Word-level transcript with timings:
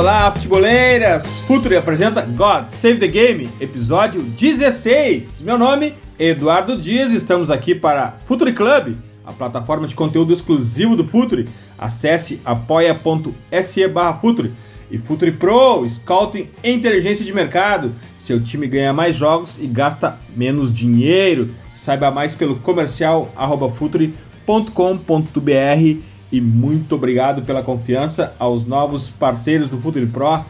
olá, 0.00 0.32
futeboleiras! 0.32 1.40
Futuri 1.40 1.76
apresenta 1.76 2.22
God 2.22 2.70
Save 2.70 2.98
the 2.98 3.06
Game, 3.06 3.50
episódio 3.60 4.22
16. 4.22 5.42
Meu 5.42 5.58
nome 5.58 5.92
é 6.18 6.28
Eduardo 6.28 6.78
Dias, 6.78 7.12
estamos 7.12 7.50
aqui 7.50 7.74
para 7.74 8.16
Futuri 8.24 8.54
Club, 8.54 8.96
a 9.26 9.32
plataforma 9.32 9.86
de 9.86 9.94
conteúdo 9.94 10.32
exclusivo 10.32 10.96
do 10.96 11.06
Futuri. 11.06 11.50
Acesse 11.78 12.40
apoia.se 12.46 13.88
barra 13.88 14.14
Futuri 14.14 14.54
e 14.90 14.96
Futuri 14.96 15.32
Pro, 15.32 15.86
Scouting 15.86 16.48
e 16.64 16.70
Inteligência 16.70 17.22
de 17.22 17.34
Mercado. 17.34 17.94
Seu 18.16 18.42
time 18.42 18.66
ganha 18.66 18.94
mais 18.94 19.14
jogos 19.14 19.58
e 19.60 19.66
gasta 19.66 20.18
menos 20.34 20.72
dinheiro. 20.72 21.50
Saiba 21.74 22.10
mais 22.10 22.34
pelo 22.34 22.56
comercial 22.56 23.30
arroba 23.36 23.68
futuri.com.br 23.68 26.09
e 26.32 26.40
muito 26.40 26.94
obrigado 26.94 27.42
pela 27.42 27.62
confiança 27.62 28.34
aos 28.38 28.64
novos 28.64 29.10
parceiros 29.10 29.68
do 29.68 29.78
Futuri 29.78 30.06
Pro 30.06 30.44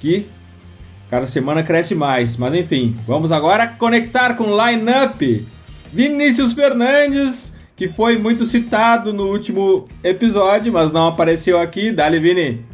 que 0.00 0.26
cada 1.10 1.26
semana 1.26 1.62
cresce 1.62 1.94
mais. 1.94 2.36
Mas 2.36 2.54
enfim, 2.54 2.96
vamos 3.06 3.32
agora 3.32 3.66
conectar 3.66 4.34
com 4.34 4.44
o 4.44 4.66
line-up. 4.66 5.46
Vinícius 5.92 6.52
Fernandes, 6.52 7.54
que 7.76 7.88
foi 7.88 8.18
muito 8.18 8.44
citado 8.44 9.12
no 9.12 9.24
último 9.24 9.88
episódio, 10.02 10.72
mas 10.72 10.90
não 10.92 11.08
apareceu 11.08 11.58
aqui. 11.58 11.92
Dali, 11.92 12.18
Vini. 12.18 12.64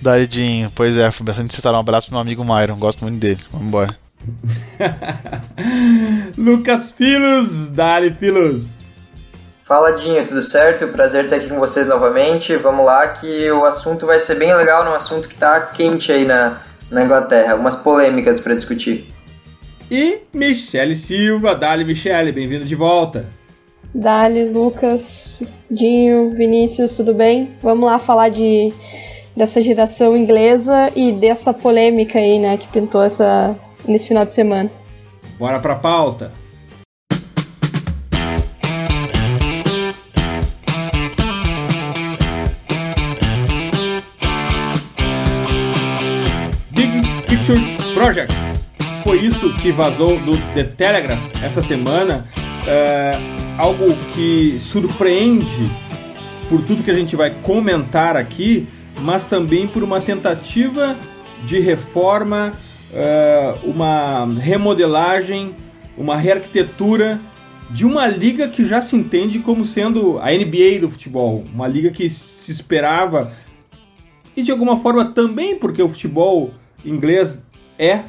Dali, 0.00 0.26
Dinho. 0.26 0.70
Pois 0.74 0.96
é, 0.96 1.10
foi 1.10 1.24
bastante 1.24 1.54
citar. 1.54 1.72
Um 1.74 1.78
abraço 1.78 2.06
pro 2.06 2.14
meu 2.14 2.20
amigo 2.20 2.44
Myron, 2.44 2.78
gosto 2.78 3.02
muito 3.02 3.18
dele. 3.18 3.40
Vamos 3.50 3.68
embora. 3.68 3.96
Lucas 6.36 6.92
Filos, 6.92 7.70
Dali 7.70 8.10
Filos. 8.10 8.83
Fala 9.64 9.92
Dinho, 9.92 10.26
tudo 10.26 10.42
certo? 10.42 10.86
Prazer 10.88 11.24
estar 11.24 11.36
aqui 11.36 11.48
com 11.48 11.58
vocês 11.58 11.86
novamente. 11.86 12.54
Vamos 12.54 12.84
lá 12.84 13.08
que 13.08 13.50
o 13.50 13.64
assunto 13.64 14.04
vai 14.04 14.18
ser 14.18 14.34
bem 14.34 14.54
legal, 14.54 14.84
um 14.84 14.94
assunto 14.94 15.26
que 15.26 15.32
está 15.32 15.58
quente 15.58 16.12
aí 16.12 16.26
na, 16.26 16.60
na 16.90 17.02
Inglaterra, 17.02 17.52
algumas 17.52 17.74
polêmicas 17.74 18.38
para 18.38 18.54
discutir. 18.54 19.08
E 19.90 20.18
Michele 20.34 20.94
Silva, 20.94 21.54
Dali 21.54 21.82
Michele, 21.82 22.30
bem-vindo 22.30 22.66
de 22.66 22.74
volta. 22.74 23.24
Dali, 23.94 24.50
Lucas, 24.50 25.38
Dinho, 25.70 26.32
Vinícius, 26.32 26.94
tudo 26.94 27.14
bem? 27.14 27.56
Vamos 27.62 27.86
lá 27.86 27.98
falar 27.98 28.28
de 28.28 28.70
dessa 29.34 29.62
geração 29.62 30.14
inglesa 30.14 30.92
e 30.94 31.10
dessa 31.10 31.54
polêmica 31.54 32.18
aí, 32.18 32.38
né, 32.38 32.58
que 32.58 32.68
pintou 32.68 33.02
essa 33.02 33.56
nesse 33.88 34.08
final 34.08 34.26
de 34.26 34.34
semana. 34.34 34.70
Bora 35.38 35.58
pra 35.58 35.74
pauta. 35.74 36.43
Project. 47.92 48.32
Foi 49.02 49.18
isso 49.20 49.52
que 49.56 49.70
vazou 49.70 50.18
do 50.18 50.32
The 50.54 50.64
Telegraph 50.64 51.20
essa 51.42 51.60
semana. 51.60 52.26
É, 52.66 53.18
algo 53.58 53.94
que 54.14 54.56
surpreende 54.58 55.70
por 56.48 56.62
tudo 56.62 56.82
que 56.82 56.90
a 56.90 56.94
gente 56.94 57.14
vai 57.14 57.30
comentar 57.42 58.16
aqui, 58.16 58.66
mas 59.02 59.26
também 59.26 59.66
por 59.66 59.82
uma 59.82 60.00
tentativa 60.00 60.96
de 61.44 61.60
reforma, 61.60 62.52
é, 62.90 63.54
uma 63.62 64.24
remodelagem, 64.24 65.54
uma 65.98 66.16
rearquitetura 66.16 67.20
de 67.70 67.84
uma 67.84 68.06
liga 68.06 68.48
que 68.48 68.64
já 68.64 68.80
se 68.80 68.96
entende 68.96 69.40
como 69.40 69.66
sendo 69.66 70.18
a 70.18 70.30
NBA 70.30 70.78
do 70.80 70.90
futebol, 70.90 71.44
uma 71.52 71.68
liga 71.68 71.90
que 71.90 72.08
se 72.08 72.50
esperava 72.50 73.30
e 74.34 74.42
de 74.42 74.50
alguma 74.50 74.78
forma 74.78 75.04
também 75.04 75.58
porque 75.58 75.82
o 75.82 75.90
futebol 75.90 76.54
inglês 76.84 77.42
é 77.78 78.02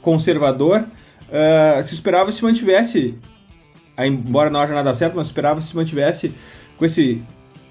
conservador, 0.00 0.80
uh, 0.80 1.82
se 1.82 1.94
esperava 1.94 2.32
se 2.32 2.42
mantivesse, 2.42 3.18
embora 3.98 4.50
não 4.50 4.60
haja 4.60 4.74
nada 4.74 4.92
certo, 4.94 5.14
mas 5.16 5.26
esperava 5.26 5.60
se 5.62 5.74
mantivesse 5.76 6.34
com 6.76 6.84
esse 6.84 7.22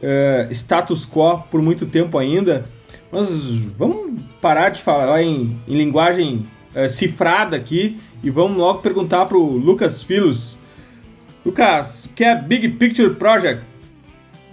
uh, 0.02 0.52
status 0.52 1.06
quo 1.06 1.44
por 1.50 1.62
muito 1.62 1.86
tempo 1.86 2.18
ainda. 2.18 2.66
Mas 3.12 3.30
vamos 3.78 4.22
parar 4.42 4.70
de 4.70 4.82
falar 4.82 5.22
em, 5.22 5.60
em 5.68 5.76
linguagem 5.76 6.48
uh, 6.76 6.90
cifrada 6.90 7.58
aqui 7.58 8.00
e 8.24 8.30
vamos 8.30 8.58
logo 8.58 8.80
perguntar 8.80 9.26
para 9.26 9.38
o 9.38 9.58
Lucas 9.58 10.02
Filos. 10.02 10.58
Lucas, 11.46 12.06
o 12.06 12.10
que 12.10 12.24
é 12.24 12.36
Big 12.36 12.70
Picture 12.70 13.16
Project? 13.16 13.71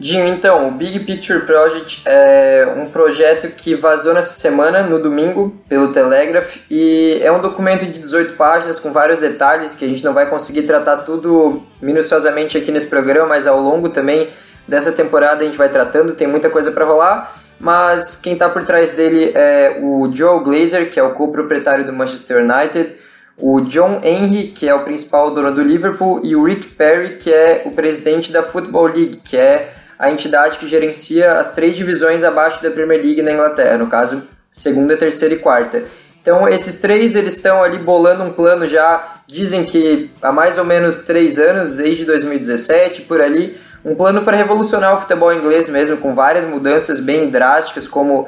Dinho, 0.00 0.28
então, 0.28 0.68
o 0.68 0.70
Big 0.70 1.00
Picture 1.00 1.40
Project 1.40 2.02
é 2.06 2.72
um 2.76 2.86
projeto 2.86 3.48
que 3.48 3.74
vazou 3.74 4.14
nessa 4.14 4.32
semana, 4.32 4.82
no 4.84 5.02
domingo, 5.02 5.56
pelo 5.68 5.92
Telegraph, 5.92 6.58
e 6.70 7.18
é 7.20 7.32
um 7.32 7.40
documento 7.40 7.84
de 7.84 7.98
18 7.98 8.34
páginas 8.34 8.78
com 8.78 8.92
vários 8.92 9.18
detalhes 9.18 9.74
que 9.74 9.84
a 9.84 9.88
gente 9.88 10.04
não 10.04 10.14
vai 10.14 10.30
conseguir 10.30 10.62
tratar 10.62 10.98
tudo 10.98 11.62
minuciosamente 11.82 12.56
aqui 12.56 12.70
nesse 12.70 12.86
programa, 12.86 13.26
mas 13.26 13.46
ao 13.46 13.60
longo 13.60 13.88
também 13.88 14.30
dessa 14.68 14.92
temporada 14.92 15.42
a 15.42 15.44
gente 15.44 15.58
vai 15.58 15.68
tratando, 15.68 16.14
tem 16.14 16.28
muita 16.28 16.48
coisa 16.48 16.70
para 16.70 16.84
rolar, 16.84 17.42
mas 17.58 18.14
quem 18.14 18.34
está 18.34 18.48
por 18.48 18.64
trás 18.64 18.90
dele 18.90 19.32
é 19.34 19.80
o 19.82 20.08
Joe 20.12 20.44
Glazer, 20.44 20.90
que 20.90 21.00
é 21.00 21.02
o 21.02 21.10
co-proprietário 21.14 21.84
do 21.84 21.92
Manchester 21.92 22.44
United, 22.44 22.94
o 23.36 23.60
John 23.62 24.00
Henry, 24.04 24.48
que 24.48 24.68
é 24.68 24.74
o 24.74 24.84
principal 24.84 25.32
dono 25.32 25.52
do 25.52 25.62
Liverpool, 25.62 26.20
e 26.22 26.36
o 26.36 26.44
Rick 26.44 26.68
Perry, 26.68 27.16
que 27.16 27.32
é 27.32 27.62
o 27.64 27.72
presidente 27.72 28.30
da 28.30 28.44
Football 28.44 28.86
League, 28.86 29.20
que 29.24 29.36
é 29.36 29.74
a 29.98 30.10
entidade 30.10 30.58
que 30.58 30.66
gerencia 30.66 31.32
as 31.32 31.52
três 31.52 31.76
divisões 31.76 32.22
abaixo 32.22 32.62
da 32.62 32.70
Premier 32.70 33.02
League 33.02 33.22
na 33.22 33.32
Inglaterra, 33.32 33.76
no 33.76 33.88
caso, 33.88 34.22
segunda, 34.52 34.96
terceira 34.96 35.34
e 35.34 35.38
quarta. 35.38 35.84
Então, 36.22 36.48
esses 36.48 36.76
três 36.76 37.16
eles 37.16 37.34
estão 37.34 37.62
ali 37.62 37.78
bolando 37.78 38.22
um 38.22 38.32
plano 38.32 38.68
já, 38.68 39.22
dizem 39.26 39.64
que 39.64 40.10
há 40.22 40.30
mais 40.30 40.58
ou 40.58 40.64
menos 40.64 40.96
três 40.96 41.38
anos, 41.38 41.74
desde 41.74 42.04
2017, 42.04 43.02
por 43.02 43.20
ali, 43.20 43.58
um 43.84 43.94
plano 43.94 44.22
para 44.22 44.36
revolucionar 44.36 44.96
o 44.96 45.00
futebol 45.00 45.32
inglês 45.32 45.68
mesmo, 45.68 45.96
com 45.96 46.14
várias 46.14 46.44
mudanças 46.44 47.00
bem 47.00 47.28
drásticas, 47.30 47.88
como 47.88 48.22
uh, 48.22 48.26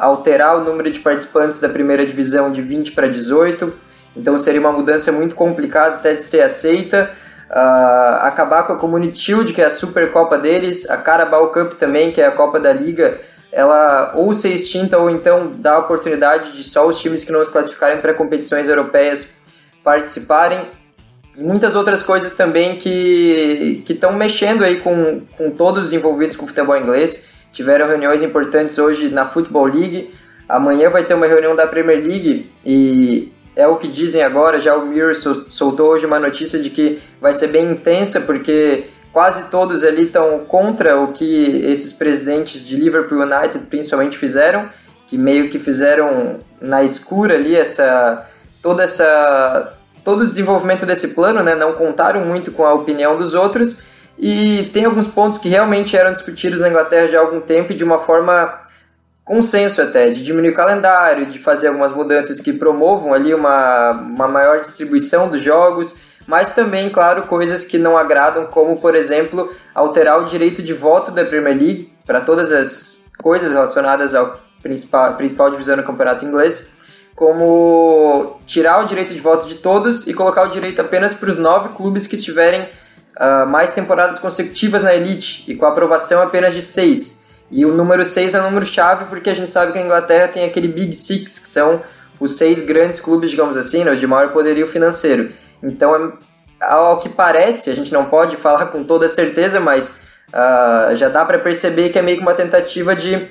alterar 0.00 0.56
o 0.56 0.60
número 0.64 0.90
de 0.90 1.00
participantes 1.00 1.58
da 1.58 1.68
primeira 1.68 2.06
divisão 2.06 2.52
de 2.52 2.62
20 2.62 2.92
para 2.92 3.08
18. 3.08 3.72
Então, 4.16 4.38
seria 4.38 4.60
uma 4.60 4.72
mudança 4.72 5.10
muito 5.10 5.34
complicada 5.34 5.96
até 5.96 6.14
de 6.14 6.22
ser 6.22 6.42
aceita 6.42 7.10
uh, 7.50 8.22
acabar 8.22 8.62
com 8.62 8.72
a 8.72 8.76
Community 8.76 9.18
Shield, 9.18 9.52
que 9.52 9.60
é 9.60 9.66
a 9.66 9.70
Supercopa 9.70 10.38
deles, 10.38 10.88
a 10.88 10.96
Carabao 10.96 11.48
Cup 11.48 11.74
também, 11.74 12.10
que 12.12 12.20
é 12.20 12.26
a 12.26 12.30
Copa 12.30 12.60
da 12.60 12.72
Liga, 12.72 13.20
ela 13.52 14.12
ou 14.14 14.32
ser 14.32 14.50
extinta 14.50 14.96
ou 14.96 15.10
então 15.10 15.52
dar 15.56 15.74
a 15.74 15.78
oportunidade 15.80 16.52
de 16.52 16.62
só 16.62 16.86
os 16.86 17.00
times 17.00 17.24
que 17.24 17.32
não 17.32 17.44
se 17.44 17.50
classificarem 17.50 18.00
para 18.00 18.14
competições 18.14 18.68
europeias 18.68 19.34
participarem. 19.82 20.68
E 21.36 21.42
muitas 21.42 21.74
outras 21.74 22.02
coisas 22.02 22.32
também 22.32 22.76
que 22.76 23.82
estão 23.88 24.12
mexendo 24.12 24.62
aí 24.62 24.80
com, 24.80 25.22
com 25.36 25.50
todos 25.50 25.86
os 25.86 25.92
envolvidos 25.92 26.36
com 26.36 26.44
o 26.44 26.48
futebol 26.48 26.76
inglês. 26.76 27.28
Tiveram 27.52 27.88
reuniões 27.88 28.22
importantes 28.22 28.78
hoje 28.78 29.08
na 29.08 29.26
Football 29.26 29.66
League. 29.66 30.14
Amanhã 30.48 30.90
vai 30.90 31.04
ter 31.04 31.14
uma 31.14 31.26
reunião 31.26 31.56
da 31.56 31.66
Premier 31.66 31.98
League 31.98 32.50
e 32.64 33.32
é 33.54 33.66
o 33.66 33.76
que 33.76 33.88
dizem 33.88 34.22
agora. 34.22 34.60
Já 34.60 34.76
o 34.76 34.86
Mirror 34.86 35.14
soltou 35.14 35.88
hoje 35.88 36.06
uma 36.06 36.18
notícia 36.18 36.58
de 36.58 36.70
que 36.70 37.00
vai 37.20 37.32
ser 37.32 37.48
bem 37.48 37.70
intensa, 37.70 38.20
porque 38.20 38.86
quase 39.12 39.44
todos 39.50 39.84
ali 39.84 40.04
estão 40.04 40.40
contra 40.40 40.98
o 41.00 41.12
que 41.12 41.62
esses 41.64 41.92
presidentes 41.92 42.66
de 42.66 42.76
Liverpool 42.76 43.20
United 43.20 43.66
principalmente 43.68 44.16
fizeram, 44.16 44.68
que 45.06 45.18
meio 45.18 45.48
que 45.48 45.58
fizeram 45.58 46.38
na 46.60 46.82
escura 46.82 47.34
ali 47.34 47.56
essa 47.56 48.26
toda 48.62 48.84
essa 48.84 49.74
todo 50.04 50.22
o 50.22 50.26
desenvolvimento 50.26 50.86
desse 50.86 51.08
plano, 51.08 51.42
né? 51.42 51.54
Não 51.54 51.74
contaram 51.74 52.24
muito 52.24 52.52
com 52.52 52.64
a 52.64 52.72
opinião 52.72 53.16
dos 53.16 53.34
outros 53.34 53.82
e 54.18 54.70
tem 54.72 54.84
alguns 54.84 55.06
pontos 55.06 55.38
que 55.38 55.48
realmente 55.48 55.96
eram 55.96 56.12
discutidos 56.12 56.60
na 56.60 56.68
Inglaterra 56.68 57.08
já 57.08 57.18
há 57.18 57.22
algum 57.22 57.40
tempo 57.40 57.72
e 57.72 57.76
de 57.76 57.82
uma 57.82 57.98
forma 57.98 58.60
consenso 59.30 59.80
até 59.80 60.10
de 60.10 60.24
diminuir 60.24 60.50
o 60.50 60.54
calendário, 60.54 61.24
de 61.24 61.38
fazer 61.38 61.68
algumas 61.68 61.92
mudanças 61.92 62.40
que 62.40 62.52
promovam 62.52 63.14
ali 63.14 63.32
uma, 63.32 63.92
uma 63.92 64.26
maior 64.26 64.58
distribuição 64.58 65.28
dos 65.28 65.40
jogos, 65.40 66.00
mas 66.26 66.52
também, 66.52 66.90
claro, 66.90 67.22
coisas 67.28 67.64
que 67.64 67.78
não 67.78 67.96
agradam, 67.96 68.46
como, 68.46 68.80
por 68.80 68.96
exemplo, 68.96 69.54
alterar 69.72 70.18
o 70.18 70.24
direito 70.24 70.60
de 70.60 70.74
voto 70.74 71.12
da 71.12 71.24
Premier 71.24 71.56
League 71.56 71.92
para 72.04 72.20
todas 72.20 72.50
as 72.50 73.06
coisas 73.22 73.52
relacionadas 73.52 74.16
à 74.16 74.36
principal, 74.60 75.14
principal 75.14 75.48
divisão 75.48 75.76
do 75.76 75.84
campeonato 75.84 76.24
inglês, 76.24 76.72
como 77.14 78.40
tirar 78.46 78.84
o 78.84 78.88
direito 78.88 79.14
de 79.14 79.20
voto 79.20 79.46
de 79.46 79.54
todos 79.54 80.08
e 80.08 80.12
colocar 80.12 80.42
o 80.42 80.50
direito 80.50 80.80
apenas 80.80 81.14
para 81.14 81.30
os 81.30 81.36
nove 81.36 81.68
clubes 81.76 82.08
que 82.08 82.16
estiverem 82.16 82.62
uh, 82.62 83.46
mais 83.46 83.70
temporadas 83.70 84.18
consecutivas 84.18 84.82
na 84.82 84.92
elite 84.92 85.44
e 85.46 85.54
com 85.54 85.66
aprovação 85.66 86.20
apenas 86.20 86.52
de 86.52 86.62
seis. 86.62 87.19
E 87.50 87.66
o 87.66 87.74
número 87.74 88.04
6 88.04 88.34
é 88.34 88.40
o 88.40 88.44
número 88.44 88.64
chave 88.64 89.06
porque 89.06 89.28
a 89.28 89.34
gente 89.34 89.50
sabe 89.50 89.72
que 89.72 89.78
a 89.78 89.82
Inglaterra 89.82 90.28
tem 90.28 90.44
aquele 90.44 90.68
Big 90.68 90.94
Six, 90.94 91.38
que 91.38 91.48
são 91.48 91.82
os 92.20 92.36
seis 92.36 92.60
grandes 92.60 93.00
clubes, 93.00 93.30
digamos 93.30 93.56
assim, 93.56 93.82
né, 93.82 93.94
de 93.94 94.06
maior 94.06 94.32
poderio 94.32 94.68
financeiro. 94.68 95.32
Então, 95.62 96.12
ao 96.60 96.98
que 96.98 97.08
parece, 97.08 97.70
a 97.70 97.74
gente 97.74 97.92
não 97.92 98.04
pode 98.04 98.36
falar 98.36 98.66
com 98.66 98.84
toda 98.84 99.08
certeza, 99.08 99.58
mas 99.58 99.98
uh, 100.28 100.94
já 100.94 101.08
dá 101.08 101.24
para 101.24 101.38
perceber 101.38 101.88
que 101.88 101.98
é 101.98 102.02
meio 102.02 102.18
que 102.18 102.22
uma 102.22 102.34
tentativa 102.34 102.94
de 102.94 103.28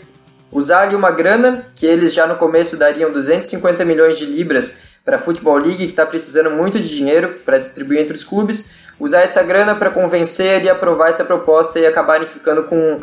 usar 0.51 0.81
ali 0.81 0.95
uma 0.95 1.12
grana, 1.12 1.63
que 1.75 1.86
eles 1.86 2.13
já 2.13 2.25
no 2.25 2.36
começo 2.36 2.75
dariam 2.75 3.12
250 3.12 3.86
milhões 3.86 4.18
de 4.18 4.25
libras 4.25 4.80
para 5.06 5.18
a 5.18 5.19
Football 5.19 5.57
League, 5.57 5.86
que 5.86 5.92
está 5.92 6.06
precisando 6.06 6.50
muito 6.50 6.80
de 6.80 6.89
dinheiro 6.89 7.39
para 7.45 7.60
distribuir 7.60 8.01
entre 8.01 8.16
os 8.16 8.24
clubes, 8.24 8.71
usar 9.00 9.21
essa 9.21 9.42
grana 9.44 9.75
para 9.75 9.92
convencer 9.92 10.63
e 10.63 10.69
aprovar 10.69 11.10
essa 11.10 11.24
proposta 11.24 11.80
e 11.80 11.86
acabarem 11.86 12.27
ficando 12.27 12.63
com 12.63 13.01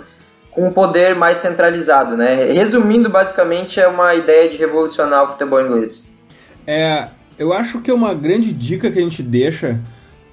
um 0.56 0.70
poder 0.70 1.14
mais 1.14 1.38
centralizado. 1.38 2.16
Né? 2.16 2.52
Resumindo, 2.52 3.10
basicamente, 3.10 3.78
é 3.80 3.86
uma 3.86 4.14
ideia 4.14 4.48
de 4.48 4.56
revolucionar 4.56 5.24
o 5.24 5.32
futebol 5.32 5.60
inglês. 5.60 6.14
É, 6.66 7.08
eu 7.38 7.52
acho 7.52 7.80
que 7.80 7.90
é 7.90 7.94
uma 7.94 8.14
grande 8.14 8.52
dica 8.52 8.90
que 8.90 8.98
a 8.98 9.02
gente 9.02 9.22
deixa 9.22 9.80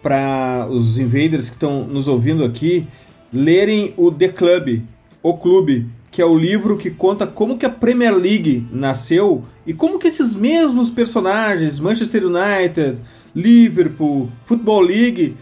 para 0.02 0.68
os 0.70 0.98
invaders 0.98 1.50
que 1.50 1.56
estão 1.56 1.84
nos 1.86 2.08
ouvindo 2.08 2.44
aqui 2.44 2.88
lerem 3.32 3.94
o 3.98 4.12
The 4.12 4.30
Club, 4.30 4.82
o 5.22 5.38
clube, 5.38 5.88
que 6.12 6.22
é 6.22 6.26
o 6.26 6.38
livro 6.38 6.78
que 6.78 6.92
conta 6.92 7.26
como 7.26 7.58
que 7.58 7.66
a 7.66 7.70
Premier 7.70 8.16
League 8.16 8.68
nasceu 8.72 9.44
e 9.66 9.74
como 9.74 9.98
que 9.98 10.08
esses 10.08 10.36
mesmos 10.36 10.90
personagens, 10.92 11.80
Manchester 11.80 12.24
United, 12.26 13.00
Liverpool, 13.36 14.30
Football 14.46 14.82
League, 14.82 15.36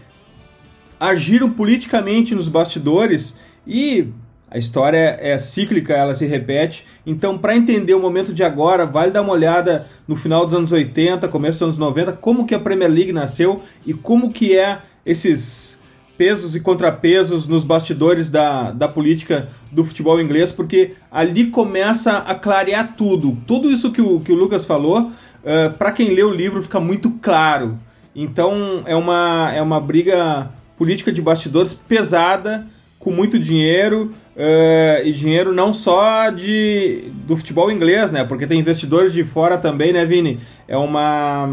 agiram 0.98 1.50
politicamente 1.50 2.34
nos 2.34 2.48
bastidores 2.48 3.36
e 3.66 4.08
a 4.52 4.58
história 4.58 5.16
é 5.18 5.38
cíclica, 5.38 5.94
ela 5.94 6.14
se 6.14 6.26
repete. 6.26 6.84
Então, 7.06 7.38
para 7.38 7.56
entender 7.56 7.94
o 7.94 8.00
momento 8.00 8.34
de 8.34 8.44
agora, 8.44 8.84
vale 8.84 9.10
dar 9.10 9.22
uma 9.22 9.32
olhada 9.32 9.86
no 10.06 10.14
final 10.14 10.44
dos 10.44 10.54
anos 10.54 10.70
80, 10.70 11.26
começo 11.28 11.54
dos 11.54 11.62
anos 11.62 11.78
90, 11.78 12.12
como 12.12 12.44
que 12.44 12.54
a 12.54 12.60
Premier 12.60 12.90
League 12.90 13.12
nasceu 13.12 13.62
e 13.86 13.94
como 13.94 14.30
que 14.30 14.58
é 14.58 14.80
esses 15.06 15.78
pesos 16.18 16.54
e 16.54 16.60
contrapesos 16.60 17.48
nos 17.48 17.64
bastidores 17.64 18.28
da, 18.28 18.72
da 18.72 18.86
política 18.86 19.48
do 19.70 19.86
futebol 19.86 20.20
inglês, 20.20 20.52
porque 20.52 20.92
ali 21.10 21.46
começa 21.46 22.18
a 22.18 22.34
clarear 22.34 22.94
tudo. 22.94 23.38
Tudo 23.46 23.70
isso 23.70 23.90
que 23.90 24.02
o, 24.02 24.20
que 24.20 24.32
o 24.32 24.36
Lucas 24.36 24.66
falou, 24.66 25.00
uh, 25.00 25.12
eh, 25.42 25.68
para 25.70 25.92
quem 25.92 26.14
lê 26.14 26.22
o 26.22 26.30
livro, 26.30 26.62
fica 26.62 26.78
muito 26.78 27.10
claro. 27.22 27.78
Então, 28.14 28.82
é 28.84 28.94
uma, 28.94 29.50
é 29.54 29.62
uma 29.62 29.80
briga 29.80 30.50
política 30.76 31.10
de 31.10 31.22
bastidores 31.22 31.74
pesada, 31.74 32.66
com 33.02 33.10
muito 33.10 33.36
dinheiro, 33.36 34.12
uh, 34.36 35.04
e 35.04 35.12
dinheiro 35.12 35.52
não 35.52 35.74
só 35.74 36.30
de, 36.30 37.10
do 37.26 37.36
futebol 37.36 37.70
inglês, 37.70 38.12
né? 38.12 38.22
Porque 38.22 38.46
tem 38.46 38.60
investidores 38.60 39.12
de 39.12 39.24
fora 39.24 39.58
também, 39.58 39.92
né, 39.92 40.06
Vini? 40.06 40.38
É 40.68 40.76
uma. 40.76 41.50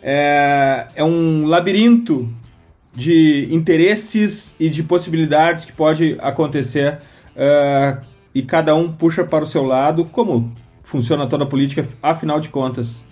É, 0.00 0.86
é 0.94 1.04
um 1.04 1.46
labirinto 1.46 2.28
de 2.94 3.48
interesses 3.50 4.54
e 4.58 4.68
de 4.68 4.84
possibilidades 4.84 5.64
que 5.64 5.72
pode 5.72 6.16
acontecer 6.20 6.98
uh, 7.34 8.00
e 8.32 8.42
cada 8.42 8.74
um 8.76 8.92
puxa 8.92 9.24
para 9.24 9.42
o 9.42 9.46
seu 9.46 9.64
lado, 9.64 10.04
como 10.04 10.52
funciona 10.84 11.26
toda 11.26 11.42
a 11.42 11.46
política, 11.46 11.84
afinal 12.00 12.38
de 12.38 12.48
contas. 12.48 13.02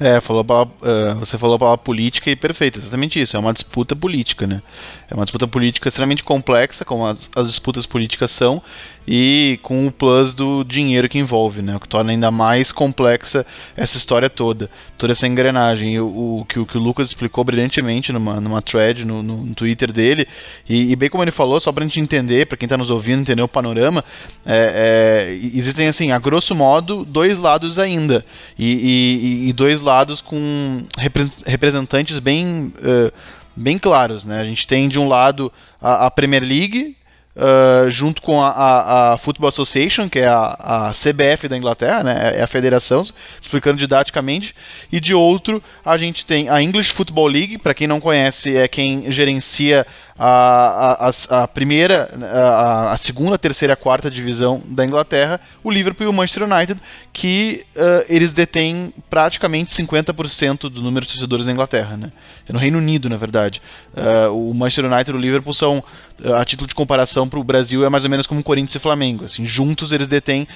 É, 0.00 0.20
falou 0.20 0.42
uh, 0.42 1.18
você 1.18 1.36
falou 1.36 1.56
a 1.56 1.58
palavra 1.58 1.78
política 1.78 2.30
e 2.30 2.36
perfeito, 2.36 2.78
exatamente 2.78 3.20
isso. 3.20 3.36
É 3.36 3.40
uma 3.40 3.52
disputa 3.52 3.96
política, 3.96 4.46
né? 4.46 4.62
É 5.10 5.14
uma 5.14 5.24
disputa 5.24 5.46
política 5.48 5.88
extremamente 5.88 6.22
complexa, 6.22 6.84
como 6.84 7.04
as, 7.04 7.28
as 7.34 7.48
disputas 7.48 7.84
políticas 7.84 8.30
são, 8.30 8.62
e 9.10 9.58
com 9.62 9.86
o 9.86 9.90
plus 9.90 10.34
do 10.34 10.62
dinheiro 10.62 11.08
que 11.08 11.18
envolve, 11.18 11.62
né? 11.62 11.74
O 11.74 11.80
que 11.80 11.88
torna 11.88 12.10
ainda 12.10 12.30
mais 12.30 12.70
complexa 12.70 13.46
essa 13.74 13.96
história 13.96 14.28
toda, 14.28 14.68
toda 14.98 15.12
essa 15.12 15.26
engrenagem. 15.26 15.98
O, 15.98 16.40
o, 16.40 16.44
que, 16.46 16.58
o 16.58 16.66
que 16.66 16.76
o 16.76 16.80
Lucas 16.80 17.08
explicou 17.08 17.42
brilhantemente 17.42 18.12
numa, 18.12 18.38
numa 18.38 18.60
thread 18.60 19.06
no, 19.06 19.22
no, 19.22 19.46
no 19.46 19.54
Twitter 19.54 19.90
dele, 19.90 20.28
e, 20.68 20.92
e, 20.92 20.96
bem 20.96 21.08
como 21.08 21.24
ele 21.24 21.30
falou, 21.30 21.58
só 21.58 21.72
pra 21.72 21.84
gente 21.84 21.98
entender, 21.98 22.46
para 22.46 22.58
quem 22.58 22.66
está 22.66 22.76
nos 22.76 22.90
ouvindo, 22.90 23.22
entender 23.22 23.40
o 23.40 23.48
panorama, 23.48 24.04
é, 24.44 25.30
é, 25.32 25.56
existem, 25.56 25.88
assim, 25.88 26.12
a 26.12 26.18
grosso 26.18 26.54
modo, 26.54 27.02
dois 27.02 27.38
lados 27.38 27.78
ainda, 27.78 28.26
e, 28.58 29.46
e, 29.46 29.48
e 29.48 29.52
dois 29.54 29.80
lados 29.80 30.20
com 30.20 30.82
representantes 31.46 32.18
bem. 32.18 32.74
Uh, 32.76 33.10
bem 33.56 33.76
claros, 33.76 34.24
né? 34.24 34.40
A 34.40 34.44
gente 34.44 34.66
tem 34.68 34.88
de 34.88 35.00
um 35.00 35.08
lado 35.08 35.52
a, 35.82 36.06
a 36.06 36.10
Premier 36.10 36.42
League, 36.42 36.96
uh, 37.38 37.90
junto 37.90 38.20
com 38.20 38.42
a, 38.42 38.50
a, 38.50 39.12
a, 39.14 39.18
Football 39.18 39.48
Association, 39.48 40.08
que 40.08 40.18
é 40.18 40.26
a, 40.26 40.88
a 40.88 40.92
CBF 40.92 41.48
da 41.48 41.56
Inglaterra, 41.56 42.02
né, 42.02 42.32
é 42.34 42.42
a 42.42 42.46
federação, 42.46 43.02
explicando 43.40 43.78
didaticamente, 43.78 44.54
e 44.90 45.00
de 45.00 45.14
outro 45.14 45.62
a 45.84 45.96
gente 45.96 46.26
tem 46.26 46.48
a 46.48 46.60
English 46.60 46.92
Football 46.92 47.28
League, 47.28 47.58
para 47.58 47.74
quem 47.74 47.86
não 47.86 48.00
conhece, 48.00 48.56
é 48.56 48.66
quem 48.66 49.10
gerencia 49.10 49.86
a, 50.18 51.08
a, 51.08 51.42
a 51.42 51.48
primeira, 51.48 52.10
a, 52.32 52.92
a, 52.92 52.96
segunda, 52.96 53.36
a 53.36 53.38
terceira 53.38 53.72
e 53.72 53.74
a 53.74 53.76
quarta 53.76 54.10
divisão 54.10 54.60
da 54.66 54.84
Inglaterra, 54.84 55.40
o 55.62 55.70
Liverpool 55.70 56.06
e 56.06 56.10
o 56.10 56.12
Manchester 56.12 56.42
United, 56.42 56.80
que 57.12 57.64
uh, 57.76 58.04
eles 58.08 58.32
detêm 58.32 58.92
praticamente 59.08 59.72
50% 59.72 60.68
do 60.68 60.82
número 60.82 61.06
de 61.06 61.12
torcedores 61.12 61.46
da 61.46 61.52
Inglaterra. 61.52 61.96
Né? 61.96 62.10
É 62.48 62.52
no 62.52 62.58
Reino 62.58 62.78
Unido, 62.78 63.08
na 63.08 63.16
verdade. 63.16 63.62
Uh, 63.94 64.50
o 64.50 64.52
Manchester 64.52 64.92
United 64.92 65.10
e 65.12 65.14
o 65.14 65.20
Liverpool 65.20 65.54
são, 65.54 65.84
uh, 66.24 66.34
a 66.34 66.44
título 66.44 66.66
de 66.66 66.74
comparação 66.74 67.28
para 67.28 67.38
o 67.38 67.44
Brasil, 67.44 67.84
é 67.84 67.88
mais 67.88 68.02
ou 68.02 68.10
menos 68.10 68.26
como 68.26 68.42
Corinthians 68.42 68.74
e 68.74 68.78
Flamengo. 68.80 69.24
Assim, 69.24 69.46
juntos 69.46 69.92
eles 69.92 70.08
detêm 70.08 70.48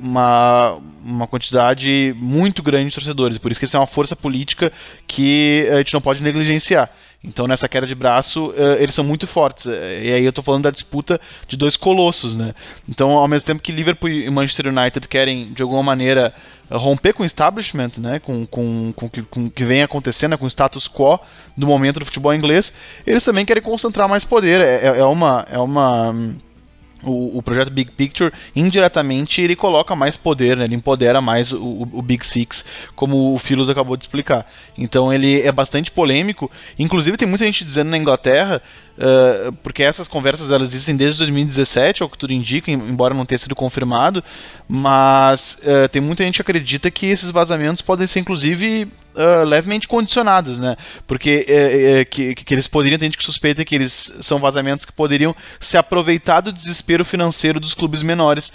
uma, 0.00 0.78
uma 1.02 1.26
quantidade 1.26 2.14
muito 2.16 2.62
grande 2.62 2.90
de 2.90 2.94
torcedores. 2.94 3.38
Por 3.38 3.50
isso 3.50 3.58
que 3.58 3.64
isso 3.64 3.76
é 3.76 3.80
uma 3.80 3.86
força 3.86 4.14
política 4.14 4.70
que 5.06 5.66
a 5.72 5.78
gente 5.78 5.94
não 5.94 6.00
pode 6.00 6.22
negligenciar. 6.22 6.90
Então 7.22 7.48
nessa 7.48 7.68
queda 7.68 7.86
de 7.86 7.96
braço 7.96 8.50
uh, 8.50 8.76
eles 8.78 8.94
são 8.94 9.04
muito 9.04 9.26
fortes. 9.26 9.66
Eh, 9.66 10.04
e 10.04 10.12
aí 10.12 10.22
eu 10.22 10.28
estou 10.28 10.44
falando 10.44 10.64
da 10.64 10.70
disputa 10.70 11.20
de 11.48 11.56
dois 11.56 11.76
colossos, 11.76 12.36
né? 12.36 12.54
Então 12.88 13.10
ao 13.10 13.26
mesmo 13.26 13.46
tempo 13.46 13.60
que 13.60 13.72
Liverpool 13.72 14.08
e 14.08 14.30
Manchester 14.30 14.68
United 14.68 15.08
querem 15.08 15.52
de 15.52 15.60
alguma 15.60 15.82
maneira 15.82 16.32
romper 16.70 17.12
com 17.12 17.24
o 17.24 17.26
establishment, 17.26 17.92
né? 17.98 18.20
Com, 18.20 18.46
com, 18.46 18.92
com, 18.94 19.08
com 19.08 19.46
o 19.46 19.50
que 19.50 19.64
vem 19.64 19.82
acontecendo, 19.82 20.32
né? 20.32 20.36
com 20.36 20.44
o 20.44 20.48
status 20.48 20.86
quo 20.86 21.18
do 21.56 21.66
momento 21.66 21.98
do 21.98 22.04
futebol 22.04 22.32
inglês, 22.32 22.72
eles 23.04 23.24
também 23.24 23.44
querem 23.44 23.62
concentrar 23.62 24.08
mais 24.08 24.24
poder. 24.24 24.60
É, 24.60 24.86
é, 24.86 24.98
é 25.00 25.04
uma 25.04 25.44
é 25.50 25.58
uma 25.58 26.14
o, 27.02 27.38
o, 27.38 27.42
projeto 27.42 27.70
Big 27.70 27.92
Picture, 27.92 28.32
indiretamente, 28.54 29.40
ele 29.40 29.54
coloca 29.54 29.94
mais 29.94 30.16
poder, 30.16 30.56
né? 30.56 30.64
ele 30.64 30.74
empodera 30.74 31.20
mais 31.20 31.52
o, 31.52 31.88
o, 31.92 32.02
Big 32.02 32.26
Six, 32.26 32.64
como 32.94 33.34
o 33.34 33.38
Philos 33.38 33.68
acabou 33.68 33.96
de 33.96 34.04
explicar. 34.04 34.46
Então 34.76 35.12
ele 35.12 35.40
é 35.40 35.52
bastante 35.52 35.90
polêmico. 35.90 36.50
Inclusive 36.78 37.16
tem 37.16 37.28
muita 37.28 37.44
gente 37.44 37.64
dizendo 37.64 37.90
na 37.90 37.98
Inglaterra 37.98 38.62
Uh, 38.98 39.52
porque 39.62 39.84
essas 39.84 40.08
conversas 40.08 40.50
elas 40.50 40.70
existem 40.70 40.96
desde 40.96 41.18
2017, 41.18 42.02
ao 42.02 42.08
que 42.08 42.18
tudo 42.18 42.32
indica, 42.32 42.68
embora 42.68 43.14
não 43.14 43.24
tenha 43.24 43.38
sido 43.38 43.54
confirmado, 43.54 44.24
mas 44.68 45.56
uh, 45.62 45.88
tem 45.88 46.02
muita 46.02 46.24
gente 46.24 46.34
que 46.34 46.42
acredita 46.42 46.90
que 46.90 47.06
esses 47.06 47.30
vazamentos 47.30 47.80
podem 47.80 48.08
ser 48.08 48.18
inclusive 48.18 48.88
uh, 49.14 49.44
levemente 49.44 49.86
condicionados, 49.86 50.58
né? 50.58 50.76
Porque 51.06 51.46
eh, 51.48 52.04
que, 52.04 52.34
que, 52.34 52.54
eles 52.54 52.66
poderiam, 52.66 52.98
tem 52.98 53.06
gente 53.06 53.18
que 53.18 53.24
suspeita 53.24 53.64
que 53.64 53.74
eles 53.74 54.12
são 54.20 54.40
vazamentos 54.40 54.84
que 54.84 54.92
poderiam 54.92 55.34
se 55.60 55.76
aproveitar 55.76 56.40
do 56.40 56.52
desespero 56.52 57.04
financeiro 57.04 57.60
dos 57.60 57.74
clubes 57.74 58.02
menores 58.02 58.52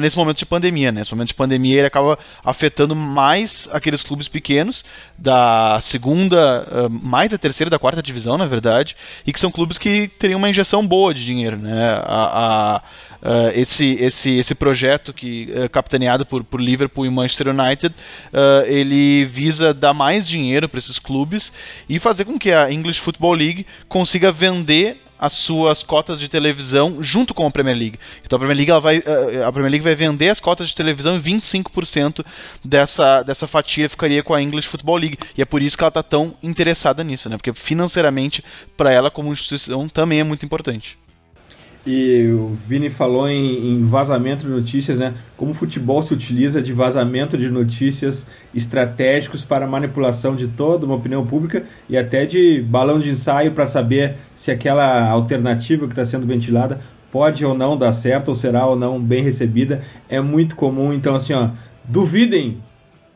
nesse 0.00 0.16
momento 0.16 0.38
de 0.38 0.46
pandemia, 0.46 0.92
né? 0.92 1.00
Nesse 1.00 1.12
momento 1.12 1.28
de 1.28 1.34
pandemia 1.34 1.78
ele 1.78 1.86
acaba 1.86 2.18
afetando 2.44 2.94
mais 2.94 3.68
aqueles 3.72 4.02
clubes 4.02 4.28
pequenos 4.28 4.84
da 5.16 5.78
segunda, 5.80 6.88
mais 6.90 7.30
da 7.30 7.38
terceira, 7.38 7.70
da 7.70 7.78
quarta 7.78 8.02
divisão, 8.02 8.36
na 8.36 8.46
verdade, 8.46 8.96
e 9.26 9.32
que 9.32 9.40
são 9.40 9.47
são 9.48 9.50
clubes 9.50 9.78
que 9.78 10.08
teriam 10.08 10.38
uma 10.38 10.50
injeção 10.50 10.86
boa 10.86 11.12
de 11.14 11.24
dinheiro, 11.24 11.56
né? 11.56 11.88
A, 12.04 12.76
a, 12.76 12.82
Uh, 13.20 13.50
esse, 13.52 13.96
esse, 13.98 14.38
esse 14.38 14.54
projeto 14.54 15.12
que 15.12 15.50
uh, 15.50 15.68
capitaneado 15.68 16.24
por, 16.24 16.44
por 16.44 16.60
Liverpool 16.60 17.04
e 17.04 17.10
Manchester 17.10 17.48
United 17.48 17.92
uh, 17.92 18.64
ele 18.64 19.24
visa 19.24 19.74
dar 19.74 19.92
mais 19.92 20.24
dinheiro 20.24 20.68
para 20.68 20.78
esses 20.78 21.00
clubes 21.00 21.52
e 21.88 21.98
fazer 21.98 22.24
com 22.26 22.38
que 22.38 22.52
a 22.52 22.70
English 22.70 23.00
Football 23.00 23.32
League 23.32 23.66
consiga 23.88 24.30
vender 24.30 25.02
as 25.18 25.32
suas 25.32 25.82
cotas 25.82 26.20
de 26.20 26.28
televisão 26.28 27.02
junto 27.02 27.34
com 27.34 27.46
a 27.46 27.50
Premier 27.50 27.76
League. 27.76 27.98
Então 28.24 28.36
a 28.36 28.40
Premier 28.40 28.56
League, 28.56 28.70
ela 28.70 28.80
vai, 28.80 29.02
eh, 29.04 29.44
a 29.44 29.52
Premier 29.52 29.72
League 29.72 29.84
vai 29.84 29.94
vender 29.94 30.28
as 30.28 30.40
cotas 30.40 30.68
de 30.68 30.74
televisão 30.74 31.16
e 31.16 31.20
25% 31.20 32.24
dessa, 32.64 33.22
dessa 33.22 33.46
fatia 33.46 33.88
ficaria 33.88 34.22
com 34.22 34.34
a 34.34 34.40
English 34.42 34.68
Football 34.68 34.96
League. 34.96 35.18
E 35.36 35.42
é 35.42 35.44
por 35.44 35.60
isso 35.62 35.76
que 35.76 35.82
ela 35.82 35.88
está 35.88 36.02
tão 36.02 36.34
interessada 36.42 37.02
nisso, 37.02 37.28
né? 37.28 37.36
Porque 37.36 37.52
financeiramente, 37.52 38.44
para 38.76 38.92
ela 38.92 39.10
como 39.10 39.32
instituição, 39.32 39.88
também 39.88 40.20
é 40.20 40.24
muito 40.24 40.44
importante. 40.46 40.98
E 41.90 42.30
o 42.32 42.54
Vini 42.68 42.90
falou 42.90 43.26
em, 43.26 43.72
em, 43.72 43.82
vazamento 43.82 44.44
de 44.44 44.50
notícias, 44.50 44.98
né? 44.98 45.14
Como 45.38 45.52
o 45.52 45.54
futebol 45.54 46.02
se 46.02 46.12
utiliza 46.12 46.60
de 46.60 46.70
vazamento 46.70 47.38
de 47.38 47.48
notícias 47.48 48.26
estratégicos 48.54 49.42
para 49.42 49.66
manipulação 49.66 50.36
de 50.36 50.48
toda 50.48 50.84
uma 50.84 50.96
opinião 50.96 51.26
pública 51.26 51.64
e 51.88 51.96
até 51.96 52.26
de 52.26 52.60
balão 52.60 53.00
de 53.00 53.08
ensaio 53.08 53.52
para 53.52 53.66
saber 53.66 54.16
se 54.34 54.50
aquela 54.50 55.08
alternativa 55.08 55.86
que 55.86 55.92
está 55.94 56.04
sendo 56.04 56.26
ventilada 56.26 56.78
pode 57.10 57.42
ou 57.42 57.54
não 57.54 57.74
dar 57.74 57.92
certo 57.92 58.28
ou 58.28 58.34
será 58.34 58.66
ou 58.66 58.76
não 58.76 59.00
bem 59.00 59.22
recebida. 59.22 59.80
É 60.10 60.20
muito 60.20 60.56
comum, 60.56 60.92
então 60.92 61.14
assim, 61.16 61.32
ó, 61.32 61.48
duvidem 61.86 62.58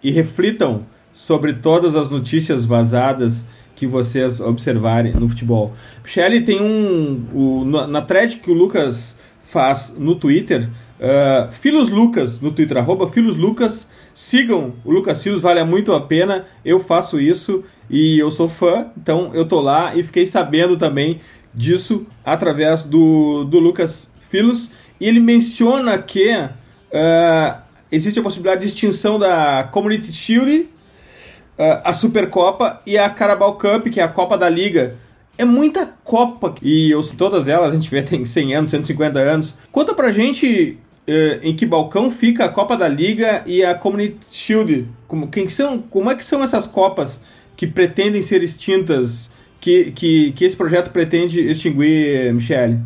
e 0.02 0.10
reflitam 0.10 0.86
sobre 1.12 1.52
todas 1.52 1.94
as 1.94 2.08
notícias 2.08 2.64
vazadas 2.64 3.44
que 3.82 3.86
vocês 3.88 4.40
observarem 4.40 5.12
no 5.12 5.28
futebol. 5.28 5.72
Michele 6.04 6.40
tem 6.42 6.62
um. 6.62 7.24
O, 7.34 7.64
na 7.64 8.00
thread 8.00 8.36
que 8.36 8.48
o 8.48 8.54
Lucas 8.54 9.16
faz 9.40 9.92
no 9.98 10.14
Twitter. 10.14 10.68
Uh, 11.00 11.50
Filos 11.50 11.90
Lucas 11.90 12.40
no 12.40 12.52
Twitter, 12.52 12.76
arroba 12.76 13.10
Filos 13.10 13.36
Lucas. 13.36 13.88
Sigam 14.14 14.74
o 14.84 14.92
Lucas 14.92 15.20
Filos, 15.20 15.42
vale 15.42 15.64
muito 15.64 15.92
a 15.92 16.00
pena. 16.00 16.44
Eu 16.64 16.78
faço 16.78 17.20
isso 17.20 17.64
e 17.90 18.20
eu 18.20 18.30
sou 18.30 18.48
fã, 18.48 18.86
então 18.96 19.32
eu 19.34 19.44
tô 19.44 19.60
lá 19.60 19.96
e 19.96 20.04
fiquei 20.04 20.28
sabendo 20.28 20.76
também 20.76 21.18
disso 21.52 22.06
através 22.24 22.84
do, 22.84 23.42
do 23.42 23.58
Lucas 23.58 24.08
Filos. 24.20 24.70
E 25.00 25.08
ele 25.08 25.18
menciona 25.18 25.98
que 25.98 26.30
uh, 26.36 27.62
existe 27.90 28.20
a 28.20 28.22
possibilidade 28.22 28.60
de 28.60 28.68
extinção 28.68 29.18
da 29.18 29.68
Community 29.72 30.12
Shield, 30.12 30.68
a 31.58 31.92
Supercopa 31.92 32.80
e 32.86 32.96
a 32.96 33.08
Carabao 33.10 33.54
Cup, 33.54 33.88
que 33.88 34.00
é 34.00 34.02
a 34.02 34.08
Copa 34.08 34.36
da 34.36 34.48
Liga. 34.48 34.96
É 35.36 35.44
muita 35.44 35.86
Copa 36.04 36.54
e 36.62 36.90
eu, 36.90 37.02
todas 37.16 37.48
elas 37.48 37.72
a 37.72 37.74
gente 37.74 37.90
vê 37.90 38.02
tem 38.04 38.24
100 38.24 38.54
anos, 38.54 38.70
150 38.70 39.18
anos. 39.18 39.56
Conta 39.70 39.94
pra 39.94 40.12
gente 40.12 40.78
uh, 41.08 41.40
em 41.42 41.54
que 41.54 41.66
balcão 41.66 42.10
fica 42.10 42.44
a 42.44 42.48
Copa 42.48 42.76
da 42.76 42.88
Liga 42.88 43.42
e 43.46 43.64
a 43.64 43.74
Community 43.74 44.18
Shield. 44.30 44.88
Como, 45.06 45.28
quem 45.28 45.48
são, 45.48 45.78
como 45.78 46.10
é 46.10 46.14
que 46.14 46.24
são 46.24 46.42
essas 46.42 46.66
Copas 46.66 47.20
que 47.56 47.66
pretendem 47.66 48.22
ser 48.22 48.42
extintas, 48.42 49.30
que, 49.60 49.92
que, 49.92 50.32
que 50.32 50.44
esse 50.44 50.56
projeto 50.56 50.90
pretende 50.90 51.40
extinguir, 51.40 52.32
Michele? 52.32 52.80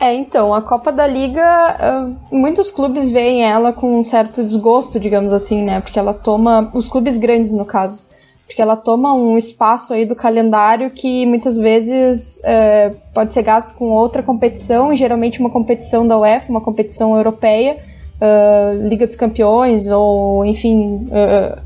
É, 0.00 0.14
então, 0.14 0.54
a 0.54 0.62
Copa 0.62 0.90
da 0.90 1.06
Liga, 1.06 1.44
uh, 1.44 2.34
muitos 2.34 2.70
clubes 2.70 3.10
veem 3.10 3.44
ela 3.44 3.70
com 3.70 4.00
um 4.00 4.02
certo 4.02 4.42
desgosto, 4.42 4.98
digamos 4.98 5.30
assim, 5.30 5.62
né? 5.62 5.82
Porque 5.82 5.98
ela 5.98 6.14
toma, 6.14 6.70
os 6.72 6.88
clubes 6.88 7.18
grandes 7.18 7.52
no 7.52 7.66
caso, 7.66 8.06
porque 8.46 8.62
ela 8.62 8.76
toma 8.76 9.12
um 9.12 9.36
espaço 9.36 9.92
aí 9.92 10.06
do 10.06 10.16
calendário 10.16 10.90
que 10.90 11.26
muitas 11.26 11.58
vezes 11.58 12.38
uh, 12.38 12.96
pode 13.12 13.34
ser 13.34 13.42
gasto 13.42 13.76
com 13.76 13.90
outra 13.90 14.22
competição, 14.22 14.96
geralmente 14.96 15.38
uma 15.38 15.50
competição 15.50 16.08
da 16.08 16.18
UEFA, 16.18 16.50
uma 16.50 16.62
competição 16.62 17.14
europeia, 17.14 17.76
uh, 18.22 18.88
Liga 18.88 19.06
dos 19.06 19.16
Campeões 19.16 19.90
ou, 19.90 20.46
enfim, 20.46 21.08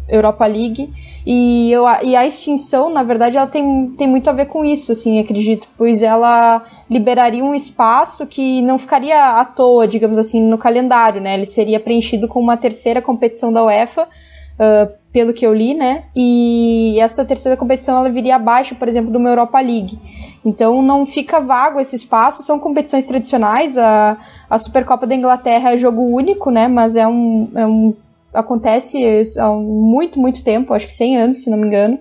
Europa 0.08 0.44
League. 0.44 0.92
E, 1.24 1.70
eu, 1.70 1.84
e 2.02 2.16
a 2.16 2.26
extinção, 2.26 2.90
na 2.90 3.04
verdade, 3.04 3.36
ela 3.36 3.46
tem, 3.46 3.90
tem 3.96 4.08
muito 4.08 4.28
a 4.28 4.32
ver 4.32 4.46
com 4.46 4.64
isso, 4.64 4.90
assim, 4.90 5.20
acredito, 5.20 5.68
pois 5.78 6.02
ela 6.02 6.62
liberaria 6.90 7.44
um 7.44 7.54
espaço 7.54 8.26
que 8.26 8.60
não 8.62 8.78
ficaria 8.78 9.40
à 9.40 9.44
toa, 9.44 9.88
digamos 9.88 10.18
assim, 10.18 10.42
no 10.42 10.58
calendário, 10.58 11.20
né? 11.20 11.34
Ele 11.34 11.46
seria 11.46 11.80
preenchido 11.80 12.28
com 12.28 12.40
uma 12.40 12.56
terceira 12.56 13.00
competição 13.00 13.52
da 13.52 13.64
UEFA, 13.64 14.02
uh, 14.02 14.92
pelo 15.12 15.32
que 15.32 15.46
eu 15.46 15.54
li, 15.54 15.74
né? 15.74 16.04
E 16.14 16.98
essa 17.00 17.24
terceira 17.24 17.56
competição 17.56 17.98
ela 17.98 18.10
viria 18.10 18.36
abaixo, 18.36 18.74
por 18.74 18.88
exemplo, 18.88 19.10
de 19.10 19.16
uma 19.16 19.28
Europa 19.28 19.60
League. 19.60 19.98
Então 20.44 20.82
não 20.82 21.06
fica 21.06 21.40
vago 21.40 21.80
esse 21.80 21.96
espaço, 21.96 22.42
são 22.42 22.58
competições 22.58 23.04
tradicionais. 23.04 23.78
A, 23.78 24.18
a 24.50 24.58
Supercopa 24.58 25.06
da 25.06 25.14
Inglaterra 25.14 25.72
é 25.72 25.78
jogo 25.78 26.02
único, 26.02 26.50
né? 26.50 26.68
Mas 26.68 26.96
é 26.96 27.06
um, 27.06 27.48
é 27.54 27.66
um 27.66 27.94
acontece 28.34 28.98
há 29.38 29.48
muito, 29.52 30.18
muito 30.18 30.42
tempo, 30.42 30.74
acho 30.74 30.86
que 30.86 30.92
100 30.92 31.16
anos, 31.16 31.42
se 31.44 31.50
não 31.50 31.56
me 31.56 31.66
engano. 31.66 31.98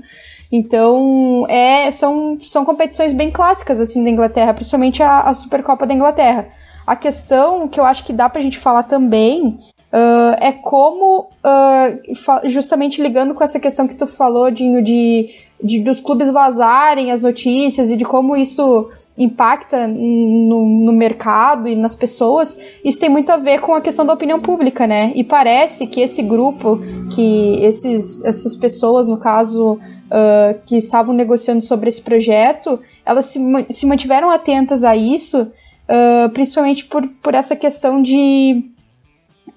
Então, 0.56 1.48
é, 1.50 1.90
são, 1.90 2.38
são 2.46 2.64
competições 2.64 3.12
bem 3.12 3.32
clássicas, 3.32 3.82
assim, 3.82 4.04
da 4.04 4.10
Inglaterra, 4.12 4.54
principalmente 4.54 5.02
a, 5.02 5.22
a 5.22 5.34
Supercopa 5.34 5.88
da 5.88 5.96
Inglaterra. 5.96 6.48
A 6.86 6.96
questão 6.96 7.68
que 7.68 7.80
eu 7.80 7.84
acho 7.84 8.04
que 8.04 8.14
dá 8.14 8.30
pra 8.30 8.40
gente 8.40 8.60
falar 8.60 8.84
também 8.84 9.58
uh, 9.92 10.36
é 10.40 10.52
como, 10.52 11.30
uh, 11.44 12.50
justamente 12.52 13.02
ligando 13.02 13.34
com 13.34 13.44
essa 13.44 13.60
questão 13.60 13.88
que 13.88 13.96
tu 13.96 14.06
falou, 14.06 14.52
Dinho, 14.52 14.84
de, 14.84 15.30
de 15.64 15.80
dos 15.80 16.00
clubes 16.00 16.30
vazarem 16.30 17.12
as 17.12 17.24
notícias 17.24 17.90
e 17.90 17.98
de 17.98 18.06
como 18.06 18.36
isso 18.36 18.92
impacta 19.18 19.88
no, 19.88 20.86
no, 20.86 20.94
mercado 20.94 21.68
e 21.68 21.76
nas 21.76 21.96
pessoas, 21.96 22.60
isso 22.84 23.00
tem 23.00 23.10
muito 23.10 23.32
a 23.32 23.38
ver 23.38 23.60
com 23.60 23.74
a 23.74 23.82
questão 23.82 24.06
da 24.06 24.14
opinião 24.14 24.40
pública, 24.40 24.86
né? 24.86 25.12
E 25.16 25.24
parece 25.24 25.88
que 25.88 26.02
esse 26.02 26.22
grupo, 26.22 26.80
que 27.16 27.64
esses, 27.64 28.24
essas 28.24 28.56
pessoas, 28.56 29.08
no 29.08 29.18
caso, 29.18 29.80
uh, 30.14 30.60
que 30.66 30.78
estavam 30.78 31.14
negociando 31.14 31.62
sobre 31.62 31.90
esse 31.90 32.02
projeto, 32.02 32.80
elas 33.04 33.26
se, 33.26 33.40
se 33.72 33.86
mantiveram 33.88 34.30
atentas 34.30 34.84
a 34.84 34.96
isso, 34.96 35.42
uh, 35.42 36.30
principalmente 36.30 36.86
por, 36.86 37.08
por 37.22 37.34
essa 37.34 37.56
questão 37.56 38.02
de, 38.02 38.64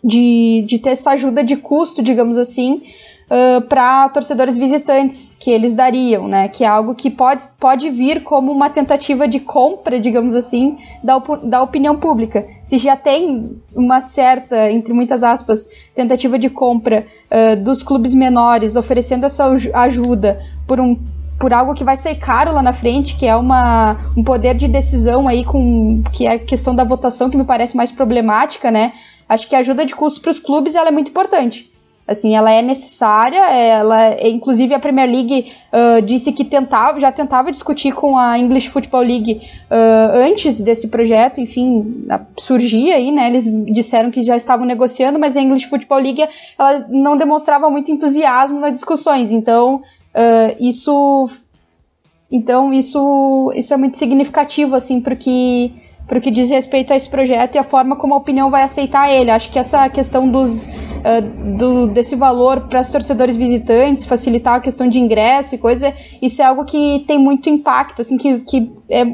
de, 0.03 0.65
de 0.67 0.79
ter 0.79 0.91
essa 0.91 1.11
ajuda 1.11 1.45
de 1.45 1.57
custo, 1.57 2.03
digamos 2.03 2.39
assim, 2.39 2.83
uh, 3.31 3.61
para 3.63 4.09
torcedores 4.09 4.57
visitantes 4.57 5.37
que 5.39 5.51
eles 5.51 5.75
dariam, 5.75 6.29
né? 6.29 6.49
Que 6.49 6.65
é 6.65 6.67
algo 6.67 6.95
que 6.95 7.11
pode, 7.11 7.45
pode 7.59 7.91
vir 7.91 8.23
como 8.23 8.53
uma 8.53 8.71
tentativa 8.71 9.27
de 9.29 9.41
compra, 9.41 10.01
digamos 10.01 10.35
assim, 10.35 10.79
da, 11.03 11.19
da 11.43 11.63
opinião 11.63 11.97
pública. 11.97 12.47
Se 12.65 12.79
já 12.79 12.97
tem 12.97 13.61
uma 13.75 14.01
certa, 14.01 14.71
entre 14.71 14.93
muitas 14.93 15.23
aspas, 15.23 15.67
tentativa 15.95 16.39
de 16.39 16.51
compra 16.51 17.07
uh, 17.31 17.57
dos 17.63 17.83
clubes 17.83 18.15
menores 18.15 18.77
oferecendo 18.77 19.27
essa 19.27 19.47
ajuda 19.75 20.41
por 20.67 20.81
um 20.81 20.97
por 21.39 21.53
algo 21.53 21.75
que 21.75 21.85
vai 21.85 21.97
sair 21.97 22.15
caro 22.15 22.51
lá 22.51 22.63
na 22.63 22.73
frente, 22.73 23.15
que 23.15 23.27
é 23.27 23.37
uma, 23.37 24.11
um 24.17 24.25
poder 24.25 24.55
de 24.55 24.67
decisão 24.67 25.29
aí 25.29 25.45
com 25.45 26.03
que 26.11 26.27
é 26.27 26.33
a 26.33 26.39
questão 26.39 26.75
da 26.75 26.83
votação 26.83 27.29
que 27.29 27.37
me 27.37 27.45
parece 27.45 27.77
mais 27.77 27.93
problemática, 27.93 28.71
né? 28.71 28.95
Acho 29.29 29.47
que 29.47 29.55
a 29.55 29.59
ajuda 29.59 29.85
de 29.85 29.95
custo 29.95 30.23
para 30.23 30.31
os 30.31 30.39
clubes 30.39 30.75
ela 30.75 30.89
é 30.89 30.91
muito 30.91 31.11
importante. 31.11 31.71
Assim, 32.09 32.37
ela 32.37 32.53
é 32.53 32.63
necessária, 32.63 33.51
ela, 33.51 34.17
inclusive 34.29 34.73
a 34.73 34.79
Premier 34.79 35.11
League 35.11 35.53
uh, 35.73 36.01
disse 36.01 36.31
que 36.31 36.45
tentava, 36.45 37.01
já 37.01 37.11
tentava 37.11 37.51
discutir 37.51 37.93
com 37.93 38.17
a 38.17 38.39
English 38.39 38.69
Football 38.69 39.03
League 39.03 39.43
uh, 39.69 40.17
antes 40.17 40.61
desse 40.61 40.87
projeto, 40.87 41.41
enfim, 41.41 42.07
surgia 42.39 42.95
aí, 42.95 43.11
né? 43.11 43.27
Eles 43.27 43.51
disseram 43.73 44.13
que 44.13 44.23
já 44.23 44.37
estavam 44.37 44.65
negociando, 44.65 45.19
mas 45.19 45.37
a 45.37 45.41
English 45.41 45.67
Football 45.67 45.99
League 45.99 46.25
ela 46.57 46.87
não 46.91 47.17
demonstrava 47.17 47.69
muito 47.69 47.91
entusiasmo 47.91 48.61
nas 48.61 48.71
discussões, 48.73 49.33
então 49.33 49.83
uh, 50.15 50.57
isso, 50.61 51.29
então 52.31 52.73
isso, 52.73 53.53
isso 53.57 53.75
é 53.75 53.77
muito 53.77 53.99
significativo, 53.99 54.77
assim, 54.77 55.01
porque 55.01 55.73
para 56.07 56.19
o 56.19 56.21
que 56.21 56.31
diz 56.31 56.51
respeito 56.51 56.93
a 56.93 56.97
esse 56.97 57.09
projeto 57.09 57.57
e 57.57 57.59
a 57.59 57.65
forma 57.65 57.97
como 57.97 58.15
a 58.15 58.17
opinião 58.17 58.51
vai 58.51 58.63
aceitar 58.63 59.11
ele. 59.11 59.31
Acho 59.31 59.51
que 59.51 59.59
essa 59.59 59.89
questão 59.89 60.31
dos, 60.31 60.67
uh, 60.67 61.57
do, 61.57 61.89
desse 61.89 62.15
valor 62.15 62.69
para 62.69 62.81
os 62.81 62.89
torcedores 62.91 63.37
visitantes, 63.37 64.05
facilitar 64.05 64.55
a 64.55 64.61
questão 64.61 64.89
de 64.89 65.01
ingresso 65.01 65.55
e 65.55 65.59
coisa, 65.59 65.93
isso 66.23 66.41
é 66.41 66.45
algo 66.45 66.65
que 66.65 67.05
tem 67.07 67.19
muito 67.19 67.51
impacto, 67.51 68.03
assim, 68.03 68.17
que, 68.17 68.41
que 68.41 68.73
é, 68.89 69.05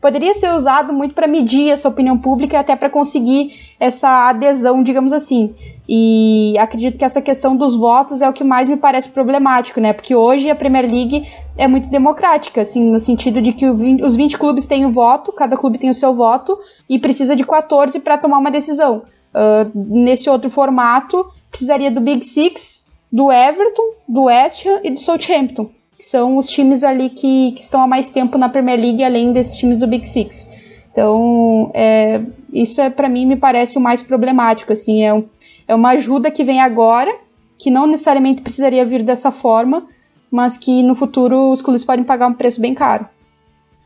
poderia 0.00 0.34
ser 0.34 0.54
usado 0.54 0.92
muito 0.92 1.14
para 1.14 1.28
medir 1.28 1.70
essa 1.70 1.88
opinião 1.88 2.18
pública 2.18 2.56
e 2.56 2.58
até 2.58 2.74
para 2.76 2.90
conseguir 2.90 3.52
essa 3.78 4.28
adesão, 4.28 4.82
digamos 4.82 5.12
assim. 5.12 5.54
E 5.88 6.54
acredito 6.58 6.98
que 6.98 7.04
essa 7.04 7.20
questão 7.20 7.56
dos 7.56 7.76
votos 7.76 8.22
é 8.22 8.28
o 8.28 8.32
que 8.32 8.44
mais 8.44 8.68
me 8.68 8.76
parece 8.76 9.08
problemático, 9.10 9.80
né? 9.80 9.92
Porque 9.92 10.14
hoje 10.14 10.50
a 10.50 10.54
Premier 10.54 10.90
League 10.90 11.26
é 11.56 11.68
muito 11.68 11.88
democrática, 11.88 12.62
assim, 12.62 12.90
no 12.90 12.98
sentido 12.98 13.40
de 13.42 13.52
que 13.52 13.66
os 13.66 14.16
20 14.16 14.38
clubes 14.38 14.66
têm 14.66 14.84
o 14.84 14.88
um 14.88 14.92
voto, 14.92 15.32
cada 15.32 15.56
clube 15.56 15.78
tem 15.78 15.90
o 15.90 15.94
seu 15.94 16.14
voto, 16.14 16.58
e 16.88 16.98
precisa 16.98 17.36
de 17.36 17.44
14 17.44 18.00
para 18.00 18.18
tomar 18.18 18.38
uma 18.38 18.50
decisão. 18.50 19.02
Uh, 19.34 19.70
nesse 19.74 20.28
outro 20.28 20.50
formato, 20.50 21.26
precisaria 21.50 21.90
do 21.90 22.00
Big 22.00 22.24
Six, 22.24 22.86
do 23.10 23.30
Everton, 23.30 23.94
do 24.08 24.24
West 24.24 24.66
Ham 24.66 24.80
e 24.82 24.90
do 24.90 24.98
Southampton, 24.98 25.70
que 25.98 26.04
são 26.04 26.38
os 26.38 26.48
times 26.48 26.82
ali 26.82 27.10
que, 27.10 27.52
que 27.52 27.60
estão 27.60 27.82
há 27.82 27.86
mais 27.86 28.08
tempo 28.08 28.38
na 28.38 28.48
Premier 28.48 28.80
League, 28.80 29.04
além 29.04 29.32
desses 29.32 29.56
times 29.56 29.76
do 29.76 29.86
Big 29.86 30.08
Six. 30.08 30.50
Então, 30.90 31.70
é, 31.74 32.22
isso 32.52 32.80
é 32.80 32.88
para 32.90 33.08
mim 33.08 33.26
me 33.26 33.36
parece 33.36 33.76
o 33.76 33.80
mais 33.80 34.02
problemático, 34.02 34.72
assim, 34.72 35.02
é, 35.02 35.12
um, 35.12 35.24
é 35.68 35.74
uma 35.74 35.90
ajuda 35.90 36.30
que 36.30 36.44
vem 36.44 36.60
agora, 36.60 37.14
que 37.58 37.70
não 37.70 37.86
necessariamente 37.86 38.42
precisaria 38.42 38.84
vir 38.84 39.02
dessa 39.02 39.30
forma, 39.30 39.86
mas 40.32 40.56
que 40.56 40.82
no 40.82 40.94
futuro 40.94 41.52
os 41.52 41.60
clubes 41.60 41.84
podem 41.84 42.04
pagar 42.04 42.26
um 42.26 42.32
preço 42.32 42.58
bem 42.58 42.74
caro. 42.74 43.06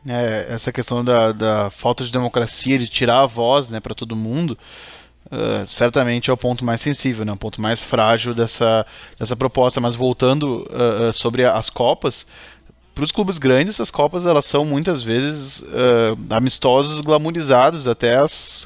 É, 0.07 0.47
essa 0.49 0.71
questão 0.71 1.03
da, 1.03 1.33
da 1.33 1.69
falta 1.69 2.05
de 2.05 2.11
democracia, 2.11 2.79
de 2.79 2.87
tirar 2.87 3.23
a 3.23 3.25
voz 3.25 3.67
né, 3.67 3.81
para 3.81 3.93
todo 3.93 4.15
mundo, 4.15 4.57
uh, 5.25 5.67
certamente 5.67 6.29
é 6.29 6.33
o 6.33 6.37
ponto 6.37 6.63
mais 6.63 6.79
sensível, 6.79 7.25
né, 7.25 7.33
o 7.33 7.37
ponto 7.37 7.61
mais 7.61 7.83
frágil 7.83 8.33
dessa, 8.33 8.85
dessa 9.19 9.35
proposta. 9.35 9.81
Mas 9.81 9.95
voltando 9.95 10.65
uh, 10.71 11.11
sobre 11.11 11.43
as 11.43 11.69
Copas, 11.69 12.25
para 12.95 13.03
os 13.03 13.11
clubes 13.11 13.37
grandes, 13.37 13.81
as 13.81 13.91
Copas 13.91 14.25
elas 14.25 14.45
são 14.45 14.63
muitas 14.63 15.03
vezes 15.03 15.59
uh, 15.59 16.17
amistosos, 16.29 17.01
glamorizados, 17.01 17.85
até 17.85 18.15
as 18.15 18.65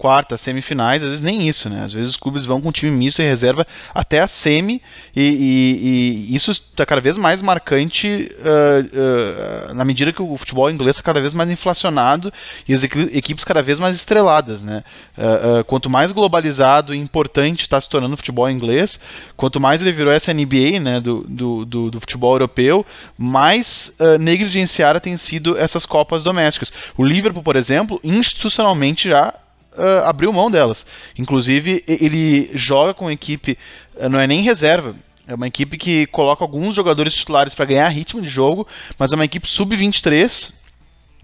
quartas, 0.00 0.40
semifinais, 0.40 1.02
às 1.02 1.10
vezes 1.10 1.22
nem 1.22 1.46
isso, 1.46 1.68
né? 1.68 1.84
Às 1.84 1.92
vezes 1.92 2.12
os 2.12 2.16
clubes 2.16 2.46
vão 2.46 2.58
com 2.58 2.72
time 2.72 2.90
misto 2.90 3.20
e 3.20 3.24
reserva 3.26 3.66
até 3.94 4.20
a 4.20 4.26
semi, 4.26 4.80
e, 5.14 5.20
e, 5.20 6.32
e 6.32 6.34
isso 6.34 6.52
está 6.52 6.86
cada 6.86 7.02
vez 7.02 7.18
mais 7.18 7.42
marcante 7.42 8.30
uh, 8.38 9.70
uh, 9.70 9.74
na 9.74 9.84
medida 9.84 10.10
que 10.10 10.22
o 10.22 10.38
futebol 10.38 10.70
inglês 10.70 10.96
está 10.96 11.02
cada 11.02 11.20
vez 11.20 11.34
mais 11.34 11.50
inflacionado 11.50 12.32
e 12.66 12.72
as 12.72 12.82
equipes 12.82 13.44
cada 13.44 13.60
vez 13.60 13.78
mais 13.78 13.94
estreladas, 13.94 14.62
né? 14.62 14.82
Uh, 15.18 15.62
quanto 15.64 15.90
mais 15.90 16.12
globalizado 16.12 16.94
e 16.94 16.98
importante 16.98 17.60
está 17.60 17.78
se 17.78 17.90
tornando 17.90 18.14
o 18.14 18.16
futebol 18.16 18.48
inglês, 18.48 18.98
quanto 19.36 19.60
mais 19.60 19.82
ele 19.82 19.92
virou 19.92 20.14
essa 20.14 20.32
NBA, 20.32 20.80
né, 20.80 20.98
do, 20.98 21.26
do, 21.28 21.66
do, 21.66 21.90
do 21.90 22.00
futebol 22.00 22.32
europeu, 22.32 22.86
mais 23.18 23.92
negligenciada 24.18 24.98
tem 24.98 25.14
sido 25.18 25.58
essas 25.58 25.84
copas 25.84 26.22
domésticas. 26.22 26.72
O 26.96 27.04
Liverpool, 27.04 27.42
por 27.42 27.54
exemplo, 27.54 28.00
institucionalmente 28.02 29.06
já 29.06 29.34
uh, 29.76 30.04
abriu 30.04 30.32
mão 30.32 30.50
delas. 30.50 30.86
Inclusive, 31.18 31.84
ele 31.86 32.50
joga 32.54 32.94
com 32.94 33.08
a 33.08 33.12
equipe, 33.12 33.58
uh, 33.96 34.08
não 34.08 34.18
é 34.18 34.26
nem 34.26 34.42
reserva, 34.42 34.94
é 35.26 35.34
uma 35.34 35.46
equipe 35.46 35.78
que 35.78 36.06
coloca 36.06 36.42
alguns 36.42 36.74
jogadores 36.74 37.14
titulares 37.14 37.54
para 37.54 37.64
ganhar 37.64 37.88
ritmo 37.88 38.20
de 38.20 38.28
jogo, 38.28 38.66
mas 38.98 39.12
é 39.12 39.14
uma 39.14 39.24
equipe 39.24 39.48
sub-23 39.48 40.52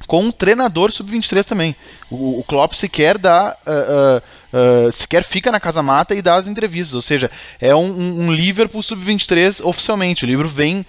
com 0.07 0.23
um 0.23 0.31
treinador 0.31 0.93
sub-23 0.93 1.45
também. 1.45 1.75
O, 2.11 2.38
o 2.38 2.45
Klopp 2.45 2.75
sequer 2.75 3.19
dá, 3.19 3.57
uh, 3.67 4.57
uh, 4.57 4.88
uh, 4.88 4.93
sequer 4.93 5.25
fica 5.25 5.50
na 5.50 5.59
casa 5.59 5.83
mata 5.83 6.15
e 6.15 6.23
dá 6.23 6.37
as 6.37 6.47
entrevistas, 6.47 6.95
ou 6.95 7.03
seja, 7.03 7.31
é 7.61 7.75
um, 7.75 8.26
um 8.26 8.33
Liverpool 8.33 8.83
sub-23 8.83 9.65
oficialmente. 9.65 10.25
O 10.25 10.29
livro 10.29 10.49
vem 10.49 10.87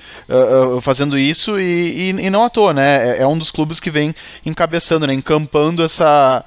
fazendo 0.82 1.18
isso 1.18 1.60
e, 1.60 1.64
e, 1.64 2.10
e, 2.10 2.30
não 2.30 2.44
à 2.44 2.50
toa, 2.50 2.74
né? 2.74 3.10
É, 3.10 3.22
é, 3.24 3.28
um 3.28 3.38
dos 3.38 3.50
clubes 3.50 3.80
que 3.80 3.90
vem 3.90 4.14
encabeçando, 4.46 5.08
né? 5.08 5.14
encampando 5.14 5.84
essa, 5.84 6.46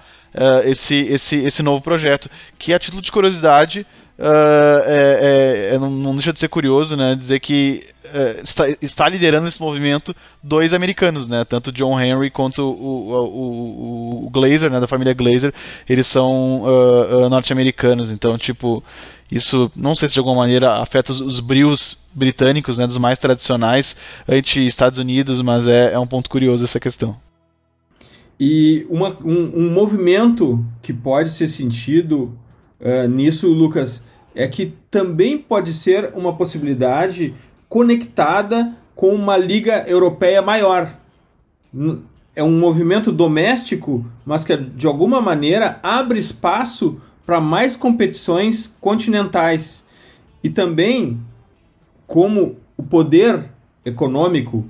esse, 0.64 0.94
esse, 0.94 1.36
esse 1.36 1.62
novo 1.62 1.82
projeto, 1.82 2.30
que 2.58 2.72
a 2.72 2.78
título 2.78 3.02
de 3.02 3.10
curiosidade 3.10 3.86
Uh, 4.20 4.84
é, 4.84 5.70
é, 5.72 5.78
não, 5.78 5.88
não, 5.88 6.12
deixa 6.12 6.30
de 6.30 6.38
ser 6.38 6.48
curioso, 6.48 6.94
né? 6.94 7.14
Dizer 7.14 7.40
que 7.40 7.86
uh, 8.04 8.42
está, 8.42 8.64
está, 8.82 9.08
liderando 9.08 9.48
esse 9.48 9.58
movimento 9.58 10.14
dois 10.42 10.74
americanos, 10.74 11.26
né? 11.26 11.42
Tanto 11.42 11.72
John 11.72 11.98
Henry 11.98 12.30
quanto 12.30 12.60
o, 12.62 13.12
o, 13.12 14.24
o, 14.24 14.26
o 14.26 14.30
Glazer, 14.30 14.70
né? 14.70 14.78
Da 14.78 14.86
família 14.86 15.14
Glazer, 15.14 15.54
eles 15.88 16.06
são 16.06 16.60
uh, 16.64 17.30
norte-americanos. 17.30 18.10
Então, 18.10 18.36
tipo, 18.36 18.84
isso 19.32 19.72
não 19.74 19.94
sei 19.94 20.06
se 20.06 20.12
de 20.14 20.20
alguma 20.20 20.36
maneira 20.36 20.74
afeta 20.74 21.12
os, 21.12 21.22
os 21.22 21.40
brios 21.40 21.96
britânicos, 22.12 22.76
né? 22.76 22.86
Dos 22.86 22.98
mais 22.98 23.18
tradicionais 23.18 23.96
ante 24.28 24.66
Estados 24.66 24.98
Unidos, 24.98 25.40
mas 25.40 25.66
é, 25.66 25.94
é 25.94 25.98
um 25.98 26.06
ponto 26.06 26.28
curioso 26.28 26.62
essa 26.62 26.78
questão. 26.78 27.16
E 28.40 28.86
uma, 28.88 29.14
um, 29.22 29.66
um 29.66 29.70
movimento 29.70 30.64
que 30.80 30.94
pode 30.94 31.28
ser 31.30 31.46
sentido 31.46 32.34
nisso, 33.10 33.52
Lucas, 33.52 34.02
é 34.34 34.48
que 34.48 34.72
também 34.90 35.36
pode 35.36 35.74
ser 35.74 36.12
uma 36.14 36.34
possibilidade 36.34 37.34
conectada 37.68 38.74
com 38.94 39.14
uma 39.14 39.36
liga 39.36 39.84
europeia 39.86 40.40
maior. 40.40 40.90
É 42.34 42.42
um 42.42 42.58
movimento 42.58 43.12
doméstico, 43.12 44.06
mas 44.24 44.42
que 44.42 44.56
de 44.56 44.86
alguma 44.86 45.20
maneira 45.20 45.78
abre 45.82 46.18
espaço 46.18 46.98
para 47.26 47.40
mais 47.42 47.76
competições 47.76 48.74
continentais. 48.80 49.84
E 50.42 50.48
também, 50.48 51.20
como 52.06 52.56
o 52.76 52.82
poder 52.82 53.44
econômico 53.84 54.64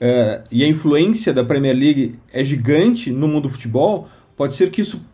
eh, 0.00 0.42
e 0.50 0.64
a 0.64 0.68
influência 0.68 1.32
da 1.32 1.44
Premier 1.44 1.76
League 1.76 2.16
é 2.32 2.44
gigante 2.44 3.10
no 3.10 3.26
mundo 3.26 3.44
do 3.44 3.50
futebol, 3.50 4.08
pode 4.36 4.54
ser 4.54 4.70
que 4.70 4.82
isso 4.82 5.06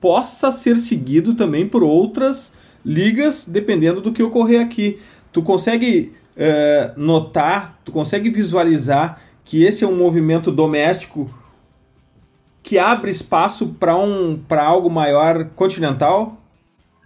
possa 0.00 0.50
ser 0.50 0.76
seguido 0.76 1.34
também 1.34 1.66
por 1.66 1.82
outras 1.82 2.52
ligas, 2.84 3.46
dependendo 3.48 4.00
do 4.00 4.12
que 4.12 4.22
ocorrer 4.22 4.60
aqui. 4.60 4.98
Tu 5.32 5.42
consegue 5.42 6.12
é, 6.36 6.92
notar, 6.96 7.80
tu 7.84 7.90
consegue 7.90 8.30
visualizar 8.30 9.20
que 9.44 9.62
esse 9.64 9.84
é 9.84 9.86
um 9.86 9.96
movimento 9.96 10.50
doméstico 10.50 11.32
que 12.62 12.78
abre 12.78 13.10
espaço 13.10 13.76
para 13.78 13.96
um, 13.96 14.40
algo 14.50 14.90
maior 14.90 15.44
continental? 15.56 16.40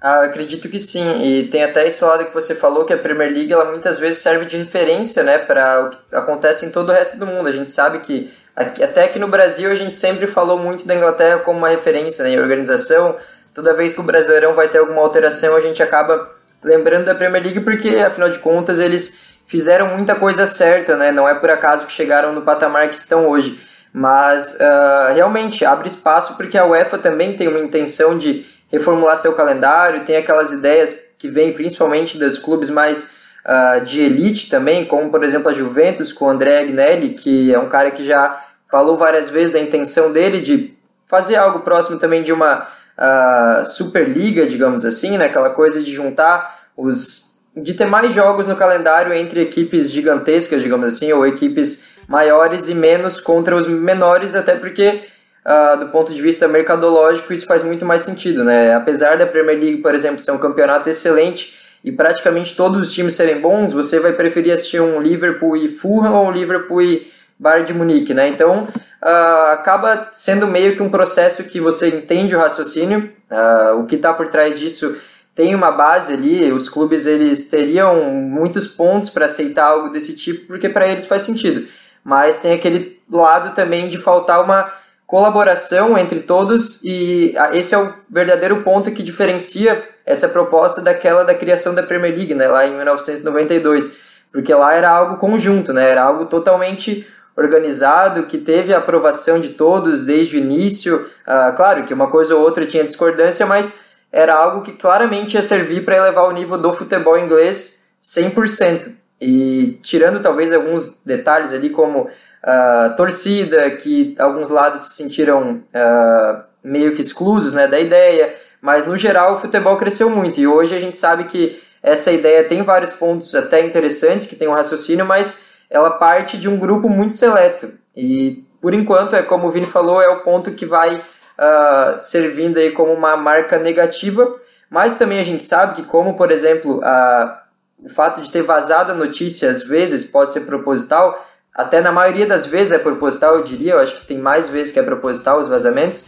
Ah, 0.00 0.22
acredito 0.22 0.68
que 0.68 0.78
sim, 0.78 1.22
e 1.22 1.48
tem 1.48 1.64
até 1.64 1.84
esse 1.86 2.04
lado 2.04 2.26
que 2.26 2.34
você 2.34 2.54
falou 2.54 2.84
que 2.84 2.92
a 2.92 2.98
Premier 2.98 3.32
League 3.32 3.52
ela 3.52 3.64
muitas 3.64 3.98
vezes 3.98 4.22
serve 4.22 4.44
de 4.44 4.56
referência 4.56 5.24
né, 5.24 5.38
para 5.38 5.86
o 5.86 5.90
que 5.90 5.96
acontece 6.12 6.64
em 6.64 6.70
todo 6.70 6.90
o 6.90 6.92
resto 6.92 7.16
do 7.16 7.26
mundo. 7.26 7.48
A 7.48 7.52
gente 7.52 7.70
sabe 7.72 7.98
que 7.98 8.32
aqui, 8.54 8.84
até 8.84 9.04
aqui 9.04 9.18
no 9.18 9.26
Brasil 9.26 9.68
a 9.70 9.74
gente 9.74 9.96
sempre 9.96 10.28
falou 10.28 10.56
muito 10.56 10.86
da 10.86 10.94
Inglaterra 10.94 11.40
como 11.40 11.58
uma 11.58 11.68
referência 11.68 12.22
né, 12.22 12.30
em 12.30 12.38
organização, 12.38 13.16
toda 13.52 13.74
vez 13.74 13.92
que 13.92 14.00
o 14.00 14.04
Brasileirão 14.04 14.54
vai 14.54 14.68
ter 14.68 14.78
alguma 14.78 15.00
alteração, 15.00 15.56
a 15.56 15.60
gente 15.60 15.82
acaba 15.82 16.30
lembrando 16.62 17.06
da 17.06 17.14
Premier 17.14 17.42
League 17.42 17.60
porque, 17.60 17.96
afinal 17.96 18.30
de 18.30 18.38
contas, 18.38 18.78
eles 18.78 19.26
fizeram 19.48 19.96
muita 19.96 20.14
coisa 20.14 20.46
certa, 20.46 20.96
né? 20.96 21.10
Não 21.10 21.28
é 21.28 21.34
por 21.34 21.50
acaso 21.50 21.86
que 21.86 21.92
chegaram 21.92 22.32
no 22.32 22.42
patamar 22.42 22.88
que 22.88 22.96
estão 22.96 23.26
hoje. 23.26 23.60
Mas 23.92 24.54
uh, 24.54 25.14
realmente 25.14 25.64
abre 25.64 25.88
espaço 25.88 26.36
porque 26.36 26.58
a 26.58 26.66
UEFA 26.66 26.98
também 26.98 27.34
tem 27.34 27.48
uma 27.48 27.58
intenção 27.58 28.18
de 28.18 28.46
reformular 28.70 29.16
seu 29.16 29.32
calendário, 29.32 30.04
tem 30.04 30.16
aquelas 30.16 30.52
ideias 30.52 30.96
que 31.18 31.28
vêm 31.28 31.52
principalmente 31.52 32.18
dos 32.18 32.38
clubes 32.38 32.70
mais 32.70 33.12
uh, 33.44 33.80
de 33.80 34.00
elite 34.00 34.48
também, 34.48 34.84
como 34.84 35.10
por 35.10 35.24
exemplo 35.24 35.48
a 35.48 35.54
Juventus 35.54 36.12
com 36.12 36.26
o 36.26 36.30
André 36.30 36.60
Agnelli, 36.60 37.10
que 37.10 37.52
é 37.52 37.58
um 37.58 37.68
cara 37.68 37.90
que 37.90 38.04
já 38.04 38.44
falou 38.70 38.96
várias 38.96 39.30
vezes 39.30 39.50
da 39.50 39.58
intenção 39.58 40.12
dele 40.12 40.40
de 40.40 40.76
fazer 41.06 41.36
algo 41.36 41.60
próximo 41.60 41.98
também 41.98 42.22
de 42.22 42.32
uma 42.32 42.68
uh, 42.98 43.64
Superliga, 43.64 44.46
digamos 44.46 44.84
assim, 44.84 45.16
né? 45.16 45.24
aquela 45.24 45.50
coisa 45.50 45.82
de 45.82 45.92
juntar 45.92 46.68
os. 46.76 47.38
de 47.56 47.74
ter 47.74 47.86
mais 47.86 48.12
jogos 48.12 48.46
no 48.46 48.54
calendário 48.54 49.12
entre 49.12 49.40
equipes 49.40 49.90
gigantescas, 49.90 50.62
digamos 50.62 50.86
assim, 50.86 51.12
ou 51.12 51.26
equipes 51.26 51.88
maiores 52.06 52.68
e 52.68 52.74
menos 52.74 53.18
contra 53.18 53.56
os 53.56 53.66
menores, 53.66 54.34
até 54.34 54.54
porque. 54.54 55.02
Uh, 55.46 55.78
do 55.78 55.88
ponto 55.88 56.12
de 56.12 56.20
vista 56.20 56.46
mercadológico, 56.46 57.32
isso 57.32 57.46
faz 57.46 57.62
muito 57.62 57.84
mais 57.86 58.02
sentido, 58.02 58.44
né? 58.44 58.74
Apesar 58.74 59.16
da 59.16 59.26
Premier 59.26 59.58
League, 59.58 59.78
por 59.78 59.94
exemplo, 59.94 60.20
ser 60.20 60.32
um 60.32 60.38
campeonato 60.38 60.90
excelente 60.90 61.58
e 61.82 61.90
praticamente 61.90 62.54
todos 62.54 62.88
os 62.88 62.92
times 62.92 63.14
serem 63.14 63.40
bons, 63.40 63.72
você 63.72 63.98
vai 63.98 64.12
preferir 64.12 64.52
assistir 64.52 64.80
um 64.80 65.00
Liverpool 65.00 65.56
e 65.56 65.68
Fulham 65.68 66.14
ou 66.14 66.26
um 66.26 66.32
Liverpool 66.32 66.82
e 66.82 67.10
Bayern 67.38 67.66
de 67.66 67.72
Munique, 67.72 68.12
né? 68.12 68.28
Então 68.28 68.64
uh, 68.64 69.52
acaba 69.52 70.10
sendo 70.12 70.46
meio 70.46 70.74
que 70.74 70.82
um 70.82 70.90
processo 70.90 71.44
que 71.44 71.60
você 71.60 71.88
entende 71.88 72.34
o 72.34 72.38
raciocínio, 72.38 73.12
uh, 73.30 73.78
o 73.78 73.86
que 73.86 73.94
está 73.94 74.12
por 74.12 74.28
trás 74.28 74.58
disso 74.58 74.98
tem 75.34 75.54
uma 75.54 75.70
base 75.70 76.12
ali, 76.12 76.50
os 76.50 76.68
clubes 76.68 77.06
eles 77.06 77.48
teriam 77.48 78.12
muitos 78.12 78.66
pontos 78.66 79.08
para 79.08 79.26
aceitar 79.26 79.66
algo 79.66 79.88
desse 79.90 80.16
tipo, 80.16 80.48
porque 80.48 80.68
para 80.68 80.88
eles 80.88 81.06
faz 81.06 81.22
sentido. 81.22 81.68
Mas 82.02 82.38
tem 82.38 82.52
aquele 82.52 83.00
lado 83.08 83.54
também 83.54 83.88
de 83.88 84.00
faltar 84.00 84.42
uma 84.42 84.72
colaboração 85.08 85.96
entre 85.96 86.20
todos 86.20 86.84
e 86.84 87.34
ah, 87.38 87.56
esse 87.56 87.74
é 87.74 87.78
o 87.78 87.94
verdadeiro 88.10 88.62
ponto 88.62 88.92
que 88.92 89.02
diferencia 89.02 89.82
essa 90.04 90.28
proposta 90.28 90.82
daquela 90.82 91.24
da 91.24 91.34
criação 91.34 91.74
da 91.74 91.82
Premier 91.82 92.14
League, 92.14 92.34
né, 92.34 92.46
lá 92.46 92.66
em 92.66 92.76
1992, 92.76 93.96
porque 94.30 94.52
lá 94.52 94.74
era 94.74 94.90
algo 94.90 95.16
conjunto, 95.16 95.72
né, 95.72 95.90
era 95.90 96.02
algo 96.02 96.26
totalmente 96.26 97.08
organizado, 97.34 98.24
que 98.24 98.36
teve 98.36 98.74
a 98.74 98.78
aprovação 98.78 99.40
de 99.40 99.50
todos 99.50 100.04
desde 100.04 100.36
o 100.36 100.40
início. 100.40 101.08
Uh, 101.26 101.56
claro 101.56 101.84
que 101.84 101.94
uma 101.94 102.10
coisa 102.10 102.34
ou 102.34 102.42
outra 102.42 102.66
tinha 102.66 102.84
discordância, 102.84 103.46
mas 103.46 103.78
era 104.12 104.34
algo 104.34 104.60
que 104.60 104.72
claramente 104.72 105.34
ia 105.34 105.42
servir 105.42 105.84
para 105.84 105.96
elevar 105.96 106.28
o 106.28 106.32
nível 106.32 106.58
do 106.58 106.74
futebol 106.74 107.16
inglês 107.16 107.84
100%. 108.02 108.92
E 109.20 109.78
tirando 109.82 110.20
talvez 110.20 110.52
alguns 110.52 111.00
detalhes 111.04 111.52
ali, 111.52 111.70
como 111.70 112.10
uh, 112.44 112.96
torcida, 112.96 113.70
que 113.70 114.14
alguns 114.18 114.48
lados 114.48 114.82
se 114.82 114.96
sentiram 114.96 115.62
uh, 115.74 116.42
meio 116.62 116.94
que 116.94 117.00
exclusos 117.00 117.54
né, 117.54 117.66
da 117.66 117.78
ideia, 117.78 118.34
mas 118.60 118.86
no 118.86 118.96
geral 118.96 119.34
o 119.34 119.38
futebol 119.38 119.76
cresceu 119.76 120.10
muito. 120.10 120.40
E 120.40 120.46
hoje 120.46 120.76
a 120.76 120.80
gente 120.80 120.96
sabe 120.96 121.24
que 121.24 121.60
essa 121.82 122.10
ideia 122.10 122.44
tem 122.44 122.62
vários 122.62 122.90
pontos 122.90 123.34
até 123.34 123.64
interessantes, 123.64 124.26
que 124.26 124.36
tem 124.36 124.48
um 124.48 124.54
raciocínio, 124.54 125.06
mas 125.06 125.44
ela 125.70 125.90
parte 125.90 126.36
de 126.38 126.48
um 126.48 126.58
grupo 126.58 126.88
muito 126.88 127.14
seleto. 127.14 127.72
E 127.96 128.44
por 128.60 128.74
enquanto, 128.74 129.14
é 129.14 129.22
como 129.22 129.46
o 129.46 129.52
Vini 129.52 129.66
falou, 129.66 130.02
é 130.02 130.08
o 130.08 130.20
ponto 130.22 130.52
que 130.52 130.66
vai 130.66 130.96
uh, 130.96 132.00
servindo 132.00 132.58
aí 132.58 132.72
como 132.72 132.92
uma 132.92 133.16
marca 133.16 133.58
negativa. 133.58 134.36
Mas 134.68 134.98
também 134.98 135.20
a 135.20 135.24
gente 135.24 135.44
sabe 135.44 135.76
que, 135.76 135.82
como 135.84 136.16
por 136.16 136.30
exemplo, 136.30 136.80
a, 136.84 137.42
o 137.78 137.88
fato 137.88 138.20
de 138.20 138.30
ter 138.30 138.42
vazado 138.42 138.92
a 138.92 138.94
notícia 138.94 139.50
às 139.50 139.62
vezes 139.62 140.04
pode 140.04 140.32
ser 140.32 140.40
proposital, 140.40 141.26
até 141.58 141.80
na 141.80 141.90
maioria 141.90 142.24
das 142.24 142.46
vezes 142.46 142.70
é 142.70 142.78
proposital, 142.78 143.34
eu 143.34 143.42
diria, 143.42 143.72
eu 143.72 143.80
acho 143.80 143.96
que 143.96 144.06
tem 144.06 144.16
mais 144.16 144.48
vezes 144.48 144.72
que 144.72 144.78
é 144.78 144.82
proposital 144.82 145.40
os 145.40 145.48
vazamentos. 145.48 146.02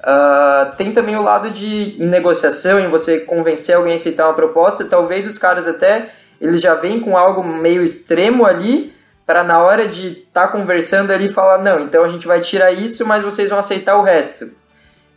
Uh, 0.00 0.74
tem 0.76 0.92
também 0.92 1.14
o 1.14 1.22
lado 1.22 1.50
de 1.50 1.96
em 2.02 2.06
negociação, 2.06 2.80
em 2.80 2.90
você 2.90 3.20
convencer 3.20 3.76
alguém 3.76 3.92
a 3.92 3.96
aceitar 3.96 4.26
uma 4.26 4.34
proposta, 4.34 4.84
talvez 4.84 5.24
os 5.24 5.38
caras 5.38 5.68
até 5.68 6.10
eles 6.40 6.60
já 6.60 6.74
vêm 6.74 6.98
com 6.98 7.16
algo 7.16 7.44
meio 7.44 7.84
extremo 7.84 8.44
ali, 8.44 8.92
para 9.24 9.44
na 9.44 9.60
hora 9.60 9.86
de 9.86 10.24
estar 10.26 10.46
tá 10.46 10.48
conversando 10.48 11.12
ali 11.12 11.32
falar, 11.32 11.58
não, 11.58 11.78
então 11.78 12.02
a 12.02 12.08
gente 12.08 12.26
vai 12.26 12.40
tirar 12.40 12.72
isso, 12.72 13.06
mas 13.06 13.22
vocês 13.22 13.50
vão 13.50 13.58
aceitar 13.60 13.96
o 13.96 14.02
resto. 14.02 14.50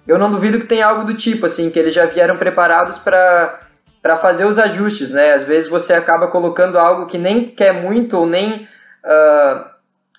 Eu 0.08 0.20
não 0.20 0.30
duvido 0.30 0.60
que 0.60 0.66
tenha 0.68 0.86
algo 0.86 1.06
do 1.06 1.16
tipo, 1.16 1.48
assim, 1.48 1.72
que 1.72 1.80
eles 1.80 1.94
já 1.94 2.06
vieram 2.06 2.38
preparados 2.38 3.00
para 3.00 3.60
para 4.02 4.18
fazer 4.18 4.46
os 4.46 4.58
ajustes, 4.58 5.12
né? 5.12 5.34
Às 5.34 5.44
vezes 5.44 5.70
você 5.70 5.94
acaba 5.94 6.28
colocando 6.28 6.80
algo 6.80 7.06
que 7.06 7.20
nem 7.20 7.46
quer 7.46 7.72
muito 7.72 8.18
ou 8.18 8.26
nem 8.26 8.68
uh, 9.06 9.71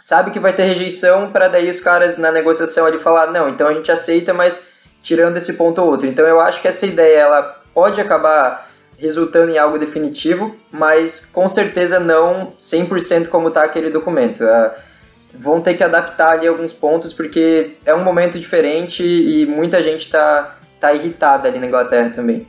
sabe 0.03 0.33
que 0.33 0.41
vai 0.41 0.53
ter 0.53 0.65
rejeição 0.65 1.31
para 1.31 1.47
daí 1.47 1.71
os 1.71 1.79
caras 1.79 2.19
na 2.19 2.33
negociação 2.33 2.85
ali 2.85 2.99
falar 2.99 3.29
não, 3.29 3.49
então 3.49 3.69
a 3.69 3.73
gente 3.73 3.91
aceita, 3.93 4.35
mas 4.35 4.67
tirando 5.01 5.37
esse 5.37 5.53
ponto 5.53 5.81
ou 5.81 5.87
outro. 5.87 6.09
Então 6.09 6.27
eu 6.27 6.41
acho 6.41 6.61
que 6.61 6.67
essa 6.67 6.85
ideia 6.85 7.19
ela 7.19 7.43
pode 7.73 8.01
acabar 8.01 8.69
resultando 8.99 9.53
em 9.53 9.59
algo 9.59 9.79
definitivo, 9.79 10.57
mas 10.73 11.25
com 11.25 11.49
certeza 11.49 12.01
não 12.01 12.53
100% 12.59 13.29
como 13.29 13.47
está 13.47 13.63
aquele 13.63 13.91
documento. 13.91 14.43
Uh, 14.43 14.73
vão 15.35 15.61
ter 15.61 15.75
que 15.75 15.85
adaptar 15.85 16.33
ali 16.33 16.49
alguns 16.49 16.73
pontos 16.73 17.15
porque 17.15 17.77
é 17.87 17.95
um 17.95 18.03
momento 18.03 18.41
diferente 18.41 19.05
e 19.05 19.47
muita 19.47 19.81
gente 19.81 20.01
está 20.01 20.57
tá 20.81 20.93
irritada 20.93 21.49
ali 21.49 21.61
na 21.61 21.67
Inglaterra 21.69 22.11
também. 22.11 22.45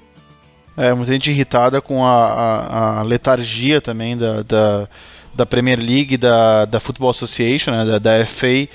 É, 0.76 0.92
muita 0.92 1.14
gente 1.14 1.30
irritada 1.30 1.80
com 1.80 2.04
a, 2.04 2.10
a, 2.10 3.00
a 3.00 3.04
letargia 3.04 3.80
também 3.80 4.18
da, 4.18 4.42
da, 4.42 4.90
da, 5.34 5.46
Premier 5.46 5.80
League, 5.80 6.18
da, 6.18 6.66
da 6.66 6.80
Football 6.80 7.12
Association, 7.12 7.72
né, 7.72 7.86
da, 7.86 8.00
da 8.00 8.26
FA, 8.26 8.68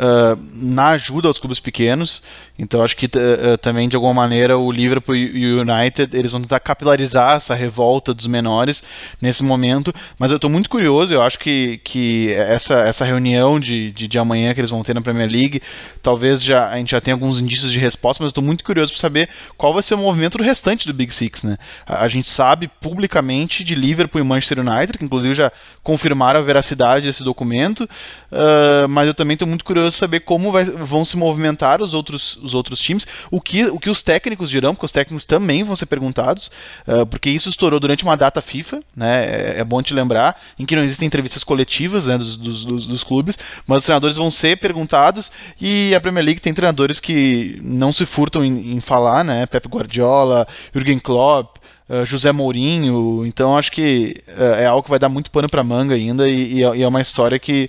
uh, 0.00 0.40
na 0.54 0.88
ajuda 0.88 1.28
aos 1.28 1.38
clubes 1.38 1.60
pequenos. 1.60 2.22
Então 2.58 2.82
acho 2.82 2.96
que 2.96 3.06
uh, 3.06 3.56
também 3.60 3.88
de 3.88 3.96
alguma 3.96 4.14
maneira 4.14 4.58
o 4.58 4.72
Liverpool 4.72 5.14
e 5.14 5.54
o 5.54 5.60
United 5.60 6.16
eles 6.16 6.32
vão 6.32 6.40
tentar 6.40 6.60
capilarizar 6.60 7.36
essa 7.36 7.54
revolta 7.54 8.12
dos 8.14 8.26
menores 8.26 8.82
nesse 9.20 9.42
momento. 9.42 9.92
Mas 10.18 10.30
eu 10.30 10.36
estou 10.36 10.50
muito 10.50 10.70
curioso, 10.70 11.12
eu 11.12 11.22
acho 11.22 11.38
que, 11.38 11.80
que 11.84 12.32
essa, 12.32 12.80
essa 12.80 13.04
reunião 13.04 13.60
de, 13.60 13.92
de, 13.92 14.08
de, 14.08 14.18
amanhã 14.18 14.54
que 14.54 14.60
eles 14.60 14.70
vão 14.70 14.82
ter 14.82 14.94
na 14.94 15.00
Premier 15.00 15.30
League, 15.30 15.62
talvez 16.02 16.42
já 16.42 16.68
a 16.68 16.76
gente 16.76 16.90
já 16.90 17.00
tenha 17.00 17.14
alguns 17.14 17.40
indícios 17.40 17.72
de 17.72 17.78
resposta, 17.78 18.22
mas 18.22 18.28
eu 18.28 18.30
estou 18.30 18.44
muito 18.44 18.64
curioso 18.64 18.92
para 18.92 19.00
saber 19.00 19.28
qual 19.56 19.72
vai 19.72 19.82
ser 19.82 19.94
o 19.94 19.98
movimento 19.98 20.38
do 20.38 20.44
restante 20.44 20.86
do 20.86 20.92
Big 20.92 21.14
Six. 21.14 21.42
Né? 21.42 21.56
A, 21.86 22.04
a, 22.04 22.08
gente 22.08 22.28
sabe 22.28 22.68
publicamente 22.68 23.64
de 23.64 23.74
Liverpool 23.74 24.20
e 24.20 24.24
Manchester 24.24 24.60
United, 24.60 24.98
que 24.98 25.04
inclusive 25.04 25.34
já 25.34 25.52
confirmaram 25.82 26.40
a 26.40 26.42
veracidade 26.42 27.06
desse 27.06 27.24
documento, 27.24 27.84
uh, 27.84 28.88
mas 28.88 29.06
eu 29.06 29.14
também 29.14 29.34
estou 29.34 29.48
muito 29.48 29.64
curioso 29.64 29.89
para 29.90 29.98
saber 29.98 30.20
como 30.20 30.52
vai, 30.52 30.64
vão 30.64 31.04
se 31.04 31.16
movimentar 31.16 31.82
os 31.82 31.92
outros 31.92 32.36
os 32.36 32.54
outros 32.54 32.80
times, 32.80 33.06
o 33.30 33.40
que, 33.40 33.64
o 33.64 33.78
que 33.78 33.90
os 33.90 34.02
técnicos 34.02 34.48
dirão, 34.48 34.74
porque 34.74 34.86
os 34.86 34.92
técnicos 34.92 35.26
também 35.26 35.62
vão 35.62 35.76
ser 35.76 35.86
perguntados, 35.86 36.50
uh, 36.86 37.04
porque 37.06 37.28
isso 37.30 37.48
estourou 37.48 37.80
durante 37.80 38.04
uma 38.04 38.16
data 38.16 38.40
FIFA, 38.40 38.82
né, 38.96 39.24
é, 39.24 39.54
é, 39.58 39.64
bom 39.64 39.82
te 39.82 39.92
lembrar, 39.92 40.40
em 40.58 40.64
que 40.64 40.76
não 40.76 40.84
existem 40.84 41.06
entrevistas 41.06 41.44
coletivas 41.44 42.06
né, 42.06 42.16
dos, 42.16 42.36
dos, 42.36 42.64
dos, 42.64 42.86
dos 42.86 43.04
clubes, 43.04 43.38
mas 43.66 43.78
os 43.78 43.84
treinadores 43.84 44.16
vão 44.16 44.30
ser 44.30 44.56
perguntados 44.58 45.30
e 45.60 45.94
a 45.94 46.00
Premier 46.00 46.24
League 46.24 46.40
tem 46.40 46.54
treinadores 46.54 47.00
que 47.00 47.58
não 47.62 47.92
se 47.92 48.06
furtam 48.06 48.44
em, 48.44 48.74
em 48.74 48.80
falar, 48.80 49.24
né, 49.24 49.46
Pep 49.46 49.68
Guardiola, 49.68 50.46
Jürgen 50.74 50.98
Klopp, 50.98 51.58
Uh, 51.90 52.06
José 52.06 52.30
Mourinho, 52.30 53.26
então 53.26 53.58
acho 53.58 53.72
que 53.72 54.22
uh, 54.28 54.54
é 54.54 54.64
algo 54.64 54.84
que 54.84 54.90
vai 54.90 54.98
dar 55.00 55.08
muito 55.08 55.28
pano 55.28 55.48
para 55.48 55.64
manga 55.64 55.92
ainda 55.92 56.28
e, 56.28 56.60
e, 56.60 56.62
é 56.62 56.86
uma 56.86 57.00
história 57.00 57.36
que 57.36 57.68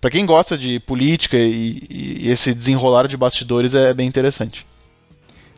para 0.00 0.10
quem 0.10 0.24
gosta 0.24 0.56
de 0.56 0.78
política 0.80 1.36
e, 1.36 1.82
e, 1.90 2.30
esse 2.30 2.54
desenrolar 2.54 3.08
de 3.08 3.16
bastidores 3.16 3.74
é 3.74 3.92
bem 3.92 4.06
interessante. 4.06 4.64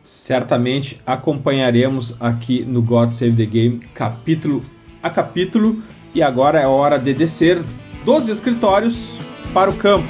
Certamente 0.03 0.99
acompanharemos 1.05 2.15
aqui 2.19 2.65
no 2.65 2.81
God 2.81 3.11
Save 3.11 3.35
the 3.35 3.45
Game 3.45 3.79
capítulo 3.93 4.63
a 5.01 5.09
capítulo 5.09 5.81
e 6.13 6.21
agora 6.21 6.59
é 6.59 6.67
hora 6.67 6.97
de 6.97 7.13
descer 7.13 7.63
dos 8.03 8.27
escritórios 8.27 9.19
para 9.53 9.69
o 9.69 9.75
campo. 9.75 10.09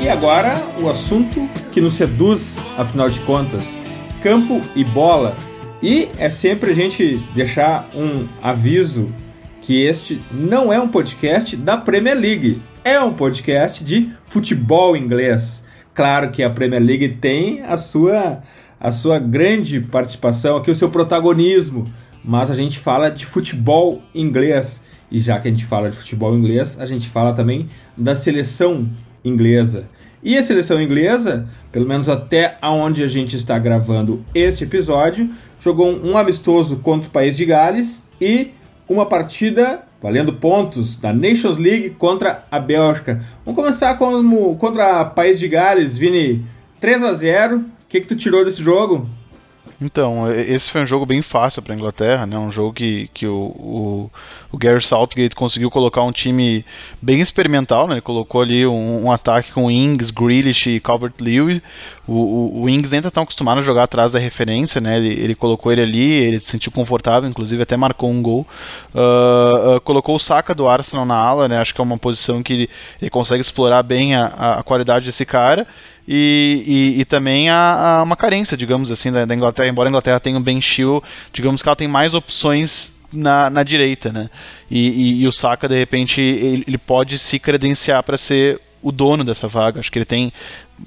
E 0.00 0.08
agora 0.08 0.54
o 0.80 0.90
assunto 0.90 1.48
que 1.72 1.80
nos 1.80 1.94
seduz, 1.94 2.58
afinal 2.76 3.08
de 3.08 3.20
contas, 3.20 3.78
campo 4.20 4.60
e 4.74 4.82
bola 4.82 5.36
e 5.82 6.08
é 6.16 6.30
sempre 6.30 6.70
a 6.70 6.74
gente 6.74 7.16
deixar 7.34 7.90
um 7.94 8.28
aviso 8.40 9.12
que 9.60 9.82
este 9.82 10.22
não 10.30 10.72
é 10.72 10.80
um 10.80 10.88
podcast 10.88 11.56
da 11.56 11.76
Premier 11.76 12.16
League, 12.16 12.62
é 12.84 13.00
um 13.00 13.12
podcast 13.12 13.82
de 13.82 14.08
futebol 14.28 14.96
inglês. 14.96 15.64
Claro 15.92 16.30
que 16.30 16.42
a 16.42 16.50
Premier 16.50 16.82
League 16.82 17.08
tem 17.20 17.62
a 17.62 17.76
sua 17.76 18.42
a 18.80 18.90
sua 18.90 19.18
grande 19.18 19.80
participação 19.80 20.56
aqui, 20.56 20.68
o 20.68 20.74
seu 20.74 20.90
protagonismo, 20.90 21.86
mas 22.24 22.50
a 22.50 22.54
gente 22.54 22.78
fala 22.78 23.10
de 23.10 23.24
futebol 23.24 24.02
inglês. 24.12 24.82
E 25.10 25.20
já 25.20 25.38
que 25.38 25.46
a 25.46 25.50
gente 25.50 25.64
fala 25.64 25.90
de 25.90 25.96
futebol 25.96 26.36
inglês, 26.36 26.76
a 26.80 26.86
gente 26.86 27.08
fala 27.08 27.32
também 27.32 27.68
da 27.96 28.16
seleção 28.16 28.88
inglesa. 29.24 29.88
E 30.22 30.38
a 30.38 30.42
seleção 30.42 30.80
inglesa, 30.80 31.48
pelo 31.72 31.86
menos 31.86 32.08
até 32.08 32.56
aonde 32.62 33.02
a 33.02 33.08
gente 33.08 33.34
está 33.34 33.58
gravando 33.58 34.24
este 34.32 34.62
episódio, 34.62 35.28
jogou 35.60 35.92
um 35.92 36.16
amistoso 36.16 36.76
contra 36.76 37.08
o 37.08 37.10
País 37.12 37.36
de 37.36 37.44
Gales 37.44 38.06
e 38.20 38.52
uma 38.88 39.04
partida 39.04 39.82
valendo 40.00 40.32
pontos 40.32 40.96
da 40.96 41.12
Nations 41.12 41.56
League 41.56 41.90
contra 41.90 42.44
a 42.50 42.60
Bélgica. 42.60 43.24
Vamos 43.44 43.60
começar 43.60 43.96
como 43.96 44.56
contra 44.56 45.02
o 45.02 45.10
País 45.10 45.40
de 45.40 45.48
Gales, 45.48 45.98
Vini, 45.98 46.44
3 46.80 47.02
a 47.02 47.14
0. 47.14 47.56
O 47.58 47.64
que 47.88 48.00
que 48.00 48.06
tu 48.06 48.16
tirou 48.16 48.44
desse 48.44 48.62
jogo? 48.62 49.08
Então, 49.84 50.32
esse 50.32 50.70
foi 50.70 50.82
um 50.82 50.86
jogo 50.86 51.04
bem 51.04 51.22
fácil 51.22 51.60
para 51.60 51.74
a 51.74 51.76
Inglaterra, 51.76 52.24
né? 52.24 52.38
Um 52.38 52.52
jogo 52.52 52.72
que, 52.72 53.10
que 53.12 53.26
o, 53.26 53.34
o, 53.34 54.10
o, 54.52 54.56
Gary 54.56 54.80
Southgate 54.80 55.34
conseguiu 55.34 55.72
colocar 55.72 56.02
um 56.02 56.12
time 56.12 56.64
bem 57.00 57.20
experimental, 57.20 57.88
né? 57.88 57.94
Ele 57.94 58.00
colocou 58.00 58.40
ali 58.40 58.64
um, 58.64 59.06
um 59.06 59.10
ataque 59.10 59.50
com 59.50 59.68
Ings, 59.68 60.12
Grealish 60.12 60.70
e 60.70 60.78
Calvert-Lewin. 60.78 61.60
O, 62.06 62.12
o, 62.12 62.62
o, 62.62 62.68
Ings 62.68 62.92
nem 62.92 62.98
está 62.98 63.10
tão 63.10 63.24
acostumado 63.24 63.58
a 63.58 63.62
jogar 63.62 63.82
atrás 63.82 64.12
da 64.12 64.20
referência, 64.20 64.80
né? 64.80 64.98
Ele, 64.98 65.08
ele, 65.08 65.34
colocou 65.34 65.72
ele 65.72 65.82
ali, 65.82 66.12
ele 66.12 66.38
se 66.38 66.50
sentiu 66.50 66.70
confortável, 66.70 67.28
inclusive 67.28 67.60
até 67.60 67.76
marcou 67.76 68.08
um 68.08 68.22
gol. 68.22 68.46
Uh, 68.94 69.76
uh, 69.76 69.80
colocou 69.80 70.14
o 70.14 70.20
Saka 70.20 70.54
do 70.54 70.68
Arsenal 70.68 71.04
na 71.04 71.16
ala, 71.16 71.48
né? 71.48 71.58
Acho 71.58 71.74
que 71.74 71.80
é 71.80 71.84
uma 71.84 71.98
posição 71.98 72.40
que 72.40 72.52
ele, 72.52 72.70
ele 73.00 73.10
consegue 73.10 73.40
explorar 73.40 73.82
bem 73.82 74.14
a, 74.14 74.58
a 74.58 74.62
qualidade 74.62 75.06
desse 75.06 75.26
cara 75.26 75.66
e, 76.06 76.94
e, 76.96 77.00
e 77.00 77.04
também 77.04 77.48
a, 77.48 77.98
a, 77.98 78.02
uma 78.02 78.16
carência, 78.16 78.56
digamos 78.56 78.90
assim, 78.90 79.10
da, 79.12 79.24
da, 79.24 79.34
Inglaterra. 79.34 79.68
Embora 79.68 79.88
a 79.88 79.90
Inglaterra 79.90 80.20
tenha 80.20 80.38
um 80.38 80.42
Ben 80.42 80.60
Chill, 80.60 81.02
digamos 81.32 81.62
que 81.62 81.68
ela 81.68 81.76
tem 81.76 81.88
mais 81.88 82.14
opções 82.14 82.98
na, 83.12 83.48
na 83.50 83.62
direita, 83.62 84.12
né? 84.12 84.30
E, 84.70 84.88
e, 84.88 85.22
e 85.22 85.26
o 85.28 85.32
Saka, 85.32 85.68
de 85.68 85.78
repente, 85.78 86.20
ele, 86.20 86.64
ele 86.66 86.78
pode 86.78 87.18
se 87.18 87.38
credenciar 87.38 88.02
para 88.02 88.18
ser 88.18 88.60
o 88.82 88.90
dono 88.90 89.22
dessa 89.22 89.46
vaga. 89.46 89.80
Acho 89.80 89.92
que 89.92 89.98
ele 89.98 90.04
tem 90.04 90.32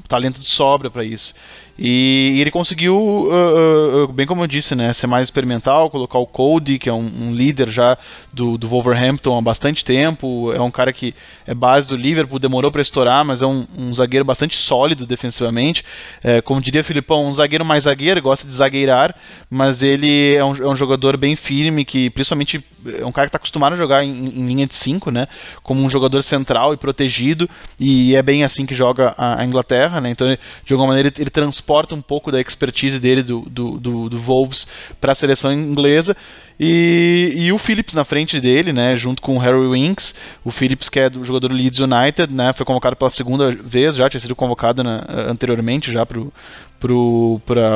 talento 0.08 0.40
de 0.40 0.50
sobra 0.50 0.90
para 0.92 1.04
isso. 1.04 1.34
E, 1.78 2.38
ele 2.40 2.52
conseguiu, 2.52 2.96
uh, 2.98 4.04
uh, 4.04 4.08
bem 4.08 4.26
como 4.26 4.42
eu 4.44 4.48
disse, 4.48 4.76
né, 4.76 4.94
ser 4.94 5.08
mais 5.08 5.28
experimental, 5.28 5.90
colocar 5.90 6.18
o 6.18 6.26
Cody, 6.26 6.80
que 6.80 6.88
é 6.88 6.94
um, 6.94 7.06
um, 7.06 7.34
líder 7.34 7.70
já 7.70 7.98
do, 8.32 8.58
do 8.58 8.68
Wolverhampton 8.68 9.38
há 9.38 9.42
bastante 9.42 9.84
tempo, 9.84 10.54
é 10.54 10.62
um 10.62 10.72
cara 10.72 10.94
que 10.94 11.14
é 11.46 11.54
base 11.54 11.90
do 11.90 11.98
Liverpool, 11.98 12.40
demorou 12.40 12.72
para 12.72 12.82
estourar, 12.82 13.26
mas 13.26 13.42
é 13.42 13.46
um, 13.46 13.68
um, 13.78 13.94
zagueiro 13.94 14.24
bastante 14.24 14.56
sólido 14.56 15.06
defensivamente. 15.06 15.84
É, 16.24 16.42
como 16.42 16.62
diria 16.62 16.84
Filipão, 16.84 17.28
um 17.28 17.34
zagueiro 17.34 17.66
mais 17.66 17.84
zagueiro, 17.84 18.22
gosta 18.22 18.48
de 18.48 18.54
zagueirar, 18.54 19.14
mas 19.50 19.84
ele 19.84 20.34
é 20.36 20.46
um, 20.46 20.56
é 20.56 20.68
um 20.68 20.76
jogador 20.78 21.18
bem 21.18 21.36
firme, 21.36 21.84
que 21.84 22.10
principalmente 22.10 22.64
é 22.86 23.06
um 23.06 23.12
cara 23.12 23.28
que 23.28 23.30
está 23.30 23.38
acostumado 23.38 23.74
a 23.74 23.78
jogar 23.78 24.04
em, 24.04 24.12
em 24.12 24.48
linha 24.48 24.68
de 24.68 24.76
5, 24.76 25.12
né, 25.12 25.28
como 25.62 25.84
um 25.84 25.90
jogador 25.90 26.22
central 26.22 26.74
e 26.74 26.78
protegido, 26.78 27.50
e 27.80 28.16
é 28.16 28.22
bem 28.22 28.44
assim 28.44 28.66
que 28.66 28.76
joga 28.76 29.14
a, 29.18 29.42
a 29.42 29.46
Inglaterra, 29.46 30.00
né, 30.00 30.10
então 30.10 30.28
de 30.28 30.74
alguma 30.74 30.90
maneira 30.90 31.10
ele, 31.10 31.16
ele 31.20 31.30
transporta 31.66 31.96
um 31.96 32.02
pouco 32.02 32.32
da 32.32 32.40
expertise 32.40 33.00
dele 33.00 33.24
do, 33.24 33.42
do, 33.42 33.80
do, 33.80 34.10
do 34.10 34.20
Wolves 34.20 34.68
para 35.02 35.12
a 35.12 35.16
seleção 35.16 35.52
inglesa. 35.52 36.16
E, 36.58 37.34
e, 37.36 37.52
o 37.52 37.58
Phillips 37.58 37.94
na 37.94 38.06
frente 38.06 38.40
dele, 38.40 38.72
né, 38.72 38.96
junto 38.96 39.22
com 39.22 39.36
o 39.36 39.40
Harry 39.40 39.68
Winks, 39.68 40.16
o 40.42 40.52
Phillips 40.52 40.88
que 40.88 41.00
é 41.00 41.10
do 41.10 41.22
jogador 41.26 41.50
do 41.50 41.54
Leeds 41.54 41.80
United, 41.80 42.32
né, 42.32 42.54
foi 42.54 42.66
convocado 42.66 42.96
pela 42.96 43.10
segunda 43.10 43.52
vez, 43.52 43.98
já 43.98 44.10
tinha 44.10 44.22
sido 44.22 44.36
convocado 44.36 44.82
né, 44.82 45.02
anteriormente 45.28 45.92
já 45.92 46.06
para 46.06 46.22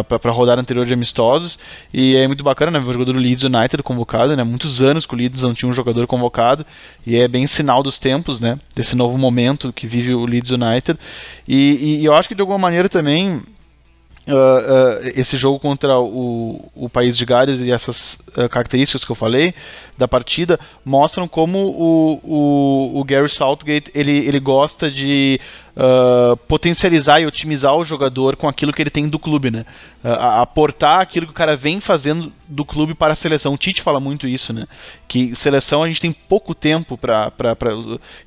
para 0.10 0.32
rodada 0.32 0.62
anterior 0.62 0.86
de 0.86 0.94
amistosos. 0.94 1.58
E 1.94 2.16
é 2.16 2.28
muito 2.28 2.44
bacana 2.44 2.72
né, 2.72 2.80
ver 2.80 2.92
o 2.92 2.94
jogador 2.94 3.14
do 3.14 3.20
Leeds 3.20 3.44
United 3.44 3.82
convocado, 3.82 4.36
né, 4.36 4.44
muitos 4.44 4.82
anos 4.82 5.06
que 5.06 5.14
o 5.14 5.18
Leeds 5.18 5.42
não 5.42 5.54
tinha 5.54 5.70
um 5.70 5.74
jogador 5.74 6.06
convocado. 6.06 6.66
E 7.06 7.18
é 7.18 7.28
bem 7.28 7.48
sinal 7.48 7.82
dos 7.82 7.98
tempos, 7.98 8.40
né, 8.40 8.58
desse 8.76 8.96
novo 8.96 9.18
momento 9.18 9.74
que 9.74 9.88
vive 9.88 10.14
o 10.14 10.26
Leeds 10.26 10.52
United. 10.52 10.98
E, 11.48 12.00
e 12.02 12.06
eu 12.06 12.14
acho 12.14 12.30
que 12.30 12.36
de 12.36 12.42
alguma 12.42 12.60
maneira 12.60 12.88
também 12.88 13.42
Uh, 14.30 15.12
esse 15.16 15.38
jogo 15.38 15.60
contra 15.60 16.00
o, 16.00 16.70
o 16.76 16.88
país 16.88 17.18
de 17.18 17.26
Gales 17.26 17.62
e 17.62 17.72
essas 17.72 18.20
uh, 18.38 18.48
características 18.48 19.04
que 19.04 19.12
eu 19.12 19.16
falei 19.16 19.56
da 19.98 20.08
partida 20.08 20.60
mostram 20.86 21.28
como 21.28 21.58
o, 21.58 22.22
o, 22.24 23.00
o 23.00 23.04
Gary 23.04 23.28
Southgate 23.28 23.92
ele, 23.94 24.12
ele 24.12 24.40
gosta 24.40 24.90
de 24.90 25.40
potencializar 26.50 27.22
e 27.22 27.26
otimizar 27.26 27.74
o 27.74 27.86
jogador 27.86 28.36
com 28.36 28.50
aquilo 28.50 28.74
que 28.74 28.82
ele 28.82 28.90
tem 28.90 29.08
do 29.08 29.18
clube, 29.18 29.50
né? 29.50 29.66
aportar 30.04 31.00
aquilo 31.00 31.26
que 31.26 31.32
o 31.32 31.36
cara 31.36 31.56
vem 31.56 31.80
fazendo 31.80 32.34
do 32.50 32.66
clube 32.66 32.94
para 32.94 33.14
a 33.14 33.16
seleção. 33.16 33.54
O 33.54 33.58
Tite 33.58 33.82
fala 33.82 33.98
muito 33.98 34.28
isso, 34.28 34.52
né? 34.52 34.68
Que 35.08 35.34
seleção 35.38 35.82
a 35.82 35.88
gente 35.88 36.02
tem 36.02 36.12
pouco 36.12 36.54
tempo 36.54 36.98
para. 36.98 37.32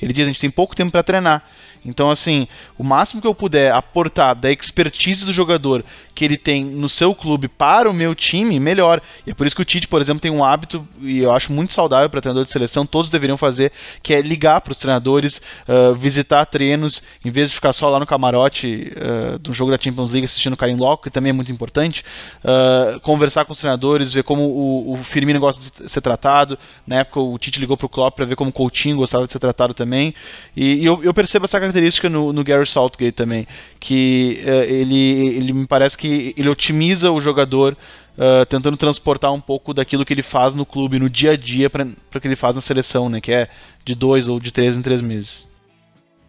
Ele 0.00 0.14
diz 0.14 0.24
a 0.24 0.28
gente 0.28 0.40
tem 0.40 0.50
pouco 0.50 0.74
tempo 0.74 0.90
para 0.90 1.02
treinar. 1.02 1.44
Então, 1.84 2.10
assim, 2.10 2.46
o 2.78 2.84
máximo 2.84 3.20
que 3.20 3.26
eu 3.26 3.34
puder 3.34 3.72
aportar 3.72 4.34
da 4.34 4.50
expertise 4.50 5.24
do 5.24 5.32
jogador 5.32 5.84
que 6.14 6.24
ele 6.24 6.36
tem 6.36 6.64
no 6.64 6.88
seu 6.88 7.14
clube 7.14 7.48
para 7.48 7.88
o 7.88 7.94
meu 7.94 8.14
time, 8.14 8.60
melhor. 8.60 9.00
E 9.26 9.30
é 9.30 9.34
por 9.34 9.46
isso 9.46 9.56
que 9.56 9.62
o 9.62 9.64
Tite, 9.64 9.88
por 9.88 10.00
exemplo, 10.00 10.20
tem 10.20 10.30
um 10.30 10.44
hábito, 10.44 10.86
e 11.00 11.20
eu 11.20 11.32
acho 11.32 11.52
muito 11.52 11.72
saudável 11.72 12.08
para 12.10 12.20
treinador 12.20 12.44
de 12.44 12.50
seleção, 12.50 12.84
todos 12.84 13.10
deveriam 13.10 13.36
fazer, 13.36 13.72
que 14.02 14.12
é 14.12 14.20
ligar 14.20 14.60
para 14.60 14.72
os 14.72 14.78
treinadores, 14.78 15.40
uh, 15.68 15.94
visitar 15.94 16.44
treinos, 16.46 17.02
em 17.24 17.30
vez 17.30 17.48
de 17.48 17.54
ficar 17.54 17.72
só 17.72 17.88
lá 17.88 17.98
no 17.98 18.06
camarote 18.06 18.92
uh, 18.96 19.38
do 19.38 19.52
jogo 19.52 19.70
da 19.70 19.78
Champions 19.82 20.12
League 20.12 20.24
assistindo 20.24 20.52
o 20.52 20.56
Karim 20.56 20.76
Loco, 20.76 21.04
que 21.04 21.10
também 21.10 21.30
é 21.30 21.32
muito 21.32 21.50
importante, 21.50 22.04
uh, 22.44 23.00
conversar 23.00 23.44
com 23.44 23.52
os 23.52 23.58
treinadores, 23.58 24.12
ver 24.12 24.22
como 24.22 24.42
o, 24.42 24.92
o, 24.92 24.96
Firmino 25.02 25.40
gosta 25.40 25.82
de 25.82 25.90
ser 25.90 26.00
tratado. 26.00 26.58
Na 26.86 26.96
época 26.96 27.20
o 27.20 27.38
Tite 27.38 27.58
ligou 27.58 27.76
para 27.76 27.86
o 27.86 27.88
Klopp 27.88 28.16
para 28.16 28.26
ver 28.26 28.36
como 28.36 28.50
o 28.50 28.52
Coutinho 28.52 28.96
gostava 28.96 29.26
de 29.26 29.32
ser 29.32 29.38
tratado 29.38 29.74
também. 29.74 30.14
E, 30.56 30.74
e 30.74 30.84
eu, 30.84 31.02
eu, 31.02 31.14
percebo 31.14 31.44
essa 31.44 31.58
característica 31.72 32.08
no, 32.08 32.32
no 32.32 32.44
Gary 32.44 32.66
Southgate 32.66 33.12
também, 33.12 33.46
que 33.80 34.40
ele, 34.68 35.36
ele 35.36 35.52
me 35.52 35.66
parece 35.66 35.96
que 35.96 36.34
ele 36.36 36.48
otimiza 36.48 37.10
o 37.10 37.20
jogador 37.20 37.76
uh, 38.16 38.44
tentando 38.46 38.76
transportar 38.76 39.32
um 39.32 39.40
pouco 39.40 39.72
daquilo 39.72 40.04
que 40.04 40.12
ele 40.12 40.22
faz 40.22 40.54
no 40.54 40.66
clube, 40.66 40.98
no 40.98 41.08
dia 41.08 41.32
a 41.32 41.36
dia, 41.36 41.70
para 41.70 41.84
o 41.84 42.20
que 42.20 42.28
ele 42.28 42.36
faz 42.36 42.54
na 42.54 42.60
seleção, 42.60 43.08
né? 43.08 43.20
Que 43.20 43.32
é 43.32 43.48
de 43.84 43.94
dois 43.94 44.28
ou 44.28 44.38
de 44.38 44.52
três 44.52 44.76
em 44.76 44.82
três 44.82 45.00
meses. 45.00 45.50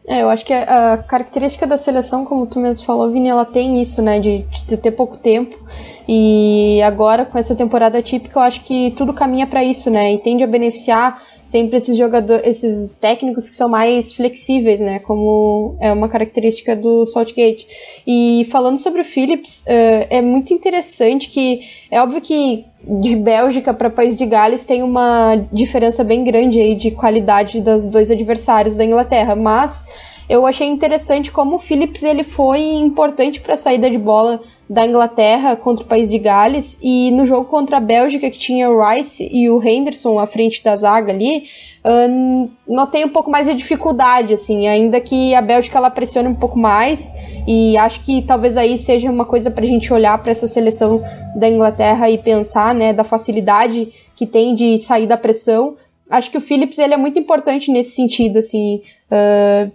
É, 0.06 0.22
eu 0.22 0.30
acho 0.30 0.44
que 0.44 0.52
a 0.52 0.98
característica 0.98 1.66
da 1.66 1.78
seleção, 1.78 2.26
como 2.26 2.46
tu 2.46 2.60
mesmo 2.60 2.86
falou, 2.86 3.10
Vini, 3.10 3.30
ela 3.30 3.46
tem 3.46 3.80
isso, 3.80 4.02
né, 4.02 4.20
de, 4.20 4.46
de 4.68 4.76
ter 4.76 4.92
pouco 4.92 5.16
tempo. 5.16 5.58
E 6.06 6.82
agora, 6.82 7.24
com 7.24 7.38
essa 7.38 7.56
temporada 7.56 8.02
típica, 8.02 8.38
eu 8.38 8.44
acho 8.44 8.62
que 8.66 8.92
tudo 8.98 9.14
caminha 9.14 9.48
para 9.48 9.64
isso, 9.64 9.90
né, 9.90 10.14
e 10.14 10.18
tende 10.18 10.44
a 10.44 10.48
beneficiar 10.48 11.24
sempre 11.44 11.78
esses 11.78 11.98
jogadores, 11.98 12.46
esses 12.46 12.96
técnicos 12.96 13.50
que 13.50 13.56
são 13.56 13.70
mais 13.70 14.14
flexíveis, 14.14 14.80
né? 14.80 15.00
Como 15.00 15.76
é 15.80 15.92
uma 15.92 16.10
característica 16.10 16.76
do 16.76 17.06
Saltgate. 17.06 17.68
E 18.06 18.48
falando 18.52 18.78
sobre 18.78 19.02
o 19.02 19.06
Phillips, 19.06 19.62
uh, 19.62 20.08
é 20.10 20.22
muito 20.22 20.54
interessante 20.54 21.30
que 21.30 21.62
é 21.92 22.02
óbvio 22.02 22.22
que 22.22 22.66
de 23.02 23.16
Bélgica 23.16 23.74
para 23.74 23.90
País 23.90 24.16
de 24.16 24.26
Gales 24.26 24.66
tem 24.66 24.84
uma 24.84 25.36
diferença 25.52 26.04
bem 26.04 26.24
grande 26.24 26.60
aí 26.60 26.76
de 26.76 26.92
qualidade 26.92 27.62
dos 27.62 27.88
dois 27.88 28.12
adversários 28.12 28.76
da 28.76 28.84
Inglaterra, 28.84 29.36
mas 29.36 29.86
eu 30.28 30.46
achei 30.46 30.68
interessante 30.68 31.32
como 31.32 31.56
o 31.56 31.60
Phillips 31.60 32.04
ele 32.04 32.24
foi 32.24 32.62
importante 32.62 33.40
para 33.40 33.54
a 33.54 33.58
saída 33.58 33.90
de 33.90 33.98
bola 33.98 34.42
da 34.70 34.86
Inglaterra 34.86 35.56
contra 35.56 35.84
o 35.84 35.88
país 35.88 36.10
de 36.10 36.18
Gales 36.18 36.80
e 36.82 37.12
no 37.12 37.26
jogo 37.26 37.46
contra 37.46 37.78
a 37.78 37.82
Bélgica 37.82 38.30
que 38.30 38.38
tinha 38.38 38.70
o 38.70 38.82
Rice 38.82 39.30
e 39.32 39.50
o 39.50 39.62
Henderson 39.62 40.18
à 40.20 40.26
frente 40.26 40.64
da 40.64 40.76
zaga 40.76 41.12
ali 41.12 41.46
uh, 41.84 42.50
notei 42.68 43.04
um 43.04 43.10
pouco 43.10 43.30
mais 43.30 43.46
de 43.46 43.54
dificuldade 43.54 44.34
assim 44.34 44.68
ainda 44.68 45.02
que 45.02 45.36
a 45.36 45.42
Bélgica 45.42 45.78
ela 45.78 45.90
pressione 45.90 46.30
um 46.30 46.36
pouco 46.36 46.58
mais 46.58 47.14
e 47.46 47.76
acho 47.78 48.02
que 48.02 48.22
talvez 48.22 48.56
aí 48.56 48.78
seja 48.78 49.12
uma 49.12 49.26
coisa 49.26 49.52
para 49.52 49.64
a 49.64 49.68
gente 49.68 49.92
olhar 49.92 50.18
para 50.18 50.32
essa 50.32 50.48
seleção 50.48 51.04
da 51.36 51.50
Inglaterra 51.50 52.10
e 52.10 52.18
pensar 52.18 52.74
né 52.74 52.94
da 52.94 53.04
facilidade 53.04 53.92
que 54.16 54.26
tem 54.26 54.56
de 54.56 54.78
sair 54.78 55.08
da 55.08 55.18
pressão. 55.18 55.76
Acho 56.10 56.32
que 56.32 56.38
o 56.38 56.42
Phillips 56.42 56.78
ele 56.80 56.94
é 56.94 56.98
muito 56.98 57.20
importante 57.20 57.72
nesse 57.72 57.92
sentido 57.92 58.40
assim 58.40 58.82
uh, 59.12 59.72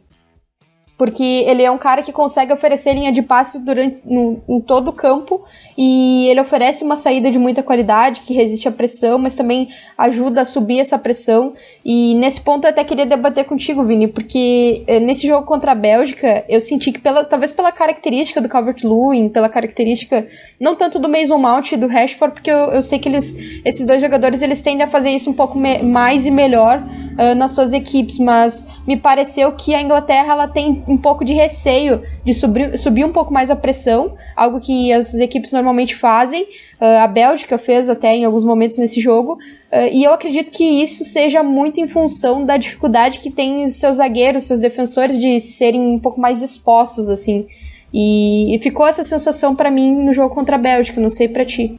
porque 0.98 1.22
ele 1.22 1.62
é 1.62 1.70
um 1.70 1.78
cara 1.78 2.02
que 2.02 2.12
consegue 2.12 2.52
oferecer 2.52 2.92
linha 2.92 3.12
de 3.12 3.22
passe 3.22 3.64
durante, 3.64 4.00
no, 4.04 4.42
em 4.48 4.60
todo 4.60 4.88
o 4.88 4.92
campo 4.92 5.44
e 5.78 6.26
ele 6.28 6.40
oferece 6.40 6.82
uma 6.82 6.96
saída 6.96 7.30
de 7.30 7.38
muita 7.38 7.62
qualidade 7.62 8.22
que 8.22 8.34
resiste 8.34 8.66
à 8.66 8.72
pressão, 8.72 9.16
mas 9.16 9.32
também 9.32 9.68
ajuda 9.96 10.40
a 10.40 10.44
subir 10.44 10.80
essa 10.80 10.98
pressão. 10.98 11.54
E 11.84 12.16
nesse 12.16 12.40
ponto 12.40 12.64
eu 12.64 12.70
até 12.70 12.82
queria 12.82 13.06
debater 13.06 13.44
contigo, 13.44 13.84
Vini, 13.84 14.08
porque 14.08 14.82
eh, 14.88 14.98
nesse 14.98 15.24
jogo 15.24 15.46
contra 15.46 15.70
a 15.70 15.74
Bélgica 15.76 16.44
eu 16.48 16.60
senti 16.60 16.90
que 16.90 16.98
pela, 16.98 17.24
talvez 17.24 17.52
pela 17.52 17.70
característica 17.70 18.40
do 18.40 18.48
Calvert-Lewin, 18.48 19.28
pela 19.28 19.48
característica 19.48 20.26
não 20.60 20.74
tanto 20.74 20.98
do 20.98 21.08
Mason 21.08 21.38
Mount 21.38 21.70
e 21.70 21.76
do 21.76 21.86
Rashford, 21.86 22.34
porque 22.34 22.50
eu, 22.50 22.72
eu 22.72 22.82
sei 22.82 22.98
que 22.98 23.08
eles, 23.08 23.36
esses 23.64 23.86
dois 23.86 24.02
jogadores 24.02 24.42
eles 24.42 24.60
tendem 24.60 24.82
a 24.82 24.88
fazer 24.88 25.10
isso 25.10 25.30
um 25.30 25.34
pouco 25.34 25.56
mais 25.56 26.26
e 26.26 26.30
melhor 26.32 26.82
uh, 27.18 27.34
nas 27.36 27.52
suas 27.52 27.72
equipes, 27.72 28.18
mas 28.18 28.66
me 28.84 28.96
pareceu 28.96 29.52
que 29.52 29.76
a 29.76 29.80
Inglaterra 29.80 30.32
ela 30.32 30.48
tem 30.48 30.84
um 30.88 30.96
pouco 30.96 31.24
de 31.24 31.32
receio 31.32 32.02
de 32.24 32.32
subir, 32.32 32.78
subir 32.78 33.04
um 33.04 33.12
pouco 33.12 33.32
mais 33.32 33.50
a 33.50 33.56
pressão, 33.56 34.14
algo 34.34 34.60
que 34.60 34.92
as 34.92 35.14
equipes 35.14 35.52
normalmente 35.52 35.94
fazem. 35.94 36.42
Uh, 36.80 37.02
a 37.02 37.06
Bélgica 37.06 37.58
fez 37.58 37.90
até 37.90 38.14
em 38.14 38.24
alguns 38.24 38.44
momentos 38.44 38.78
nesse 38.78 39.00
jogo, 39.00 39.34
uh, 39.34 39.88
e 39.92 40.04
eu 40.04 40.12
acredito 40.12 40.52
que 40.52 40.64
isso 40.64 41.04
seja 41.04 41.42
muito 41.42 41.80
em 41.80 41.88
função 41.88 42.44
da 42.44 42.56
dificuldade 42.56 43.20
que 43.20 43.30
tem 43.30 43.66
seus 43.66 43.96
zagueiros, 43.96 44.44
seus 44.44 44.60
defensores 44.60 45.18
de 45.18 45.38
serem 45.40 45.80
um 45.80 45.98
pouco 45.98 46.20
mais 46.20 46.42
expostos 46.42 47.08
assim. 47.08 47.46
E, 47.92 48.54
e 48.54 48.58
ficou 48.58 48.86
essa 48.86 49.02
sensação 49.02 49.54
para 49.54 49.70
mim 49.70 49.94
no 49.94 50.12
jogo 50.12 50.34
contra 50.34 50.56
a 50.56 50.58
Bélgica, 50.58 51.00
não 51.00 51.08
sei 51.08 51.28
para 51.28 51.44
ti. 51.44 51.78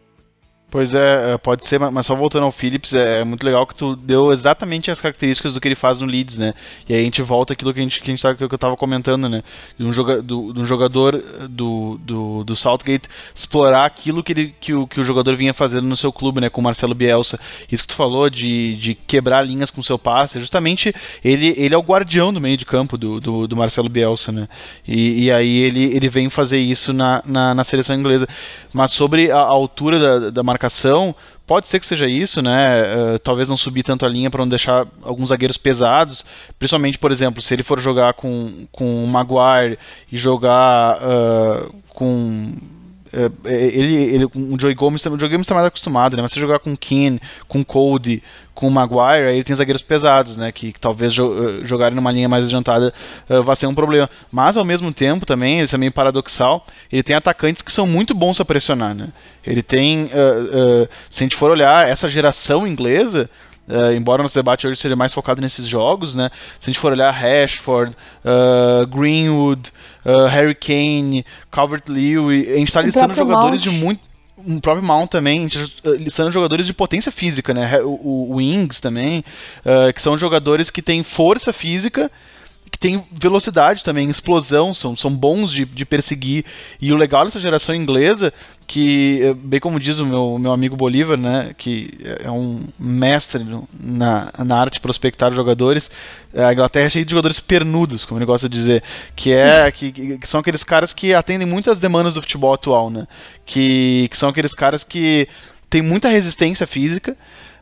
Pois 0.72 0.94
é, 0.94 1.34
é, 1.34 1.38
pode 1.38 1.66
ser, 1.66 1.80
mas 1.80 2.06
só 2.06 2.14
voltando 2.14 2.44
ao 2.44 2.52
Phillips, 2.52 2.94
é, 2.94 3.22
é, 3.22 3.24
muito 3.24 3.44
legal 3.44 3.66
que 3.66 3.74
tu 3.74 3.96
deu 3.96 4.32
exatamente 4.32 4.92
as 4.92 5.02
características 5.02 5.56
do 5.56 5.60
que 5.60 5.68
ele 5.68 5.74
faz 5.74 6.00
no 6.00 6.06
Leeds, 6.06 6.38
né? 6.38 6.54
E 6.88 6.94
aí 6.94 7.02
a 7.02 7.04
gente 7.04 7.24
volta 7.24 7.54
aquilo 7.54 7.74
que, 7.74 7.80
a 7.80 7.84
gente, 7.84 8.00
que, 8.04 8.12
a 8.12 8.14
gente 8.14 8.22
tá, 8.22 8.36
que 8.36 8.44
eu 8.44 8.58
tava 8.58 8.78
comentando, 8.78 9.28
né? 9.28 9.42
De 9.80 9.84
um, 9.84 9.92
joga, 9.92 10.22
do, 10.22 10.54
de 10.54 10.60
um 10.60 10.68
jogador 10.68 11.18
do, 11.50 12.00
do, 12.04 12.44
do 12.44 12.56
Southgate 12.56 13.10
explorar 13.34 13.84
aquilo 13.84 14.24
que, 14.24 14.32
ele, 14.32 14.56
que, 14.60 14.72
o, 14.72 14.86
que 14.86 15.02
o 15.02 15.04
jogador 15.04 15.36
vinha 15.36 15.56
fazendo 15.56 15.88
no 15.88 15.96
seu 15.96 16.14
clube, 16.14 16.40
né? 16.40 16.50
Com 16.52 16.62
o 16.62 16.64
Marcelo 16.64 16.94
Bielsa. 16.94 17.40
Isso 17.72 17.82
que 17.82 17.90
tu 17.90 17.96
falou 17.96 18.30
de, 18.30 18.76
de 18.76 18.94
quebrar 18.94 19.42
linhas 19.42 19.72
com 19.72 19.82
o 19.82 19.84
seu 19.84 19.98
passe, 19.98 20.40
justamente 20.40 20.94
ele, 21.24 21.56
ele 21.58 21.74
é 21.74 21.78
o 21.80 21.82
guardião 21.82 22.32
do 22.32 22.40
meio 22.40 22.56
de 22.56 22.66
campo 22.66 22.96
do, 22.96 23.20
do, 23.20 23.48
do 23.48 23.56
Marcelo 23.56 23.90
Bielsa, 23.90 24.32
né? 24.32 24.48
E, 24.88 25.24
e, 25.24 25.32
aí 25.32 25.58
ele, 25.64 25.86
ele 25.96 26.10
vem 26.10 26.30
fazer 26.30 26.60
isso 26.60 26.94
na, 26.94 27.24
na, 27.26 27.56
na 27.56 27.64
seleção 27.64 27.96
inglesa. 27.96 28.28
Mas 28.72 28.92
sobre 28.92 29.32
a, 29.32 29.38
a 29.38 29.48
altura 29.48 30.00
da, 30.00 30.30
da 30.30 30.44
marcação, 30.60 31.16
pode 31.48 31.68
ser 31.68 31.80
que 31.80 31.88
seja 31.88 32.08
isso, 32.08 32.42
né? 32.42 32.84
Uh, 32.84 33.20
talvez 33.20 33.48
não 33.48 33.56
subir 33.56 33.82
tanto 33.82 34.06
a 34.06 34.10
linha 34.10 34.30
para 34.30 34.42
não 34.42 34.50
deixar 34.50 34.86
alguns 35.02 35.30
zagueiros 35.30 35.58
pesados. 35.58 36.26
Principalmente, 36.60 37.00
por 37.00 37.12
exemplo, 37.12 37.42
se 37.42 37.54
ele 37.54 37.64
for 37.64 37.80
jogar 37.80 38.14
com, 38.14 38.68
com 38.72 39.04
o 39.04 39.08
Maguire 39.08 39.80
e 40.12 40.18
jogar 40.18 40.98
uh, 40.98 41.74
com 41.88 42.54
ele, 43.46 43.96
ele, 43.96 44.26
o 44.26 44.60
Joey 44.60 44.76
Gomes, 44.76 45.06
o 45.06 45.20
Joey 45.20 45.32
Gomes 45.32 45.46
está 45.46 45.56
mais 45.56 45.68
acostumado, 45.68 46.16
né? 46.16 46.22
Mas 46.22 46.32
se 46.32 46.40
jogar 46.40 46.60
com 46.60 46.76
Keane, 46.76 47.20
com 47.48 47.64
Cody, 47.64 48.22
com 48.60 48.70
Maguire, 48.70 49.28
aí 49.28 49.36
ele 49.36 49.44
tem 49.44 49.56
zagueiros 49.56 49.82
pesados, 49.82 50.36
né? 50.36 50.52
Que, 50.52 50.74
que 50.74 50.80
talvez 50.80 51.14
jo 51.14 51.34
eh, 51.34 51.66
jogarem 51.66 51.96
numa 51.96 52.12
linha 52.12 52.28
mais 52.28 52.46
adiantada 52.46 52.94
uh, 53.30 53.42
vá 53.42 53.56
ser 53.56 53.68
um 53.68 53.74
problema. 53.74 54.10
Mas 54.30 54.58
ao 54.58 54.66
mesmo 54.66 54.94
tempo 54.94 55.26
também, 55.26 55.62
isso 55.62 55.74
é 55.74 55.78
meio 55.78 55.94
paradoxal, 55.94 56.66
ele 56.92 57.02
tem 57.02 57.16
atacantes 57.16 57.62
que 57.62 57.72
são 57.72 57.88
muito 57.88 58.14
bons 58.14 58.40
a 58.42 58.44
pressionar, 58.46 58.94
né? 58.94 59.10
Ele 59.46 59.62
tem, 59.62 60.06
uh, 60.06 60.84
uh, 60.84 60.90
se 61.10 61.24
a 61.24 61.26
gente 61.26 61.38
for 61.38 61.50
olhar 61.50 61.88
essa 61.88 62.10
geração 62.10 62.68
inglesa, 62.68 63.30
Uh, 63.70 63.94
embora 63.94 64.24
nosso 64.24 64.34
debate 64.34 64.66
hoje 64.66 64.80
seja 64.80 64.96
mais 64.96 65.14
focado 65.14 65.42
nesses 65.42 65.68
jogos, 65.68 66.16
né? 66.16 66.32
Se 66.60 66.70
a 66.70 66.74
gente 66.74 66.80
for 66.80 66.92
olhar 66.92 67.12
Rashford, 67.12 67.96
uh, 68.26 68.88
Greenwood, 68.88 69.72
uh, 70.04 70.26
Harry 70.26 70.56
Kane, 70.56 71.24
Calvert-Lewin, 71.52 72.42
a 72.52 72.58
gente 72.58 72.70
está 72.70 72.82
listando 72.82 73.14
jogadores 73.14 73.64
Mount. 73.64 73.78
de 73.78 73.84
muito 73.84 74.10
um 74.46 74.60
próprio 74.60 74.86
Mount 74.86 75.10
também, 75.10 75.40
a 75.40 75.42
gente 75.42 75.74
listando 75.98 76.32
jogadores 76.32 76.66
de 76.66 76.74
potência 76.74 77.12
física, 77.12 77.54
né? 77.54 77.82
O, 77.84 78.32
o 78.32 78.36
Wings 78.38 78.80
também, 78.80 79.24
que 79.94 80.02
são 80.02 80.18
jogadores 80.18 80.70
que 80.70 80.82
têm 80.82 81.04
força 81.04 81.52
física 81.52 82.10
que 82.70 82.78
tem 82.78 83.04
velocidade 83.12 83.84
também, 83.84 84.10
explosão, 84.10 84.74
são, 84.74 84.96
são 84.96 85.12
bons 85.12 85.52
de, 85.52 85.66
de 85.66 85.86
perseguir. 85.86 86.46
E 86.80 86.92
o 86.92 86.98
legal 86.98 87.26
dessa 87.26 87.40
geração 87.40 87.74
inglesa, 87.74 88.34
que, 88.68 89.22
eh, 89.24 89.34
bem 89.34 89.60
como 89.60 89.80
diz 89.80 90.00
o 90.00 90.06
meu, 90.06 90.38
meu 90.38 90.52
amigo 90.52 90.76
Bolívar, 90.76 91.18
né, 91.18 91.54
que 91.58 91.98
é 92.24 92.30
um 92.30 92.62
mestre 92.80 93.44
na, 93.80 94.32
na 94.38 94.60
arte 94.60 94.76
de 94.76 94.80
prospectar 94.80 95.34
jogadores, 95.34 95.90
eh, 96.34 96.44
a 96.44 96.54
Inglaterra 96.54 96.86
é 96.86 96.90
cheia 96.90 97.06
de 97.06 97.12
jogadores 97.12 97.40
pernudos, 97.40 98.06
como 98.06 98.20
ele 98.20 98.26
gosta 98.26 98.48
de 98.48 98.56
dizer, 98.56 98.84
que, 99.16 99.32
é, 99.32 99.72
que, 99.72 99.92
que 99.92 100.28
são 100.28 100.40
aqueles 100.40 100.64
caras 100.64 100.94
que 100.94 101.14
atendem 101.14 101.48
muitas 101.48 101.80
demandas 101.80 102.14
do 102.14 102.22
futebol 102.22 102.54
atual, 102.54 102.90
né, 102.90 103.08
que, 103.46 104.08
que 104.10 104.18
são 104.18 104.30
aqueles 104.30 104.54
caras 104.54 104.84
que 104.84 105.28
têm 105.70 105.82
muita 105.82 106.10
resistência 106.10 106.66
física, 106.66 107.18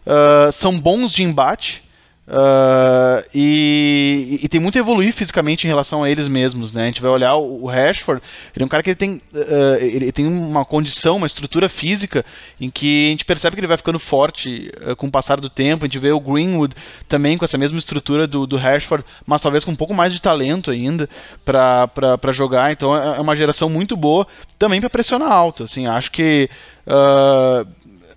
uh, 0.06 0.52
são 0.52 0.80
bons 0.80 1.12
de 1.12 1.24
embate, 1.24 1.84
Uh, 2.28 3.24
e, 3.34 4.38
e, 4.44 4.50
tem 4.50 4.60
muito 4.60 4.78
a 4.78 4.80
evoluir 4.80 5.14
fisicamente 5.14 5.66
em 5.66 5.70
relação 5.70 6.04
a 6.04 6.12
eles 6.12 6.28
mesmos, 6.28 6.74
né? 6.74 6.84
A 6.84 6.86
gente 6.88 7.02
vai 7.02 7.10
olhar 7.10 7.36
o, 7.36 7.64
o 7.64 7.68
Rashford, 7.68 8.22
ele 8.54 8.64
é 8.64 8.66
um 8.66 8.68
cara 8.68 8.84
que 8.84 8.90
ele 8.90 8.98
tem, 8.98 9.22
uh, 9.34 9.76
ele 9.80 10.12
tem 10.12 10.28
uma 10.28 10.66
condição, 10.66 11.16
uma 11.16 11.28
estrutura 11.28 11.70
física 11.70 12.26
em 12.60 12.70
que 12.70 13.08
a 13.08 13.10
gente 13.12 13.24
percebe 13.24 13.56
que 13.56 13.62
ele 13.62 13.68
vai 13.68 13.78
ficando 13.78 13.98
forte 13.98 14.70
uh, 14.86 14.94
com 14.98 15.08
o 15.08 15.12
passar 15.12 15.40
do 15.40 15.50
tempo. 15.50 15.86
A 15.86 15.88
gente 15.88 16.00
vê 16.00 16.12
o 16.12 16.20
Greenwood 16.20 16.76
também 17.08 17.38
com 17.38 17.46
essa 17.46 17.58
mesma 17.58 17.80
estrutura 17.80 18.28
do, 18.28 18.46
do 18.46 18.58
Rashford, 18.58 19.06
mas 19.26 19.42
talvez 19.42 19.64
com 19.64 19.72
um 19.72 19.76
pouco 19.78 19.94
mais 19.94 20.12
de 20.12 20.22
talento 20.22 20.70
ainda 20.70 21.08
para 21.46 22.32
jogar. 22.34 22.74
Então 22.74 22.94
é, 22.94 23.20
é 23.20 23.22
uma 23.22 23.38
geração 23.38 23.70
muito 23.70 23.96
boa 23.96 24.28
também 24.60 24.82
para 24.82 24.90
pressionar 24.90 25.32
alto. 25.32 25.64
Assim, 25.64 25.88
acho 25.88 26.12
que 26.12 26.50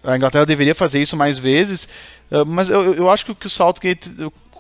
a 0.03 0.17
Inglaterra 0.17 0.47
deveria 0.47 0.75
fazer 0.75 1.01
isso 1.01 1.17
mais 1.17 1.39
vezes. 1.39 1.87
Ah, 2.31 2.45
mas 2.45 2.71
eu, 2.71 2.95
eu 2.95 3.11
acho 3.11 3.25
que 3.25 3.33
o 3.33 3.35
que 3.35 3.47
o 3.47 3.51
Southgate 3.51 4.09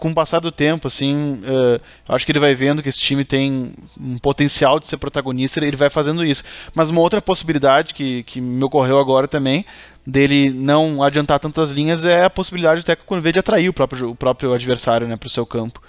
com 0.01 0.11
o 0.11 0.15
passar 0.15 0.41
do 0.41 0.51
tempo, 0.51 0.89
assim, 0.89 1.35
uh, 1.35 1.81
acho 2.09 2.25
que 2.25 2.33
ele 2.33 2.41
vai 2.41 2.55
vendo 2.55 2.83
que 2.83 2.89
esse 2.89 2.99
time 2.99 3.23
tem 3.23 3.71
um 4.01 4.19
potencial 4.19 4.81
de 4.81 4.89
ser 4.89 4.97
protagonista 4.97 5.61
e 5.61 5.69
ele 5.69 5.77
vai 5.77 5.91
fazendo 5.91 6.25
isso. 6.25 6.43
Mas 6.75 6.89
uma 6.89 7.03
outra 7.03 7.21
possibilidade 7.21 7.93
que, 7.93 8.23
que 8.23 8.41
me 8.41 8.65
ocorreu 8.65 8.99
agora 8.99 9.29
também, 9.29 9.65
dele 10.07 10.51
não 10.51 11.03
adiantar 11.03 11.39
tantas 11.39 11.71
linhas, 11.71 12.07
é 12.07 12.25
a 12.25 12.31
possibilidade 12.31 12.81
até 12.81 12.97
quando 12.97 13.21
vê 13.21 13.31
de 13.31 13.39
atrair 13.39 13.69
o 13.69 13.75
próprio, 13.75 14.11
o 14.11 14.15
próprio 14.15 14.55
adversário 14.55 15.07
né, 15.07 15.17
para 15.17 15.27
o 15.27 15.31
seu 15.31 15.45
campo. 15.45 15.83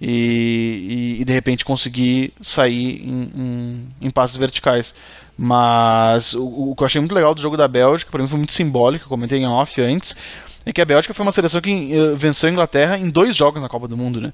E, 0.00 1.16
e, 1.18 1.20
e, 1.20 1.24
de 1.24 1.32
repente 1.32 1.64
conseguir 1.64 2.32
sair 2.40 3.00
em, 3.06 3.30
em, 3.36 3.88
em 4.00 4.10
passos 4.10 4.36
verticais. 4.36 4.92
Mas 5.38 6.34
o, 6.34 6.70
o, 6.70 6.74
que 6.74 6.82
eu 6.82 6.86
achei 6.86 7.00
muito 7.00 7.14
legal 7.14 7.32
do 7.32 7.40
jogo 7.40 7.56
da 7.56 7.68
Bélgica, 7.68 8.10
para 8.10 8.20
mim 8.20 8.28
foi 8.28 8.38
muito 8.38 8.52
simbólico, 8.52 9.04
eu 9.04 9.08
comentei 9.08 9.38
em 9.38 9.46
off 9.46 9.80
antes, 9.80 10.16
é 10.64 10.72
que 10.72 10.80
a 10.80 10.84
Bélgica 10.84 11.14
foi 11.14 11.24
uma 11.24 11.32
seleção 11.32 11.60
que 11.60 11.92
uh, 11.96 12.16
venceu 12.16 12.48
a 12.48 12.52
Inglaterra 12.52 12.98
em 12.98 13.08
dois 13.08 13.34
jogos 13.34 13.60
na 13.60 13.68
Copa 13.68 13.88
do 13.88 13.96
Mundo, 13.96 14.20
né? 14.20 14.32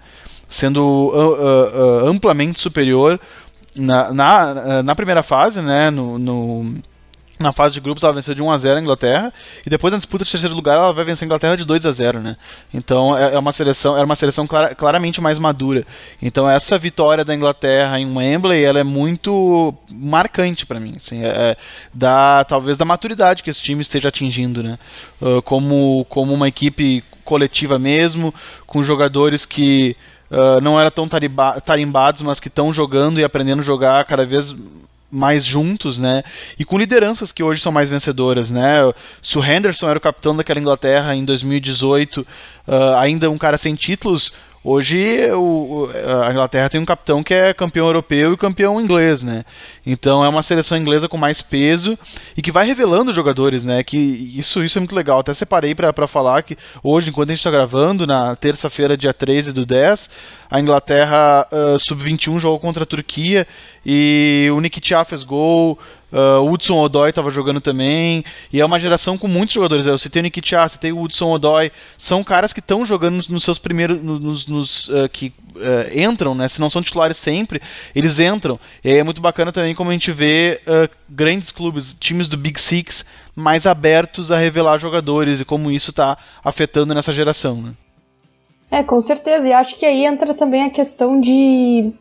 Sendo 0.49 0.83
uh, 0.83 2.05
uh, 2.05 2.09
amplamente 2.09 2.59
superior 2.59 3.21
na, 3.77 4.13
na, 4.13 4.83
na, 4.83 4.95
primeira 4.95 5.23
fase, 5.23 5.61
né? 5.61 5.91
no, 5.91 6.19
no 6.19 6.75
na 7.39 7.53
fase 7.53 7.75
de 7.75 7.81
grupos 7.81 8.03
ela 8.03 8.13
venceu 8.13 8.35
de 8.35 8.43
1 8.43 8.51
a 8.51 8.59
0 8.59 8.79
a 8.79 8.83
Inglaterra 8.83 9.33
e 9.65 9.71
depois 9.71 9.93
na 9.93 9.99
disputa 9.99 10.25
de 10.25 10.31
terceiro 10.31 10.55
lugar 10.55 10.75
ela 10.75 10.93
vai 10.93 11.05
vencer 11.05 11.25
a 11.25 11.27
Inglaterra 11.27 11.57
de 11.57 11.65
2 11.65 11.87
a 11.87 11.91
0, 11.91 12.21
né? 12.21 12.37
Então 12.73 13.17
é, 13.17 13.35
é 13.35 13.39
uma 13.39 13.53
seleção, 13.53 13.97
era 13.97 14.05
uma 14.05 14.17
seleção 14.17 14.47
clara, 14.47 14.75
claramente 14.75 15.21
mais 15.21 15.39
madura. 15.39 15.87
Então 16.21 16.49
essa 16.49 16.77
vitória 16.77 17.25
da 17.25 17.35
Inglaterra 17.35 17.99
em 17.99 18.17
Wembley, 18.17 18.65
ela 18.65 18.81
é 18.81 18.85
muito 18.85 19.75
marcante 19.91 20.67
para 20.67 20.81
mim, 20.81 20.95
assim, 20.97 21.23
é, 21.23 21.29
é, 21.29 21.57
da 21.93 22.45
talvez 22.45 22.77
da 22.77 22.85
maturidade 22.85 23.43
que 23.43 23.51
esse 23.51 23.63
time 23.63 23.83
esteja 23.83 24.09
atingindo, 24.09 24.63
né? 24.63 24.79
Uh, 25.21 25.43
como 25.43 26.05
como 26.09 26.33
uma 26.35 26.49
equipe 26.49 27.05
coletiva 27.25 27.79
mesmo, 27.79 28.35
com 28.67 28.83
jogadores 28.83 29.45
que 29.45 29.95
uh, 30.31 30.61
não 30.63 30.81
eram 30.81 30.91
tão 30.91 31.07
tarimbados, 31.07 32.23
mas 32.23 32.41
que 32.41 32.49
estão 32.49 32.73
jogando 32.73 33.21
e 33.21 33.25
aprendendo 33.25 33.61
a 33.61 33.65
jogar 33.65 34.05
cada 34.07 34.25
vez 34.25 34.55
mais 35.11 35.45
juntos, 35.45 35.99
né? 35.99 36.23
E 36.59 36.65
com 36.65 36.79
lideranças 36.79 37.33
que 37.33 37.43
hoje 37.43 37.61
são 37.61 37.73
mais 37.73 37.89
vencedoras, 37.89 38.51
né? 38.51 38.77
Se 39.23 39.39
o 39.39 39.45
Henderson 39.45 39.89
era 39.89 39.99
o 39.99 40.03
capitão 40.03 40.37
daquela 40.37 40.61
Inglaterra 40.61 41.15
em 41.15 41.25
2018, 41.25 42.21
uh, 42.21 42.27
ah, 42.67 43.01
ainda 43.01 43.31
um 43.31 43.39
cara 43.39 43.57
sem 43.57 43.75
títulos, 43.75 44.33
Hoje 44.63 45.31
o, 45.33 45.89
a 46.25 46.31
Inglaterra 46.31 46.69
tem 46.69 46.81
um 46.81 46.85
capitão 46.85 47.23
que 47.23 47.33
é 47.33 47.55
campeão 47.55 47.87
europeu 47.87 48.33
e 48.33 48.37
campeão 48.37 48.81
inglês, 48.81 49.23
né? 49.23 49.45
Então 49.87 50.25
é 50.25 50.29
uma 50.29 50.43
seleção 50.43 50.77
inglesa 50.77 51.09
com 51.09 51.17
mais 51.17 51.41
peso 51.41 51.97
e 52.37 52.43
que 52.43 52.51
vai 52.51 52.67
revelando 52.67 53.13
jogadores, 53.13 53.63
né? 53.63 53.83
Que 53.85 53.97
isso, 53.97 54.63
isso 54.65 54.77
é 54.77 54.81
muito 54.81 54.97
legal. 54.97 55.21
Até 55.21 55.33
separei 55.33 55.75
para 55.75 56.07
falar 56.09 56.43
que 56.43 56.59
hoje, 56.83 57.09
enquanto 57.09 57.31
a 57.31 57.33
gente 57.33 57.41
está 57.41 57.51
gravando, 57.51 58.07
na 58.07 58.35
terça-feira, 58.35 58.97
dia 58.97 59.15
13 59.15 59.53
do 59.53 59.65
10, 59.65 60.11
a 60.51 60.61
Inglaterra 60.61 61.47
uh, 61.53 61.79
sub-21 61.79 62.39
jogou 62.39 62.59
contra 62.59 62.83
a 62.83 62.87
Turquia 62.87 63.47
e 63.85 64.49
o 64.53 64.61
Nikitiah 64.61 65.05
fez 65.05 65.23
gol, 65.23 65.79
Uh, 66.11 66.43
Hudson 66.51 66.81
Odoi 66.81 67.11
estava 67.11 67.31
jogando 67.31 67.61
também. 67.61 68.25
E 68.53 68.61
é 68.61 68.65
uma 68.65 68.81
geração 68.81 69.19
com 69.19 69.29
muitos 69.29 69.55
jogadores. 69.55 69.87
Eu 69.87 69.99
citei 69.99 70.21
o 70.21 70.23
Nikitiah, 70.23 70.69
citei 70.69 70.93
o 70.93 71.01
Hudson 71.01 71.31
Odoi. 71.33 71.71
São 71.97 72.25
caras 72.25 72.53
que 72.53 72.61
estão 72.61 72.85
jogando 72.85 73.17
nos, 73.17 73.29
nos, 73.29 73.45
seus 73.45 73.59
primeiros. 73.59 74.03
Nos, 74.03 74.47
nos 74.47 74.89
uh, 74.89 75.09
que 75.13 75.33
uh, 75.57 75.99
entram, 75.99 76.35
né? 76.35 76.49
Se 76.49 76.61
não 76.61 76.71
são 76.71 76.83
titulares 76.83 77.19
sempre, 77.19 77.61
eles 77.95 78.19
entram. 78.19 78.59
E 78.83 78.91
aí 78.91 78.99
é 78.99 79.03
muito 79.03 79.21
bacana 79.21 79.53
também 79.53 79.75
como 79.75 79.91
a 79.91 79.93
gente 79.93 80.11
vê 80.11 80.61
grandes 81.09 81.51
clubes, 81.51 81.95
times 81.99 82.29
do 82.29 82.37
Big 82.37 82.61
Six, 82.61 83.05
mais 83.35 83.67
abertos 83.67 84.31
a 84.31 84.39
revelar 84.39 84.79
jogadores 84.79 85.41
e 85.41 85.45
como 85.45 85.71
isso 85.71 85.91
está 85.91 86.17
afetando 86.43 86.95
nessa 86.95 87.13
geração. 87.13 87.61
Né? 87.61 87.73
É, 88.71 88.83
com 88.83 89.01
certeza. 89.01 89.49
E 89.49 89.53
acho 89.53 89.77
que 89.77 89.87
aí 89.87 90.05
entra 90.05 90.35
também 90.35 90.65
a 90.65 90.71
questão 90.71 91.21
de 91.21 91.93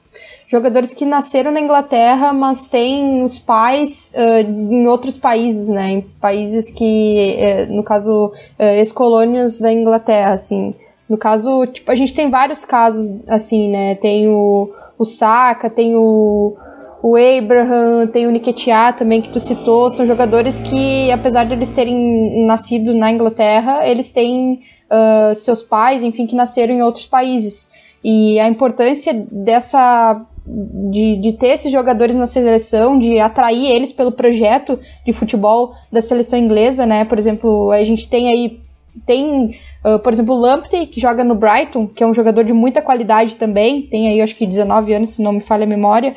jogadores 0.48 0.94
que 0.94 1.06
nasceram 1.06 1.52
na 1.52 1.60
Inglaterra, 1.60 2.32
mas 2.34 2.68
têm 2.68 3.22
os 3.22 3.38
pais 3.38 4.12
uh, 4.14 4.50
em 4.50 4.88
outros 4.88 5.18
países, 5.18 5.68
né? 5.68 5.92
Em 5.92 6.02
países 6.02 6.70
que, 6.70 7.38
uh, 7.70 7.74
no 7.74 7.84
caso, 7.84 8.32
uh, 8.60 8.64
ex-colônias 8.64 9.60
da 9.60 9.72
Inglaterra, 9.72 10.32
assim. 10.32 10.74
No 11.08 11.18
caso, 11.18 11.66
tipo, 11.68 11.90
a 11.92 11.96
gente 11.96 12.14
tem 12.14 12.30
vários 12.30 12.66
casos, 12.66 13.14
assim, 13.28 13.70
né? 13.70 13.96
Tem 13.96 14.28
o, 14.28 14.74
o 14.98 15.06
Saka, 15.06 15.70
tem 15.70 15.96
o, 15.96 16.56
o 17.02 17.16
Abraham, 17.16 18.08
tem 18.08 18.26
o 18.26 18.32
Nketiah 18.32 18.92
também 18.94 19.22
que 19.22 19.30
tu 19.30 19.40
citou, 19.40 19.90
são 19.90 20.06
jogadores 20.06 20.60
que, 20.60 21.12
apesar 21.12 21.46
de 21.46 21.54
eles 21.54 21.72
terem 21.72 22.46
nascido 22.46 22.94
na 22.94 23.12
Inglaterra, 23.12 23.88
eles 23.88 24.10
têm 24.10 24.62
uh, 24.92 25.36
seus 25.36 25.62
pais, 25.62 26.02
enfim, 26.04 26.26
que 26.26 26.36
nasceram 26.36 26.74
em 26.74 26.82
outros 26.82 27.06
países. 27.06 27.72
E 28.04 28.40
a 28.40 28.48
importância 28.48 29.14
dessa 29.32 30.26
de, 30.48 31.18
de 31.18 31.34
ter 31.34 31.50
esses 31.50 31.72
jogadores 31.72 32.16
na 32.16 32.26
seleção, 32.26 32.98
de 32.98 33.20
atrair 33.20 33.70
eles 33.70 33.92
pelo 33.92 34.12
projeto 34.12 34.80
de 35.06 35.12
futebol 35.12 35.74
da 35.92 36.02
seleção 36.02 36.40
inglesa, 36.40 36.86
né? 36.86 37.04
Por 37.04 37.20
exemplo, 37.20 37.70
a 37.72 37.84
gente 37.84 38.10
tem 38.10 38.30
aí 38.30 38.62
tem, 39.06 39.56
uh, 39.86 40.00
por 40.00 40.12
exemplo, 40.12 40.34
o 40.34 40.40
Lamptey, 40.40 40.88
que 40.88 41.00
joga 41.00 41.24
no 41.24 41.36
Brighton, 41.36 41.86
que 41.86 42.04
é 42.04 42.08
um 42.08 42.14
jogador 42.14 42.44
de 42.44 42.54
muita 42.54 42.82
qualidade 42.82 43.36
também, 43.36 43.84
tem 43.84 44.08
aí 44.08 44.22
acho 44.22 44.36
que 44.36 44.46
19 44.46 44.92
anos, 44.94 45.14
se 45.14 45.22
não 45.22 45.34
me 45.34 45.42
falha 45.42 45.66
a 45.66 45.68
memória. 45.68 46.16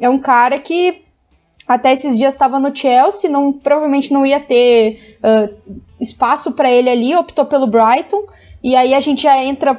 É 0.00 0.08
um 0.08 0.18
cara 0.18 0.58
que 0.58 1.02
até 1.66 1.92
esses 1.92 2.16
dias 2.16 2.34
estava 2.34 2.60
no 2.60 2.74
Chelsea, 2.74 3.28
não, 3.28 3.52
provavelmente 3.52 4.12
não 4.12 4.24
ia 4.24 4.38
ter 4.38 5.18
uh, 5.18 5.74
espaço 6.00 6.52
para 6.52 6.70
ele 6.70 6.88
ali, 6.88 7.16
optou 7.16 7.44
pelo 7.44 7.66
Brighton. 7.66 8.22
E 8.62 8.76
aí 8.76 8.94
a 8.94 9.00
gente 9.00 9.22
já 9.22 9.42
entra 9.42 9.74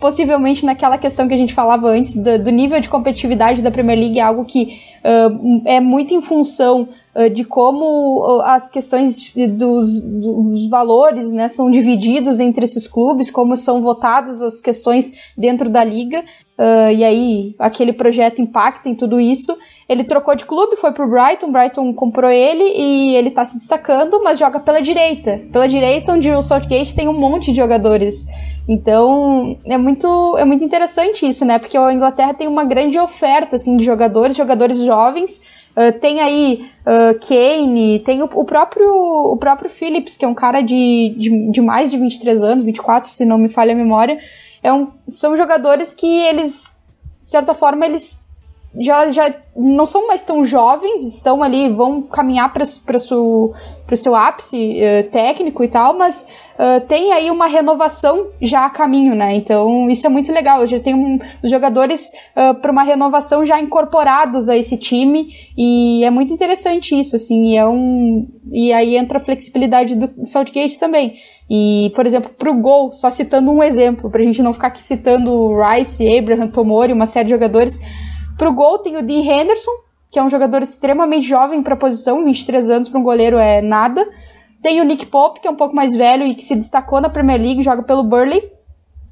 possivelmente 0.00 0.64
naquela 0.64 0.96
questão 0.96 1.28
que 1.28 1.34
a 1.34 1.36
gente 1.36 1.52
falava 1.52 1.86
antes, 1.88 2.14
do, 2.14 2.42
do 2.42 2.50
nível 2.50 2.80
de 2.80 2.88
competitividade 2.88 3.60
da 3.60 3.70
Premier 3.70 3.98
League, 3.98 4.18
é 4.18 4.22
algo 4.22 4.46
que 4.46 4.80
uh, 5.04 5.62
é 5.66 5.78
muito 5.78 6.14
em 6.14 6.22
função 6.22 6.88
uh, 7.14 7.28
de 7.28 7.44
como 7.44 8.40
as 8.42 8.66
questões 8.66 9.32
dos, 9.56 10.00
dos, 10.00 10.68
valores 10.70 11.32
né, 11.32 11.48
são 11.48 11.70
divididos 11.70 12.40
entre 12.40 12.64
esses 12.64 12.86
clubes, 12.86 13.30
como 13.30 13.56
são 13.56 13.82
votadas 13.82 14.40
as 14.40 14.58
questões 14.58 15.32
dentro 15.36 15.68
da 15.68 15.84
liga, 15.84 16.24
uh, 16.60 16.92
e 16.92 17.02
aí 17.02 17.54
aquele 17.58 17.92
projeto 17.92 18.42
impacta 18.42 18.88
em 18.88 18.94
tudo 18.94 19.18
isso. 19.18 19.56
Ele 19.88 20.04
trocou 20.04 20.36
de 20.36 20.44
clube, 20.44 20.76
foi 20.76 20.92
pro 20.92 21.08
Brighton, 21.08 21.50
Brighton 21.50 21.92
comprou 21.94 22.30
ele 22.30 22.62
e 22.62 23.16
ele 23.16 23.30
tá 23.30 23.44
se 23.44 23.58
destacando, 23.58 24.22
mas 24.22 24.38
joga 24.38 24.60
pela 24.60 24.80
direita. 24.80 25.40
Pela 25.50 25.66
direita, 25.66 26.12
onde 26.12 26.30
o 26.30 26.42
Southgate 26.42 26.94
tem 26.94 27.08
um 27.08 27.18
monte 27.18 27.50
de 27.50 27.56
jogadores 27.56 28.24
então, 28.70 29.58
é 29.64 29.76
muito, 29.76 30.36
é 30.38 30.44
muito 30.44 30.62
interessante 30.62 31.26
isso, 31.26 31.44
né? 31.44 31.58
Porque 31.58 31.76
a 31.76 31.92
Inglaterra 31.92 32.32
tem 32.32 32.46
uma 32.46 32.62
grande 32.62 32.96
oferta, 33.00 33.56
assim, 33.56 33.76
de 33.76 33.84
jogadores, 33.84 34.36
jogadores 34.36 34.78
jovens. 34.84 35.42
Uh, 35.76 35.98
tem 35.98 36.20
aí 36.20 36.66
uh, 36.86 37.18
Kane, 37.18 37.98
tem 38.00 38.22
o, 38.22 38.30
o, 38.32 38.44
próprio, 38.44 38.88
o 38.88 39.36
próprio 39.38 39.68
Phillips, 39.68 40.16
que 40.16 40.24
é 40.24 40.28
um 40.28 40.34
cara 40.34 40.60
de, 40.60 41.14
de, 41.18 41.50
de, 41.50 41.60
mais 41.60 41.90
de 41.90 41.98
23 41.98 42.42
anos, 42.44 42.64
24, 42.64 43.10
se 43.10 43.24
não 43.24 43.38
me 43.38 43.48
falha 43.48 43.72
a 43.72 43.76
memória. 43.76 44.18
É 44.62 44.72
um, 44.72 44.92
são 45.08 45.36
jogadores 45.36 45.94
que 45.94 46.06
eles, 46.06 46.76
de 47.22 47.30
certa 47.30 47.54
forma, 47.54 47.86
eles 47.86 48.19
já, 48.78 49.10
já 49.10 49.34
não 49.56 49.84
são 49.84 50.06
mais 50.06 50.22
tão 50.22 50.44
jovens, 50.44 51.02
estão 51.02 51.42
ali, 51.42 51.68
vão 51.68 52.02
caminhar 52.02 52.52
para 52.52 52.62
o 52.62 53.00
seu, 53.00 54.14
ápice 54.14 54.78
uh, 54.80 55.10
técnico 55.10 55.64
e 55.64 55.68
tal, 55.68 55.98
mas 55.98 56.26
uh, 56.54 56.80
tem 56.86 57.12
aí 57.12 57.30
uma 57.32 57.48
renovação 57.48 58.28
já 58.40 58.64
a 58.64 58.70
caminho, 58.70 59.14
né? 59.14 59.34
Então 59.34 59.90
isso 59.90 60.06
é 60.06 60.08
muito 60.08 60.32
legal. 60.32 60.64
Já 60.68 60.78
tem 60.78 60.94
um, 60.94 61.18
os 61.42 61.50
jogadores 61.50 62.12
uh, 62.36 62.54
para 62.60 62.70
uma 62.70 62.84
renovação 62.84 63.44
já 63.44 63.60
incorporados 63.60 64.48
a 64.48 64.56
esse 64.56 64.76
time 64.76 65.30
e 65.58 66.04
é 66.04 66.10
muito 66.10 66.32
interessante 66.32 66.98
isso, 66.98 67.16
assim. 67.16 67.52
E, 67.52 67.56
é 67.56 67.66
um, 67.66 68.28
e 68.52 68.72
aí 68.72 68.96
entra 68.96 69.18
a 69.18 69.20
flexibilidade 69.20 69.96
do 69.96 70.24
Southgate 70.24 70.78
também. 70.78 71.14
E, 71.50 71.90
por 71.96 72.06
exemplo, 72.06 72.30
para 72.38 72.48
o 72.48 72.60
gol, 72.60 72.92
só 72.92 73.10
citando 73.10 73.50
um 73.50 73.60
exemplo, 73.60 74.08
para 74.08 74.20
a 74.20 74.24
gente 74.24 74.40
não 74.40 74.52
ficar 74.52 74.68
aqui 74.68 74.80
citando 74.80 75.50
Rice, 75.60 76.06
Abraham, 76.16 76.46
Tomori, 76.46 76.92
uma 76.92 77.06
série 77.06 77.24
de 77.24 77.32
jogadores 77.32 77.80
Pro 78.40 78.54
gol 78.54 78.78
tem 78.78 78.96
o 78.96 79.02
Dean 79.02 79.20
Henderson, 79.20 79.70
que 80.10 80.18
é 80.18 80.24
um 80.24 80.30
jogador 80.30 80.62
extremamente 80.62 81.28
jovem 81.28 81.62
para 81.62 81.74
a 81.74 81.76
posição, 81.76 82.24
23 82.24 82.70
anos 82.70 82.88
para 82.88 82.98
um 82.98 83.02
goleiro 83.02 83.36
é 83.36 83.60
nada. 83.60 84.08
Tem 84.62 84.80
o 84.80 84.84
Nick 84.84 85.04
Pope, 85.04 85.40
que 85.40 85.46
é 85.46 85.50
um 85.50 85.56
pouco 85.56 85.76
mais 85.76 85.94
velho 85.94 86.24
e 86.24 86.34
que 86.34 86.42
se 86.42 86.56
destacou 86.56 87.02
na 87.02 87.10
Premier 87.10 87.38
League, 87.38 87.62
joga 87.62 87.82
pelo 87.82 88.02
Burley. 88.02 88.50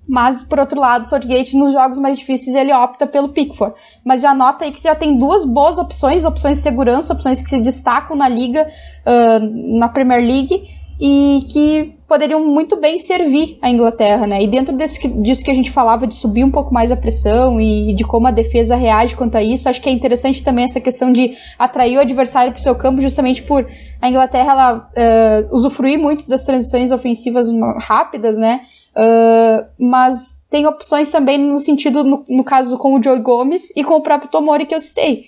Mas, 0.08 0.42
por 0.42 0.58
outro 0.58 0.80
lado, 0.80 1.06
Southgate, 1.06 1.58
nos 1.58 1.74
jogos 1.74 1.98
mais 1.98 2.18
difíceis, 2.18 2.56
ele 2.56 2.72
opta 2.72 3.06
pelo 3.06 3.28
Pickford. 3.28 3.74
Mas 4.02 4.22
já 4.22 4.32
nota 4.32 4.64
aí 4.64 4.72
que 4.72 4.82
já 4.82 4.94
tem 4.94 5.18
duas 5.18 5.44
boas 5.44 5.76
opções, 5.76 6.24
opções 6.24 6.56
de 6.56 6.62
segurança, 6.62 7.12
opções 7.12 7.42
que 7.42 7.50
se 7.50 7.60
destacam 7.60 8.16
na 8.16 8.30
liga, 8.30 8.66
uh, 9.06 9.78
na 9.78 9.90
Premier 9.90 10.22
League, 10.22 10.66
e 11.00 11.44
que 11.52 11.94
poderiam 12.08 12.44
muito 12.44 12.76
bem 12.76 12.98
servir 12.98 13.58
a 13.62 13.70
Inglaterra, 13.70 14.26
né? 14.26 14.42
E 14.42 14.46
dentro 14.46 14.74
desse, 14.76 15.06
disso 15.06 15.44
que 15.44 15.50
a 15.50 15.54
gente 15.54 15.70
falava 15.70 16.06
de 16.06 16.14
subir 16.14 16.42
um 16.42 16.50
pouco 16.50 16.74
mais 16.74 16.90
a 16.90 16.96
pressão 16.96 17.60
e 17.60 17.94
de 17.94 18.02
como 18.02 18.26
a 18.26 18.32
defesa 18.32 18.74
reage 18.74 19.14
quanto 19.14 19.36
a 19.36 19.42
isso, 19.42 19.68
acho 19.68 19.80
que 19.80 19.88
é 19.88 19.92
interessante 19.92 20.42
também 20.42 20.64
essa 20.64 20.80
questão 20.80 21.12
de 21.12 21.34
atrair 21.58 21.98
o 21.98 22.00
adversário 22.00 22.50
para 22.50 22.58
o 22.58 22.62
seu 22.62 22.74
campo, 22.74 23.00
justamente 23.00 23.42
por 23.42 23.68
a 24.00 24.08
Inglaterra 24.08 24.52
ela 24.52 24.90
uh, 24.90 25.54
usufruir 25.54 25.98
muito 25.98 26.28
das 26.28 26.42
transições 26.42 26.90
ofensivas 26.90 27.48
rápidas, 27.78 28.36
né? 28.36 28.62
Uh, 28.96 29.66
mas 29.78 30.38
tem 30.50 30.66
opções 30.66 31.10
também 31.10 31.38
no 31.38 31.58
sentido, 31.58 32.02
no, 32.02 32.24
no 32.28 32.42
caso, 32.42 32.76
com 32.78 32.94
o 32.94 33.02
Joey 33.02 33.20
Gomes 33.20 33.70
e 33.76 33.84
com 33.84 33.94
o 33.94 34.02
próprio 34.02 34.30
Tomori 34.30 34.66
que 34.66 34.74
eu 34.74 34.80
citei. 34.80 35.26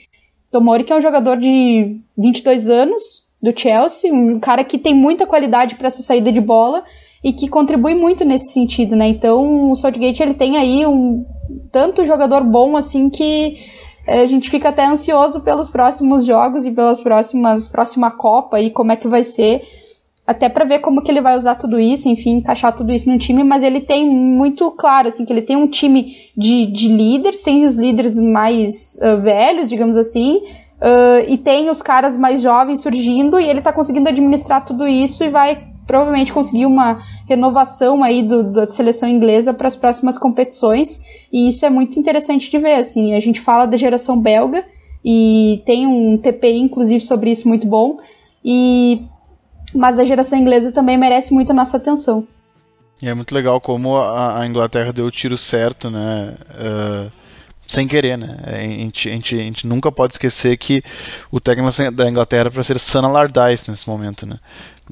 Tomori 0.50 0.82
que 0.82 0.92
é 0.92 0.96
um 0.96 1.00
jogador 1.00 1.36
de 1.36 2.00
22 2.16 2.70
anos, 2.70 3.29
do 3.42 3.58
Chelsea, 3.58 4.12
um 4.12 4.38
cara 4.38 4.62
que 4.62 4.78
tem 4.78 4.94
muita 4.94 5.26
qualidade 5.26 5.74
para 5.74 5.86
essa 5.86 6.02
saída 6.02 6.30
de 6.30 6.40
bola 6.40 6.84
e 7.22 7.32
que 7.32 7.48
contribui 7.48 7.94
muito 7.94 8.24
nesse 8.24 8.52
sentido, 8.52 8.96
né? 8.96 9.08
Então 9.08 9.70
o 9.70 9.76
Southgate 9.76 10.22
ele 10.22 10.34
tem 10.34 10.56
aí 10.56 10.86
um 10.86 11.24
tanto 11.70 12.04
jogador 12.04 12.42
bom 12.42 12.76
assim 12.76 13.08
que 13.08 13.58
eh, 14.06 14.22
a 14.22 14.26
gente 14.26 14.50
fica 14.50 14.68
até 14.68 14.86
ansioso 14.86 15.42
pelos 15.42 15.68
próximos 15.68 16.24
jogos 16.24 16.64
e 16.66 16.70
pelas 16.70 17.00
próximas 17.00 17.68
próxima 17.68 18.10
Copa 18.10 18.60
e 18.60 18.70
como 18.70 18.92
é 18.92 18.96
que 18.96 19.08
vai 19.08 19.24
ser 19.24 19.62
até 20.30 20.48
para 20.48 20.64
ver 20.64 20.78
como 20.78 21.02
que 21.02 21.10
ele 21.10 21.20
vai 21.20 21.36
usar 21.36 21.56
tudo 21.56 21.80
isso, 21.80 22.08
enfim, 22.08 22.36
encaixar 22.36 22.72
tudo 22.72 22.92
isso 22.92 23.10
no 23.10 23.18
time, 23.18 23.42
mas 23.42 23.64
ele 23.64 23.80
tem 23.80 24.08
muito 24.08 24.70
claro, 24.70 25.08
assim, 25.08 25.24
que 25.24 25.32
ele 25.32 25.42
tem 25.42 25.56
um 25.56 25.66
time 25.66 26.14
de, 26.36 26.66
de 26.66 26.86
líderes, 26.86 27.42
tem 27.42 27.66
os 27.66 27.76
líderes 27.76 28.18
mais 28.20 28.96
uh, 29.02 29.20
velhos, 29.20 29.68
digamos 29.68 29.98
assim, 29.98 30.40
uh, 30.80 31.24
e 31.28 31.38
tem 31.38 31.70
os 31.70 31.82
caras 31.82 32.16
mais 32.16 32.42
jovens 32.42 32.80
surgindo, 32.80 33.38
e 33.38 33.48
ele 33.48 33.60
tá 33.60 33.72
conseguindo 33.72 34.08
administrar 34.08 34.64
tudo 34.64 34.86
isso 34.86 35.22
e 35.24 35.28
vai 35.28 35.68
provavelmente 35.86 36.32
conseguir 36.32 36.66
uma 36.66 37.00
renovação 37.28 38.04
aí 38.04 38.22
do, 38.22 38.44
da 38.44 38.68
seleção 38.68 39.08
inglesa 39.08 39.52
para 39.52 39.66
as 39.66 39.74
próximas 39.74 40.16
competições, 40.16 41.00
e 41.32 41.48
isso 41.48 41.66
é 41.66 41.70
muito 41.70 41.98
interessante 41.98 42.50
de 42.50 42.58
ver, 42.58 42.74
assim, 42.74 43.14
a 43.14 43.20
gente 43.20 43.40
fala 43.40 43.66
da 43.66 43.76
geração 43.76 44.18
belga, 44.18 44.64
e 45.04 45.62
tem 45.66 45.86
um 45.86 46.16
TPI, 46.16 46.58
inclusive, 46.60 47.00
sobre 47.00 47.30
isso 47.30 47.48
muito 47.48 47.66
bom, 47.66 47.98
e 48.44 49.02
mas 49.74 49.98
a 49.98 50.04
geração 50.04 50.38
inglesa 50.38 50.72
também 50.72 50.98
merece 50.98 51.32
muito 51.32 51.50
a 51.50 51.54
nossa 51.54 51.76
atenção. 51.76 52.26
E 53.00 53.08
é 53.08 53.14
muito 53.14 53.34
legal 53.34 53.60
como 53.60 53.96
a, 53.96 54.40
a 54.40 54.46
Inglaterra 54.46 54.92
deu 54.92 55.06
o 55.06 55.10
tiro 55.10 55.38
certo, 55.38 55.88
né? 55.88 56.34
Uh, 56.50 57.19
sem 57.70 57.86
querer, 57.86 58.18
né? 58.18 58.36
A 58.42 58.56
gente, 58.56 59.08
a, 59.08 59.12
gente, 59.12 59.34
a 59.36 59.38
gente 59.38 59.64
nunca 59.64 59.92
pode 59.92 60.14
esquecer 60.14 60.56
que 60.56 60.82
o 61.30 61.38
técnico 61.38 61.92
da 61.92 62.10
Inglaterra 62.10 62.50
para 62.50 62.64
ser 62.64 62.80
Sana 62.80 63.06
Allardyce 63.06 63.70
nesse 63.70 63.88
momento, 63.88 64.26
né? 64.26 64.40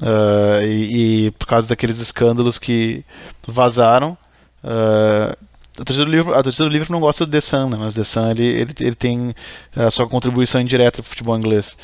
Uh, 0.01 0.63
e, 0.63 1.25
e, 1.25 1.31
por 1.31 1.45
causa 1.45 1.67
daqueles 1.67 1.99
escândalos 1.99 2.57
que 2.57 3.03
vazaram, 3.45 4.17
uh, 4.63 5.35
a 5.77 5.83
torcida 5.83 6.05
do 6.05 6.11
Liverpool, 6.11 6.35
a 6.35 6.41
torcida 6.41 6.69
do 6.69 6.91
não 6.91 7.01
gosta 7.01 7.25
do 7.25 7.31
The 7.33 7.41
Sun, 7.41 7.69
né? 7.69 7.77
mas 7.77 7.93
o 7.93 7.97
The 7.97 8.03
Sun 8.05 8.31
ele, 8.31 8.45
ele, 8.45 8.75
ele 8.79 8.95
tem 8.95 9.35
a 9.75 9.91
sua 9.91 10.07
contribuição 10.07 10.61
indireta 10.61 11.01
para 11.01 11.07
o 11.07 11.09
futebol 11.09 11.37
inglês. 11.37 11.77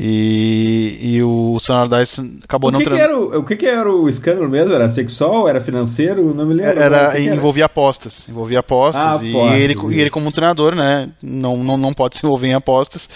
E, 0.00 0.96
e 1.02 1.22
o 1.24 1.58
Sam 1.58 1.74
Allardyce 1.74 2.38
acabou 2.44 2.68
o 2.68 2.72
não 2.72 2.78
que 2.78 2.88
que 2.88 2.96
era 2.96 3.18
o, 3.18 3.38
o 3.40 3.44
que, 3.44 3.56
que 3.56 3.66
era 3.66 3.92
o 3.92 4.08
escândalo 4.08 4.48
mesmo? 4.48 4.72
Era 4.72 4.88
sexual? 4.88 5.48
Era 5.48 5.60
financeiro? 5.60 6.32
Não 6.32 6.46
me 6.46 6.54
lembro. 6.54 6.80
Era, 6.80 7.10
que 7.10 7.22
envolvia 7.22 7.64
apostas. 7.64 8.28
Envolvia 8.28 8.60
apostas. 8.60 9.02
Ah, 9.04 9.18
e, 9.20 9.30
apostas, 9.30 9.60
ele, 9.60 9.74
e 9.90 10.00
ele, 10.00 10.10
como 10.10 10.30
treinador, 10.30 10.76
né? 10.76 11.08
Não, 11.20 11.56
não, 11.64 11.76
não 11.76 11.92
pode 11.92 12.16
se 12.16 12.24
envolver 12.24 12.46
em 12.46 12.54
apostas. 12.54 13.10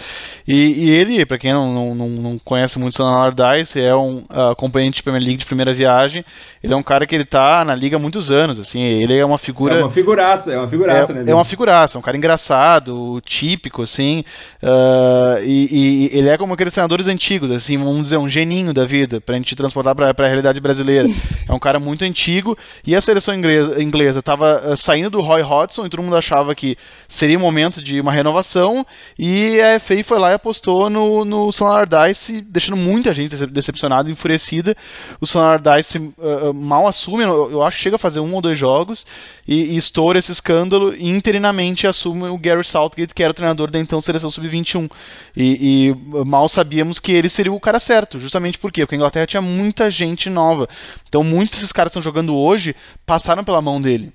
E, 0.44 0.54
e 0.54 0.90
ele, 0.90 1.24
para 1.24 1.38
quem 1.38 1.52
não, 1.52 1.94
não, 1.94 2.08
não 2.08 2.38
conhece 2.40 2.80
muito 2.80 2.94
o 2.94 2.96
Sam 2.96 3.10
Allardyce, 3.10 3.78
é 3.78 3.94
um 3.94 4.24
uh, 4.28 4.50
acompanhante 4.50 4.96
de 4.96 5.02
Premier 5.04 5.22
League 5.22 5.38
de 5.38 5.46
primeira 5.46 5.72
viagem. 5.72 6.24
Ele 6.62 6.72
é 6.72 6.76
um 6.76 6.82
cara 6.82 7.06
que 7.06 7.14
ele 7.14 7.24
tá 7.24 7.64
na 7.64 7.74
liga 7.74 7.96
há 7.96 8.00
muitos 8.00 8.30
anos. 8.30 8.60
assim 8.60 8.80
Ele 8.80 9.16
é 9.16 9.24
uma 9.24 9.38
figura. 9.38 9.74
É 9.74 9.82
uma 9.82 9.90
figuraça, 9.90 10.52
é 10.52 10.58
uma 10.58 10.68
figuraça, 10.68 11.12
é, 11.12 11.14
né? 11.16 11.30
É 11.30 11.34
uma 11.34 11.44
figuraça, 11.44 11.98
um 11.98 12.02
cara 12.02 12.16
engraçado, 12.16 13.20
típico, 13.24 13.82
assim. 13.82 14.24
Uh, 14.62 15.42
e, 15.44 16.10
e 16.12 16.18
ele 16.18 16.28
é 16.28 16.38
como 16.38 16.54
aqueles 16.54 16.72
treinadores 16.72 17.08
antigos 17.08 17.50
assim, 17.50 17.76
vamos 17.76 18.02
dizer, 18.02 18.18
um 18.18 18.28
geninho 18.28 18.72
da 18.72 18.84
vida, 18.84 19.20
pra 19.20 19.36
gente 19.36 19.56
transportar 19.56 19.94
pra, 19.94 20.14
pra 20.14 20.26
realidade 20.26 20.60
brasileira. 20.60 21.08
É 21.48 21.52
um 21.52 21.58
cara 21.58 21.80
muito 21.80 22.04
antigo, 22.04 22.56
e 22.86 22.94
a 22.94 23.00
seleção 23.00 23.34
inglesa, 23.34 23.82
inglesa 23.82 24.22
tava 24.22 24.62
uh, 24.64 24.76
saindo 24.76 25.10
do 25.10 25.20
Roy 25.20 25.42
Hodgson, 25.42 25.84
e 25.84 25.88
todo 25.88 26.02
mundo 26.02 26.16
achava 26.16 26.54
que 26.54 26.76
seria 27.12 27.36
o 27.36 27.40
momento 27.40 27.82
de 27.82 28.00
uma 28.00 28.10
renovação, 28.10 28.86
e 29.18 29.60
a 29.60 29.78
FA 29.78 30.02
foi 30.02 30.18
lá 30.18 30.30
e 30.30 30.34
apostou 30.34 30.88
no, 30.88 31.24
no 31.24 31.52
Sam 31.52 31.66
Allardyce, 31.66 32.40
deixando 32.40 32.76
muita 32.76 33.12
gente 33.12 33.36
decepcionada, 33.46 34.10
enfurecida. 34.10 34.74
O 35.20 35.26
Sam 35.26 35.40
Allardyce 35.40 35.98
uh, 35.98 36.54
mal 36.54 36.86
assume, 36.86 37.22
eu, 37.22 37.62
acho 37.62 37.76
que 37.76 37.82
chega 37.82 37.96
a 37.96 37.98
fazer 37.98 38.20
um 38.20 38.34
ou 38.34 38.40
dois 38.40 38.58
jogos, 38.58 39.06
e, 39.46 39.74
e 39.74 39.76
estoura 39.76 40.18
esse 40.18 40.32
escândalo, 40.32 40.94
e 40.94 41.08
interinamente 41.08 41.86
assume 41.86 42.28
o 42.28 42.38
Gary 42.38 42.64
Southgate, 42.64 43.14
que 43.14 43.22
era 43.22 43.30
o 43.30 43.34
treinador 43.34 43.70
da 43.70 43.78
então 43.78 44.00
seleção 44.00 44.30
sub-21. 44.30 44.90
E, 45.36 45.90
e 45.90 46.24
mal 46.24 46.48
sabíamos 46.48 46.98
que 46.98 47.12
ele 47.12 47.28
seria 47.28 47.52
o 47.52 47.60
cara 47.60 47.78
certo. 47.78 48.18
Justamente 48.18 48.58
por 48.58 48.72
quê? 48.72 48.82
Porque 48.86 48.94
a 48.94 48.98
Inglaterra 48.98 49.26
tinha 49.26 49.42
muita 49.42 49.90
gente 49.90 50.30
nova. 50.30 50.68
Então 51.08 51.22
muitos 51.22 51.58
desses 51.58 51.72
caras 51.72 51.90
que 51.90 51.98
estão 51.98 52.02
jogando 52.02 52.34
hoje 52.34 52.74
passaram 53.04 53.44
pela 53.44 53.60
mão 53.60 53.80
dele 53.80 54.12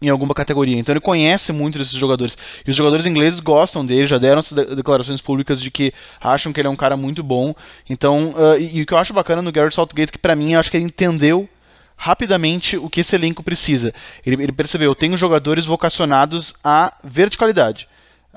em 0.00 0.08
alguma 0.08 0.34
categoria. 0.34 0.78
Então 0.78 0.92
ele 0.92 1.00
conhece 1.00 1.52
muito 1.52 1.78
desses 1.78 1.94
jogadores. 1.94 2.36
E 2.66 2.70
os 2.70 2.76
jogadores 2.76 3.06
ingleses 3.06 3.40
gostam 3.40 3.84
dele, 3.84 4.06
já 4.06 4.18
deram 4.18 4.40
essas 4.40 4.76
declarações 4.76 5.20
públicas 5.20 5.60
de 5.60 5.70
que 5.70 5.92
acham 6.20 6.52
que 6.52 6.60
ele 6.60 6.68
é 6.68 6.70
um 6.70 6.76
cara 6.76 6.96
muito 6.96 7.22
bom. 7.22 7.54
Então, 7.88 8.30
uh, 8.30 8.58
e, 8.58 8.78
e, 8.78 8.82
o 8.82 8.86
que 8.86 8.94
eu 8.94 8.98
acho 8.98 9.12
bacana 9.12 9.42
no 9.42 9.52
Gareth 9.52 9.72
Southgate, 9.72 10.12
que 10.12 10.18
para 10.18 10.34
mim, 10.34 10.52
eu 10.52 10.60
acho 10.60 10.70
que 10.70 10.76
ele 10.76 10.84
entendeu 10.84 11.48
rapidamente 11.96 12.76
o 12.76 12.88
que 12.88 13.00
esse 13.00 13.16
elenco 13.16 13.42
precisa. 13.42 13.92
Ele, 14.24 14.42
ele 14.42 14.52
percebeu, 14.52 14.90
eu 14.90 14.94
tenho 14.94 15.16
jogadores 15.16 15.64
vocacionados 15.64 16.54
à 16.62 16.92
verticalidade 17.02 17.88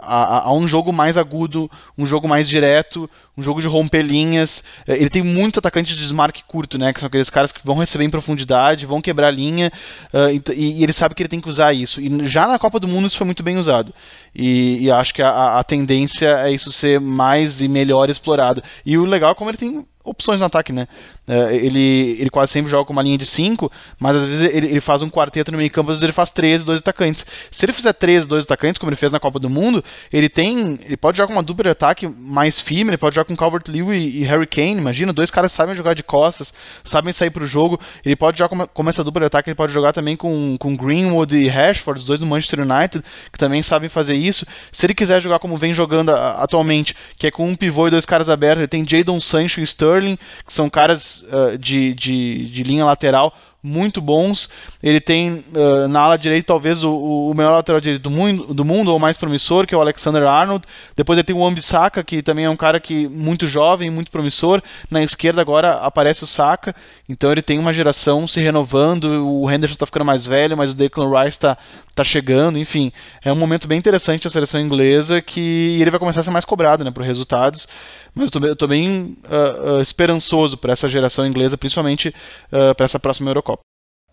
a, 0.01 0.47
a, 0.47 0.53
um 0.53 0.67
jogo 0.67 0.91
mais 0.91 1.17
agudo, 1.17 1.69
um 1.97 2.05
jogo 2.05 2.27
mais 2.27 2.47
direto, 2.47 3.09
um 3.37 3.43
jogo 3.43 3.61
de 3.61 3.67
romper 3.67 4.01
linhas. 4.01 4.63
É, 4.87 4.95
ele 4.95 5.09
tem 5.09 5.21
muitos 5.21 5.57
atacantes 5.57 5.95
de 5.95 6.01
desmarque 6.01 6.43
curto, 6.43 6.77
né? 6.77 6.93
Que 6.93 6.99
são 6.99 7.07
aqueles 7.07 7.29
caras 7.29 7.51
que 7.51 7.65
vão 7.65 7.77
receber 7.77 8.03
em 8.03 8.09
profundidade, 8.09 8.85
vão 8.85 9.01
quebrar 9.01 9.27
a 9.27 9.31
linha, 9.31 9.71
uh, 10.13 10.29
e, 10.29 10.79
e, 10.79 10.83
ele 10.83 10.93
sabe 10.93 11.15
que 11.15 11.21
ele 11.21 11.29
tem 11.29 11.41
que 11.41 11.49
usar 11.49 11.73
isso. 11.73 12.01
E 12.01 12.27
já 12.27 12.47
na 12.47 12.59
Copa 12.59 12.79
do 12.79 12.87
Mundo 12.87 13.07
isso 13.07 13.17
foi 13.17 13.25
muito 13.25 13.43
bem 13.43 13.57
usado. 13.57 13.93
E, 14.35 14.77
e 14.81 14.91
acho 14.91 15.13
que 15.13 15.21
a, 15.21 15.59
a, 15.59 15.63
tendência 15.63 16.27
é 16.39 16.51
isso 16.51 16.71
ser 16.71 16.99
mais 16.99 17.61
e 17.61 17.67
melhor 17.67 18.09
explorado. 18.09 18.63
E 18.85 18.97
o 18.97 19.05
legal 19.05 19.31
é 19.31 19.35
como 19.35 19.49
ele 19.49 19.57
tem 19.57 19.85
opções 20.03 20.39
no 20.39 20.45
ataque, 20.45 20.73
né? 20.73 20.87
É, 21.27 21.55
ele, 21.55 22.17
ele 22.19 22.29
quase 22.29 22.51
sempre 22.51 22.69
joga 22.69 22.85
com 22.85 22.93
uma 22.93 23.03
linha 23.03 23.17
de 23.17 23.25
5, 23.25 23.71
mas 23.99 24.15
às 24.15 24.27
vezes 24.27 24.53
ele, 24.53 24.67
ele, 24.67 24.81
faz 24.81 25.01
um 25.01 25.09
quarteto 25.09 25.51
no 25.51 25.57
meio 25.57 25.69
campo, 25.69 25.91
às 25.91 25.97
vezes 25.97 26.03
ele 26.03 26.11
faz 26.11 26.31
13, 26.31 26.65
dois 26.65 26.79
atacantes. 26.79 27.25
Se 27.49 27.65
ele 27.65 27.73
fizer 27.73 27.93
13, 27.93 28.27
dois 28.27 28.43
atacantes, 28.43 28.79
como 28.79 28.89
ele 28.89 28.95
fez 28.95 29.11
na 29.11 29.19
Copa 29.19 29.39
do 29.39 29.49
Mundo, 29.49 29.83
ele 30.11 30.27
tem. 30.27 30.79
Ele 30.83 30.97
pode 30.97 31.17
jogar 31.17 31.27
com 31.27 31.33
uma 31.33 31.43
dupla 31.43 31.63
de 31.63 31.69
ataque 31.69 32.07
mais 32.07 32.59
firme, 32.59 32.91
ele 32.91 32.97
pode 32.97 33.15
jogar 33.15 33.20
com 33.25 33.35
Calvert 33.35 33.63
Lewin 33.67 33.97
e, 33.97 34.21
e 34.21 34.23
Harry 34.23 34.47
Kane, 34.47 34.77
imagina, 34.77 35.13
dois 35.13 35.31
caras 35.31 35.51
sabem 35.51 35.75
jogar 35.75 35.93
de 35.93 36.03
costas, 36.03 36.53
sabem 36.83 37.13
sair 37.13 37.29
pro 37.29 37.45
jogo. 37.45 37.79
Ele 38.05 38.15
pode 38.15 38.37
jogar 38.37 38.49
como, 38.49 38.67
como 38.67 38.89
essa 38.89 39.03
dupla 39.03 39.21
de 39.21 39.27
ataque, 39.27 39.49
ele 39.49 39.55
pode 39.55 39.73
jogar 39.73 39.93
também 39.93 40.15
com, 40.15 40.57
com 40.57 40.75
Greenwood 40.75 41.35
e 41.35 41.47
Rashford, 41.47 41.99
os 41.99 42.05
dois 42.05 42.19
do 42.19 42.25
Manchester 42.25 42.61
United, 42.61 43.03
que 43.31 43.37
também 43.37 43.61
sabem 43.61 43.89
fazer 43.89 44.15
isso. 44.15 44.45
Se 44.71 44.85
ele 44.85 44.93
quiser 44.93 45.21
jogar 45.21 45.39
como 45.39 45.57
vem 45.57 45.73
jogando 45.73 46.09
a, 46.09 46.43
atualmente, 46.43 46.95
que 47.17 47.27
é 47.27 47.31
com 47.31 47.47
um 47.47 47.55
pivô 47.55 47.87
e 47.87 47.91
dois 47.91 48.05
caras 48.05 48.29
abertos, 48.29 48.59
ele 48.59 48.67
tem 48.67 48.87
Jadon 48.87 49.19
Sancho 49.19 49.59
e 49.59 49.63
Sterling, 49.63 50.17
que 50.45 50.53
são 50.53 50.69
caras 50.69 51.23
uh, 51.23 51.57
de, 51.57 51.93
de, 51.93 52.49
de 52.49 52.63
linha 52.63 52.85
lateral 52.85 53.33
muito 53.63 54.01
bons. 54.01 54.49
Ele 54.81 54.99
tem 54.99 55.43
uh, 55.53 55.87
na 55.87 56.01
ala 56.01 56.17
direita 56.17 56.47
talvez 56.47 56.83
o, 56.83 57.29
o 57.29 57.33
melhor 57.33 57.51
lateral 57.51 57.79
direito 57.79 58.01
do 58.01 58.09
mundo, 58.09 58.53
do 58.53 58.65
mundo, 58.65 58.91
ou 58.91 58.99
mais 58.99 59.17
promissor, 59.17 59.67
que 59.67 59.75
é 59.75 59.77
o 59.77 59.81
Alexander 59.81 60.23
Arnold. 60.23 60.65
Depois 60.95 61.17
ele 61.17 61.23
tem 61.23 61.35
o 61.35 61.45
Ambisaka, 61.45 62.03
que 62.03 62.21
também 62.21 62.45
é 62.45 62.49
um 62.49 62.55
cara 62.55 62.79
que 62.79 63.07
muito 63.07 63.45
jovem, 63.45 63.89
muito 63.89 64.11
promissor. 64.11 64.61
Na 64.89 65.03
esquerda 65.03 65.41
agora 65.41 65.73
aparece 65.73 66.23
o 66.23 66.27
Saka. 66.27 66.75
Então 67.07 67.31
ele 67.31 67.41
tem 67.41 67.59
uma 67.59 67.73
geração 67.73 68.27
se 68.27 68.39
renovando. 68.39 69.27
O 69.27 69.49
Henderson 69.49 69.73
está 69.73 69.85
ficando 69.85 70.05
mais 70.05 70.25
velho, 70.25 70.57
mas 70.57 70.71
o 70.71 70.75
Declan 70.75 71.09
Rice 71.09 71.29
está 71.29 71.57
tá 71.93 72.03
chegando. 72.03 72.57
Enfim, 72.57 72.91
é 73.23 73.31
um 73.31 73.35
momento 73.35 73.67
bem 73.67 73.77
interessante 73.77 74.27
a 74.27 74.29
seleção 74.29 74.59
inglesa 74.59 75.21
que 75.21 75.77
ele 75.79 75.91
vai 75.91 75.99
começar 75.99 76.21
a 76.21 76.23
ser 76.23 76.31
mais 76.31 76.45
cobrado 76.45 76.83
né, 76.83 76.91
por 76.91 77.03
resultados. 77.03 77.67
Mas 78.13 78.29
eu 78.33 78.53
estou 78.53 78.67
bem 78.67 79.17
uh, 79.25 79.77
uh, 79.77 79.81
esperançoso 79.81 80.57
para 80.57 80.73
essa 80.73 80.89
geração 80.89 81.25
inglesa, 81.25 81.57
principalmente 81.57 82.09
uh, 82.09 82.75
para 82.75 82.85
essa 82.85 82.99
próxima 82.99 83.29
Eurocopa. 83.29 83.61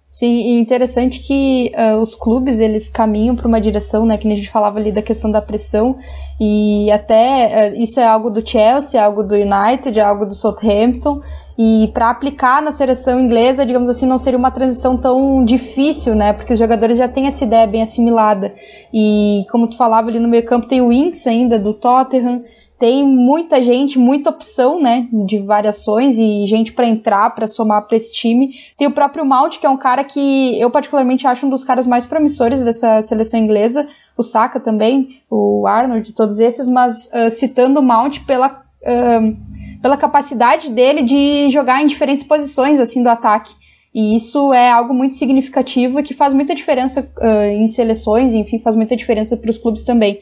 Sim, 0.07 0.37
e 0.37 0.59
interessante 0.59 1.21
que 1.21 1.71
os 2.01 2.15
clubes 2.15 2.61
eles 2.61 2.89
caminham 2.89 3.37
para 3.37 3.47
uma 3.47 3.61
direção, 3.61 4.07
né, 4.07 4.17
que 4.17 4.27
a 4.27 4.35
gente 4.35 4.49
falava 4.49 4.79
ali 4.79 4.91
da 4.91 5.03
questão 5.03 5.31
da 5.31 5.43
pressão, 5.43 5.99
e 6.41 6.91
até 6.91 7.75
isso 7.77 8.01
é 8.01 8.07
algo 8.07 8.31
do 8.31 8.49
Chelsea, 8.49 8.99
é 8.99 9.05
algo 9.05 9.23
do 9.23 9.35
United, 9.35 9.99
é 9.99 10.03
algo 10.03 10.25
do 10.25 10.35
Southampton, 10.35 11.21
e 11.59 11.91
para 11.93 12.09
aplicar 12.09 12.63
na 12.63 12.73
seleção 12.73 13.21
inglesa, 13.21 13.67
digamos 13.67 13.91
assim, 13.91 14.07
não 14.07 14.17
seria 14.17 14.39
uma 14.39 14.51
transição 14.51 14.97
tão 14.97 15.45
difícil, 15.45 16.15
né, 16.15 16.33
porque 16.33 16.55
os 16.55 16.59
jogadores 16.59 16.97
já 16.97 17.07
têm 17.07 17.27
essa 17.27 17.45
ideia 17.45 17.67
bem 17.67 17.83
assimilada. 17.83 18.55
E 18.91 19.45
como 19.51 19.69
tu 19.69 19.77
falava 19.77 20.09
ali 20.09 20.19
no 20.19 20.29
meio 20.29 20.47
campo 20.47 20.67
tem 20.67 20.81
o 20.81 20.89
Winks 20.89 21.27
ainda 21.27 21.59
do 21.59 21.75
Tottenham, 21.75 22.45
tem 22.79 23.05
muita 23.05 23.61
gente, 23.61 23.99
muita 23.99 24.31
opção, 24.31 24.81
né, 24.81 25.09
de 25.13 25.39
variações 25.39 26.17
e 26.17 26.47
gente 26.47 26.73
para 26.73 26.87
entrar, 26.87 27.31
para 27.31 27.47
somar 27.47 27.87
para 27.87 27.97
esse 27.97 28.13
time. 28.13 28.55
Tem 28.77 28.87
o 28.87 28.93
próprio 28.93 29.25
Mount, 29.25 29.59
que 29.59 29.67
é 29.67 29.71
um 29.71 29.77
cara 29.77 30.05
que 30.05 30.61
eu 30.61 30.71
particularmente 30.71 31.27
acho 31.27 31.45
um 31.45 31.51
dos 31.51 31.65
caras 31.65 31.87
mais 31.87 32.07
promissores 32.07 32.65
dessa 32.65 33.03
seleção 33.03 33.41
inglesa, 33.41 33.89
o 34.17 34.23
Saka 34.23 34.61
também, 34.61 35.21
o 35.31 35.67
Arnold, 35.67 36.13
todos 36.13 36.39
esses, 36.39 36.69
mas 36.69 37.11
uh, 37.13 37.31
citando 37.31 37.81
o 37.81 37.83
Mount 37.83 38.21
pela 38.27 38.63
uh, 38.83 39.37
pela 39.81 39.97
capacidade 39.97 40.71
dele 40.71 41.03
de 41.03 41.49
jogar 41.51 41.83
em 41.83 41.87
diferentes 41.87 42.25
posições 42.25 42.81
assim 42.81 43.03
do 43.03 43.09
ataque. 43.09 43.55
E 43.95 44.15
isso 44.15 44.53
é 44.53 44.71
algo 44.71 44.93
muito 44.93 45.17
significativo 45.17 45.99
e 45.99 46.03
que 46.03 46.15
faz 46.15 46.35
muita 46.35 46.55
diferença 46.55 47.11
uh, 47.19 47.51
em 47.51 47.67
seleções, 47.67 48.35
enfim, 48.35 48.59
faz 48.59 48.77
muita 48.77 48.97
diferença 48.97 49.37
para 49.37 49.51
os 49.51 49.59
clubes 49.59 49.83
também. 49.83 50.21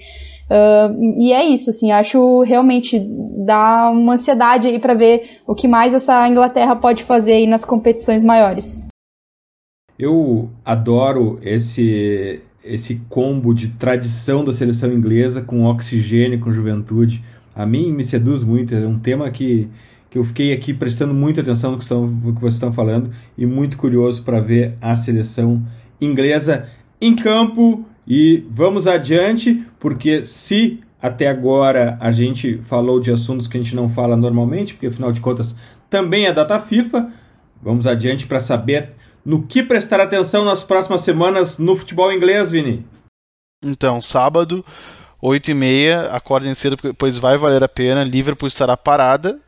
Uh, 0.49 1.21
e 1.21 1.33
é 1.33 1.45
isso, 1.45 1.71
assim, 1.71 1.91
acho 1.91 2.43
realmente 2.43 3.05
dá 3.45 3.91
uma 3.91 4.15
ansiedade 4.15 4.69
aí 4.69 4.79
para 4.79 4.95
ver 4.95 5.41
o 5.47 5.55
que 5.55 5.67
mais 5.67 5.93
essa 5.93 6.27
Inglaterra 6.29 6.77
pode 6.77 7.03
fazer 7.03 7.33
aí 7.33 7.47
nas 7.47 7.65
competições 7.65 8.23
maiores. 8.23 8.87
Eu 9.99 10.51
adoro 10.65 11.39
esse 11.43 12.43
esse 12.67 13.01
combo 13.09 13.55
de 13.55 13.69
tradição 13.69 14.45
da 14.45 14.53
seleção 14.53 14.93
inglesa 14.93 15.41
com 15.41 15.65
oxigênio, 15.65 16.41
com 16.41 16.53
juventude. 16.53 17.23
A 17.55 17.65
mim 17.65 17.93
me 17.93 18.05
seduz 18.05 18.43
muito, 18.43 18.75
é 18.75 18.87
um 18.87 18.99
tema 18.99 19.31
que, 19.31 19.69
que 20.11 20.19
eu 20.19 20.25
fiquei 20.25 20.53
aqui 20.53 20.75
prestando 20.75 21.15
muita 21.15 21.41
atenção 21.41 21.73
no 21.73 21.79
que, 21.79 21.85
estão, 21.85 22.07
no 22.07 22.35
que 22.35 22.41
vocês 22.41 22.55
estão 22.55 22.73
falando 22.73 23.11
e 23.39 23.47
muito 23.47 23.79
curioso 23.79 24.23
para 24.25 24.41
ver 24.41 24.77
a 24.81 24.97
seleção 24.97 25.63
inglesa 26.01 26.67
em 27.01 27.15
campo. 27.15 27.85
E 28.07 28.45
vamos 28.49 28.87
adiante, 28.87 29.65
porque 29.79 30.25
se 30.25 30.81
até 31.01 31.29
agora 31.29 31.99
a 32.01 32.11
gente 32.11 32.59
falou 32.59 33.01
de 33.01 33.11
assuntos 33.11 33.47
que 33.47 33.57
a 33.57 33.63
gente 33.63 33.75
não 33.75 33.89
fala 33.89 34.17
normalmente, 34.17 34.75
porque 34.75 34.87
afinal 34.87 35.13
de 35.13 35.21
contas 35.21 35.55
também 35.91 36.27
é 36.27 36.33
data 36.33 36.59
FIFA, 36.61 37.11
vamos 37.63 37.87
adiante 37.87 38.27
para 38.27 38.41
saber 38.41 38.91
no 39.25 39.43
que 39.43 39.63
prestar 39.63 40.01
atenção 40.01 40.45
nas 40.45 40.63
próximas 40.63 41.03
semanas 41.03 41.59
no 41.59 41.77
futebol 41.77 42.13
inglês, 42.13 42.53
Vini? 42.53 42.87
Então, 43.65 44.01
sábado, 44.01 44.65
8 45.21 45.51
e 45.51 45.55
meia, 45.55 46.03
acordem 46.13 46.55
cedo, 46.55 46.77
pois 46.97 47.19
vai 47.19 47.37
valer 47.37 47.63
a 47.65 47.69
pena. 47.69 48.05
Liverpool 48.05 48.47
estará 48.47 48.77
parada 48.77 49.41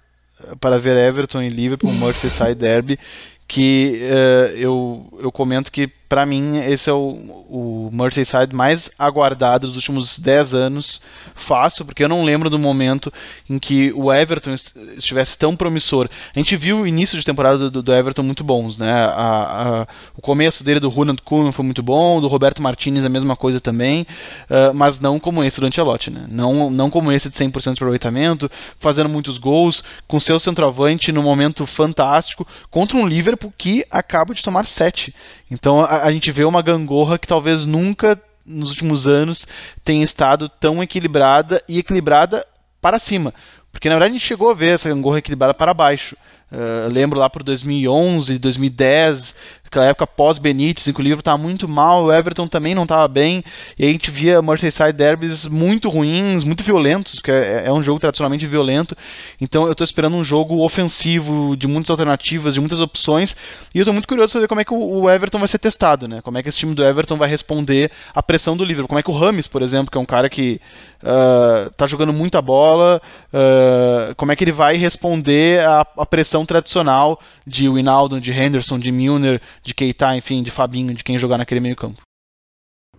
eh, 0.43 0.55
para 0.61 0.79
ver 0.79 0.97
Everton 0.97 1.43
e 1.43 1.49
Liverpool, 1.49 1.93
Merseyside 1.93 2.57
Derby, 2.57 2.99
que 3.47 4.01
uh, 4.03 4.57
eu, 4.57 5.19
eu 5.21 5.33
comento 5.33 5.71
que 5.71 5.91
para 6.09 6.25
mim 6.25 6.59
esse 6.59 6.89
é 6.89 6.93
o, 6.93 7.11
o 7.49 7.91
Merseyside 7.93 8.55
mais 8.55 8.91
aguardado 8.99 9.67
dos 9.67 9.77
últimos 9.77 10.19
10 10.19 10.55
anos, 10.55 11.01
fácil, 11.35 11.85
porque 11.85 12.03
eu 12.03 12.09
não 12.09 12.25
lembro 12.25 12.49
do 12.49 12.59
momento 12.59 13.13
em 13.49 13.59
que 13.59 13.93
o 13.95 14.13
Everton 14.13 14.55
estivesse 14.97 15.37
tão 15.37 15.55
promissor. 15.55 16.09
A 16.35 16.39
gente 16.39 16.57
viu 16.57 16.81
o 16.81 16.87
início 16.87 17.19
de 17.19 17.25
temporada 17.25 17.71
do, 17.71 17.83
do 17.83 17.95
Everton 17.95 18.23
muito 18.23 18.43
bons, 18.43 18.79
né? 18.79 18.91
A, 18.93 19.83
a, 19.83 19.87
o 20.17 20.23
começo 20.23 20.65
dele 20.65 20.81
do 20.81 20.89
Ronald 20.89 21.21
Koeman 21.23 21.53
foi 21.53 21.65
muito 21.65 21.83
bom, 21.83 22.21
do 22.21 22.29
Roberto 22.29 22.63
Martinez 22.63 23.05
a 23.05 23.09
mesma 23.09 23.37
coisa 23.37 23.61
também, 23.61 24.07
uh, 24.49 24.73
mas 24.75 24.99
não 24.99 25.21
como 25.21 25.45
esse 25.45 25.61
do 25.61 25.67
Ancelotti, 25.67 26.11
né? 26.11 26.27
Não, 26.29 26.71
não 26.71 26.89
como 26.89 27.13
esse 27.13 27.29
de 27.29 27.37
100% 27.37 27.63
de 27.65 27.71
aproveitamento, 27.73 28.51
fazendo 28.79 29.09
muitos 29.09 29.39
gols, 29.39 29.85
com 30.07 30.19
seu 30.19 30.39
centroavante 30.39 31.13
no 31.13 31.23
momento 31.23 31.67
fantástico, 31.67 32.47
contra 32.71 32.97
um 32.97 33.07
Liverpool 33.07 33.53
que 33.57 33.85
acaba 33.91 34.35
de 34.35 34.43
tomar 34.43 34.67
7. 34.67 35.15
Então 35.51 35.81
a, 35.81 36.05
a 36.05 36.13
gente 36.13 36.31
vê 36.31 36.45
uma 36.45 36.63
gangorra 36.63 37.19
que 37.19 37.27
talvez 37.27 37.65
nunca 37.65 38.21
nos 38.45 38.71
últimos 38.71 39.07
anos 39.07 39.47
tenha 39.85 40.03
estado 40.03 40.49
tão 40.49 40.83
equilibrada 40.83 41.63
e 41.69 41.79
equilibrada 41.79 42.47
para 42.81 42.99
cima. 42.99 43.35
Porque 43.71 43.89
na 43.89 43.95
verdade 43.95 44.13
a 44.13 44.19
gente 44.19 44.27
chegou 44.27 44.51
a 44.51 44.55
ver 44.55 44.71
essa 44.71 44.89
gangorra 44.89 45.19
equilibrada 45.19 45.55
para 45.55 45.75
baixo. 45.75 46.17
Uh, 46.51 46.91
lembro 46.91 47.19
lá 47.19 47.29
por 47.29 47.43
2011, 47.43 48.39
2010, 48.39 49.35
aquela 49.69 49.87
época 49.87 50.07
pós-Benítez, 50.07 50.89
em 50.89 50.93
que 50.93 51.01
o 51.01 51.03
livro 51.03 51.21
estava 51.21 51.39
muito 51.39 51.69
mal, 51.69 52.05
o 52.05 52.13
Everton 52.13 52.47
também 52.47 52.75
não 52.75 52.83
estava 52.83 53.07
bem, 53.07 53.45
e 53.79 53.85
a 53.85 53.89
gente 53.89 54.11
via 54.11 54.43
Merseyside 54.43 54.93
Derbys 54.93 55.47
muito 55.47 55.89
ruins, 55.89 56.43
muito 56.45 56.65
violentos, 56.65 57.17
porque 57.17 57.31
é, 57.31 57.65
é 57.67 57.73
um 57.73 57.83
jogo 57.83 58.01
tradicionalmente 58.01 58.47
violento, 58.47 58.97
então 59.41 59.67
eu 59.67 59.73
estou 59.73 59.85
esperando 59.85 60.17
um 60.17 60.25
jogo 60.25 60.65
ofensivo, 60.65 61.57
de 61.57 61.67
muitas 61.67 61.91
alternativas, 61.91 62.55
de 62.55 62.61
muitas 62.61 62.81
opções, 62.81 63.37
e 63.75 63.79
eu 63.79 63.83
estou 63.83 63.93
muito 63.93 64.09
curioso 64.09 64.33
para 64.33 64.41
ver 64.41 64.49
como 64.49 64.61
é 64.61 64.65
que 64.65 64.75
o 64.75 65.09
Everton 65.09 65.39
vai 65.39 65.49
ser 65.49 65.59
testado, 65.59 66.09
né? 66.09 66.21
como 66.23 66.39
é 66.39 66.43
que 66.43 66.49
esse 66.49 66.59
time 66.59 66.75
do 66.75 66.83
Everton 66.83 67.17
vai 67.17 67.29
responder 67.29 67.91
à 68.15 68.23
pressão 68.23 68.57
do 68.57 68.65
livro, 68.65 68.89
como 68.89 68.99
é 68.99 69.03
que 69.03 69.11
o 69.11 69.17
Rames, 69.17 69.47
por 69.47 69.63
exemplo, 69.63 69.91
que 69.91 69.99
é 69.99 70.01
um 70.01 70.07
cara 70.07 70.29
que 70.29 70.61
uh, 71.03 71.89
jogando 71.89 72.13
muita 72.13 72.41
bola, 72.43 73.01
uh, 73.33 74.15
como 74.15 74.33
é 74.33 74.37
que 74.37 74.45
ele 74.45 74.53
vai 74.53 74.77
responder 74.77 75.61
à, 75.67 75.81
à 75.81 76.07
pressão 76.07 76.45
tradicional 76.45 77.21
de 77.47 77.69
Winaldo, 77.69 78.21
de 78.21 78.31
Henderson, 78.31 78.79
de 78.79 78.93
Milner, 78.93 79.41
de 79.63 79.75
Keita, 79.75 80.17
enfim, 80.17 80.43
de 80.43 80.51
Fabinho, 80.51 80.95
de 80.95 81.05
quem 81.05 81.19
jogar 81.19 81.39
naquele 81.39 81.61
meio 81.61 81.77
campo. 81.77 82.01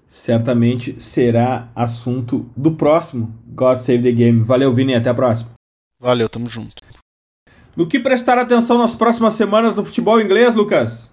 Certamente 0.07 0.99
será 0.99 1.69
assunto 1.75 2.49
do 2.57 2.71
próximo 2.75 3.37
God 3.47 3.77
Save 3.77 4.01
the 4.01 4.11
Game. 4.11 4.43
Valeu, 4.43 4.73
Vini, 4.73 4.95
até 4.95 5.09
a 5.09 5.13
próxima. 5.13 5.51
Valeu, 5.99 6.27
tamo 6.27 6.49
junto. 6.49 6.81
No 7.75 7.87
que 7.87 7.99
prestar 7.99 8.37
atenção 8.37 8.77
nas 8.77 8.95
próximas 8.95 9.35
semanas 9.35 9.75
no 9.75 9.85
futebol 9.85 10.19
inglês, 10.19 10.55
Lucas? 10.55 11.11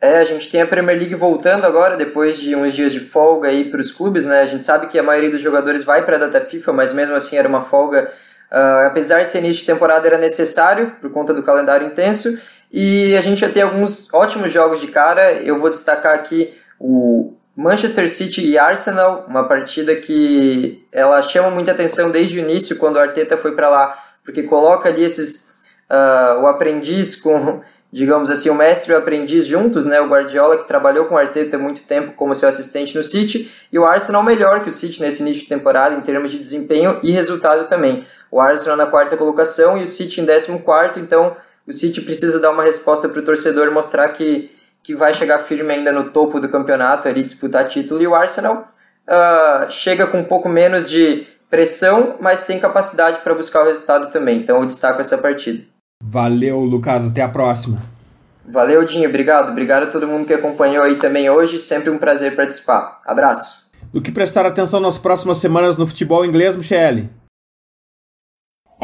É, 0.00 0.18
a 0.18 0.24
gente 0.24 0.50
tem 0.50 0.60
a 0.60 0.66
Premier 0.66 0.98
League 0.98 1.14
voltando 1.14 1.64
agora, 1.64 1.96
depois 1.96 2.40
de 2.40 2.56
uns 2.56 2.74
dias 2.74 2.92
de 2.92 2.98
folga 2.98 3.48
aí 3.48 3.70
para 3.70 3.80
os 3.80 3.92
clubes, 3.92 4.24
né? 4.24 4.40
A 4.40 4.46
gente 4.46 4.64
sabe 4.64 4.88
que 4.88 4.98
a 4.98 5.02
maioria 5.02 5.30
dos 5.30 5.40
jogadores 5.40 5.84
vai 5.84 6.04
para 6.04 6.16
a 6.16 6.18
data 6.18 6.40
FIFA, 6.40 6.72
mas 6.72 6.92
mesmo 6.92 7.14
assim 7.14 7.36
era 7.36 7.48
uma 7.48 7.62
folga. 7.66 8.12
Uh, 8.50 8.86
apesar 8.86 9.22
de 9.22 9.30
ser 9.30 9.38
início 9.38 9.60
de 9.60 9.66
temporada, 9.66 10.06
era 10.06 10.18
necessário 10.18 10.92
por 11.00 11.10
conta 11.10 11.32
do 11.32 11.42
calendário 11.42 11.86
intenso. 11.86 12.36
E 12.72 13.14
a 13.16 13.20
gente 13.20 13.40
já 13.40 13.50
tem 13.50 13.62
alguns 13.62 14.08
ótimos 14.14 14.50
jogos 14.50 14.80
de 14.80 14.86
cara. 14.86 15.32
Eu 15.32 15.60
vou 15.60 15.68
destacar 15.68 16.14
aqui 16.14 16.54
o 16.80 17.34
Manchester 17.54 18.08
City 18.08 18.44
e 18.46 18.58
Arsenal, 18.58 19.26
uma 19.28 19.46
partida 19.46 19.94
que 19.94 20.86
ela 20.90 21.22
chama 21.22 21.50
muita 21.50 21.72
atenção 21.72 22.10
desde 22.10 22.38
o 22.38 22.40
início, 22.40 22.78
quando 22.78 22.96
o 22.96 23.00
Arteta 23.00 23.36
foi 23.36 23.54
para 23.54 23.68
lá, 23.68 24.02
porque 24.24 24.42
coloca 24.44 24.88
ali 24.88 25.04
esses 25.04 25.52
uh, 25.90 26.40
o 26.40 26.46
aprendiz 26.46 27.14
com, 27.14 27.60
digamos 27.92 28.30
assim, 28.30 28.48
o 28.48 28.54
mestre 28.54 28.90
e 28.90 28.94
o 28.94 28.98
aprendiz 28.98 29.46
juntos, 29.46 29.84
né? 29.84 30.00
O 30.00 30.08
Guardiola 30.08 30.56
que 30.56 30.66
trabalhou 30.66 31.04
com 31.04 31.14
o 31.14 31.18
Arteta 31.18 31.58
muito 31.58 31.82
tempo 31.82 32.12
como 32.12 32.34
seu 32.34 32.48
assistente 32.48 32.96
no 32.96 33.04
City 33.04 33.52
e 33.70 33.78
o 33.78 33.84
Arsenal 33.84 34.22
melhor 34.22 34.62
que 34.62 34.70
o 34.70 34.72
City 34.72 34.98
nesse 35.02 35.20
início 35.20 35.42
de 35.42 35.48
temporada 35.48 35.94
em 35.94 36.00
termos 36.00 36.30
de 36.30 36.38
desempenho 36.38 36.98
e 37.02 37.12
resultado 37.12 37.68
também. 37.68 38.06
O 38.30 38.40
Arsenal 38.40 38.78
na 38.78 38.86
quarta 38.86 39.14
colocação 39.14 39.76
e 39.76 39.82
o 39.82 39.86
City 39.86 40.22
em 40.22 40.24
décimo 40.24 40.60
quarto, 40.60 40.98
então 40.98 41.36
o 41.66 41.72
City 41.72 42.00
precisa 42.00 42.40
dar 42.40 42.50
uma 42.50 42.62
resposta 42.62 43.08
para 43.08 43.20
o 43.20 43.24
torcedor 43.24 43.70
mostrar 43.70 44.08
que, 44.10 44.50
que 44.82 44.94
vai 44.94 45.14
chegar 45.14 45.38
firme 45.38 45.72
ainda 45.72 45.92
no 45.92 46.10
topo 46.10 46.40
do 46.40 46.48
campeonato, 46.48 47.08
ali 47.08 47.22
disputar 47.22 47.68
título. 47.68 48.02
E 48.02 48.06
o 48.06 48.14
Arsenal 48.14 48.68
uh, 49.08 49.70
chega 49.70 50.06
com 50.06 50.18
um 50.18 50.24
pouco 50.24 50.48
menos 50.48 50.88
de 50.88 51.26
pressão, 51.48 52.16
mas 52.20 52.40
tem 52.40 52.58
capacidade 52.58 53.20
para 53.20 53.34
buscar 53.34 53.62
o 53.62 53.66
resultado 53.66 54.10
também. 54.10 54.38
Então 54.38 54.60
eu 54.60 54.66
destaco 54.66 55.00
essa 55.00 55.18
partida. 55.18 55.64
Valeu, 56.02 56.60
Lucas. 56.60 57.06
Até 57.06 57.22
a 57.22 57.28
próxima. 57.28 57.80
Valeu, 58.48 58.84
Dinho. 58.84 59.08
Obrigado. 59.08 59.50
Obrigado 59.50 59.84
a 59.84 59.86
todo 59.86 60.08
mundo 60.08 60.26
que 60.26 60.34
acompanhou 60.34 60.82
aí 60.82 60.96
também 60.96 61.30
hoje. 61.30 61.58
Sempre 61.58 61.90
um 61.90 61.98
prazer 61.98 62.34
participar. 62.34 63.00
Abraço. 63.06 63.70
Do 63.92 64.00
que 64.00 64.10
prestar 64.10 64.46
atenção 64.46 64.80
nas 64.80 64.98
próximas 64.98 65.38
semanas 65.38 65.76
no 65.76 65.86
futebol 65.86 66.24
inglês, 66.24 66.56
Michele? 66.56 67.10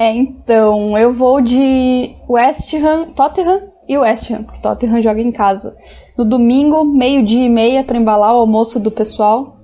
É, 0.00 0.12
então, 0.12 0.96
eu 0.96 1.12
vou 1.12 1.40
de 1.40 2.14
West 2.28 2.72
Ham, 2.72 3.06
Tottenham 3.16 3.62
e 3.88 3.98
West 3.98 4.30
Ham, 4.30 4.44
porque 4.44 4.60
Tottenham 4.60 5.02
joga 5.02 5.20
em 5.20 5.32
casa. 5.32 5.76
No 6.16 6.24
domingo, 6.24 6.84
meio-dia 6.84 7.44
e 7.44 7.48
meia, 7.48 7.82
para 7.82 7.98
embalar 7.98 8.32
o 8.32 8.38
almoço 8.38 8.78
do 8.78 8.92
pessoal. 8.92 9.56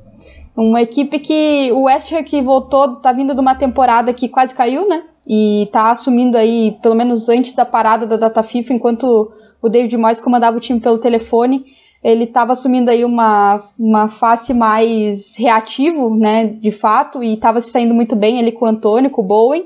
Uma 0.57 0.83
equipe 0.83 1.21
que 1.21 1.71
o 1.71 1.85
West 1.85 2.11
Ham 2.11 2.25
que 2.25 2.43
voltou, 2.43 2.97
tá 2.97 3.13
vindo 3.13 3.33
de 3.33 3.41
uma 3.41 3.55
temporada 3.55 4.13
que 4.13 4.29
quase 4.29 4.53
caiu, 4.53 4.89
né? 4.89 5.05
E 5.25 5.69
tá 5.71 5.93
assumindo 5.93 6.37
aí, 6.37 6.77
pelo 6.83 6.97
menos 6.97 7.29
antes 7.29 7.55
da 7.55 7.65
parada 7.65 8.05
da 8.05 8.17
data 8.17 8.43
FIFA, 8.43 8.73
enquanto 8.73 9.31
o 9.63 9.69
David 9.69 9.97
Moyes 9.97 10.19
comandava 10.19 10.57
o 10.57 10.61
time 10.61 10.81
pelo 10.81 10.99
telefone, 10.99 11.65
ele 12.03 12.25
estava 12.25 12.51
assumindo 12.51 12.91
aí 12.91 13.05
uma, 13.05 13.71
uma 13.79 14.09
face 14.09 14.53
mais 14.53 15.37
reativo, 15.37 16.13
né, 16.13 16.47
de 16.47 16.73
fato, 16.73 17.23
e 17.23 17.35
estava 17.35 17.61
se 17.61 17.71
saindo 17.71 17.95
muito 17.95 18.17
bem 18.17 18.41
ali 18.41 18.51
com 18.51 18.65
o 18.65 18.69
Antônio, 18.69 19.11
com 19.11 19.23
o 19.23 19.25
Bowen 19.25 19.65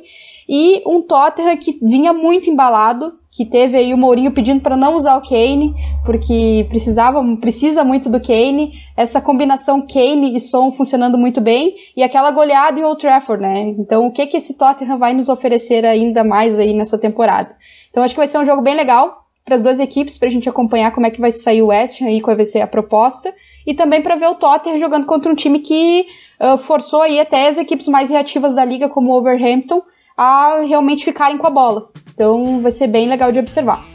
e 0.49 0.83
um 0.87 1.03
Tottenham 1.03 1.57
que 1.59 1.79
vinha 1.83 2.13
muito 2.13 2.49
embalado, 2.49 3.19
que 3.31 3.45
teve 3.45 3.77
aí 3.77 3.93
o 3.93 3.99
Mourinho 3.99 4.33
pedindo 4.33 4.63
para 4.63 4.77
não 4.77 4.97
usar 4.97 5.17
o 5.17 5.23
Kane, 5.23 5.75
porque 6.07 6.67
precisava, 6.71 7.23
precisa 7.37 7.85
muito 7.85 8.09
do 8.09 8.19
Kane, 8.21 8.73
essa 8.97 9.21
combinação 9.21 9.87
Kane 9.87 10.35
e 10.35 10.41
Son 10.41 10.73
funcionando 10.73 11.19
muito 11.19 11.41
bem, 11.41 11.75
e 11.95 12.03
aquela 12.03 12.31
goleada 12.31 12.81
em 12.81 12.85
Old 12.85 12.99
Trafford, 12.99 13.43
né? 13.43 13.75
Então, 13.79 14.07
o 14.07 14.11
que 14.11 14.27
que 14.27 14.39
esse 14.39 14.57
Tottenham 14.57 14.99
vai 14.99 15.13
nos 15.13 15.29
oferecer 15.29 15.85
ainda 15.85 16.25
mais 16.25 16.59
aí 16.59 16.73
nessa 16.73 16.97
temporada? 16.97 17.55
Então, 17.91 18.03
acho 18.03 18.15
que 18.15 18.21
vai 18.21 18.27
ser 18.27 18.39
um 18.39 18.47
jogo 18.47 18.63
bem 18.63 18.75
legal 18.75 19.27
para 19.45 19.55
as 19.55 19.63
duas 19.63 19.81
equipes, 19.81 20.17
para 20.17 20.29
a 20.29 20.31
gente 20.31 20.49
acompanhar 20.49 20.93
como 20.93 21.07
é 21.07 21.11
que 21.11 21.21
vai 21.21 21.31
sair 21.31 21.63
o 21.63 21.67
West 21.67 22.01
e 22.01 22.21
qual 22.21 22.37
vai 22.37 22.45
ser 22.45 22.61
a 22.61 22.67
proposta, 22.67 23.35
e 23.67 23.75
também 23.75 24.01
para 24.01 24.17
ver 24.17 24.29
o 24.29 24.35
Tottenham 24.35 24.79
jogando 24.79 25.05
contra 25.05 25.31
um 25.31 25.35
time 25.35 25.59
que 25.59 26.07
uh, 26.41 26.57
forçou 26.57 27.03
aí 27.03 27.21
até 27.21 27.49
as 27.49 27.59
equipes 27.59 27.89
mais 27.89 28.09
reativas 28.09 28.55
da 28.55 28.65
liga, 28.65 28.89
como 28.89 29.11
o 29.11 29.19
Overhampton, 29.19 29.83
a 30.19 30.65
realmente 30.67 31.05
ficarem 31.05 31.39
com 31.39 31.47
a 31.47 31.51
bola. 31.51 31.89
Então 32.13 32.61
vai 32.61 32.73
ser 32.73 32.89
bem 32.89 33.09
legal 33.09 33.31
de 33.31 33.39
observar. 33.39 33.87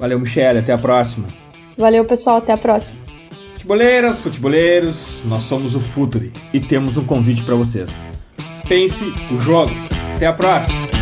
Valeu, 0.00 0.18
Michele, 0.18 0.60
até 0.60 0.72
a 0.72 0.78
próxima. 0.78 1.26
Valeu, 1.76 2.04
pessoal, 2.06 2.38
até 2.38 2.52
a 2.52 2.56
próxima. 2.56 2.98
Futeboleiras, 3.52 4.20
futeboleiros, 4.20 5.22
nós 5.24 5.42
somos 5.42 5.74
o 5.74 5.80
Futuri 5.80 6.32
e 6.52 6.60
temos 6.60 6.96
um 6.96 7.04
convite 7.04 7.42
para 7.42 7.54
vocês. 7.54 7.90
Pense 8.66 9.04
o 9.30 9.38
jogo. 9.38 9.72
Até 10.16 10.26
a 10.26 10.32
próxima. 10.32 10.93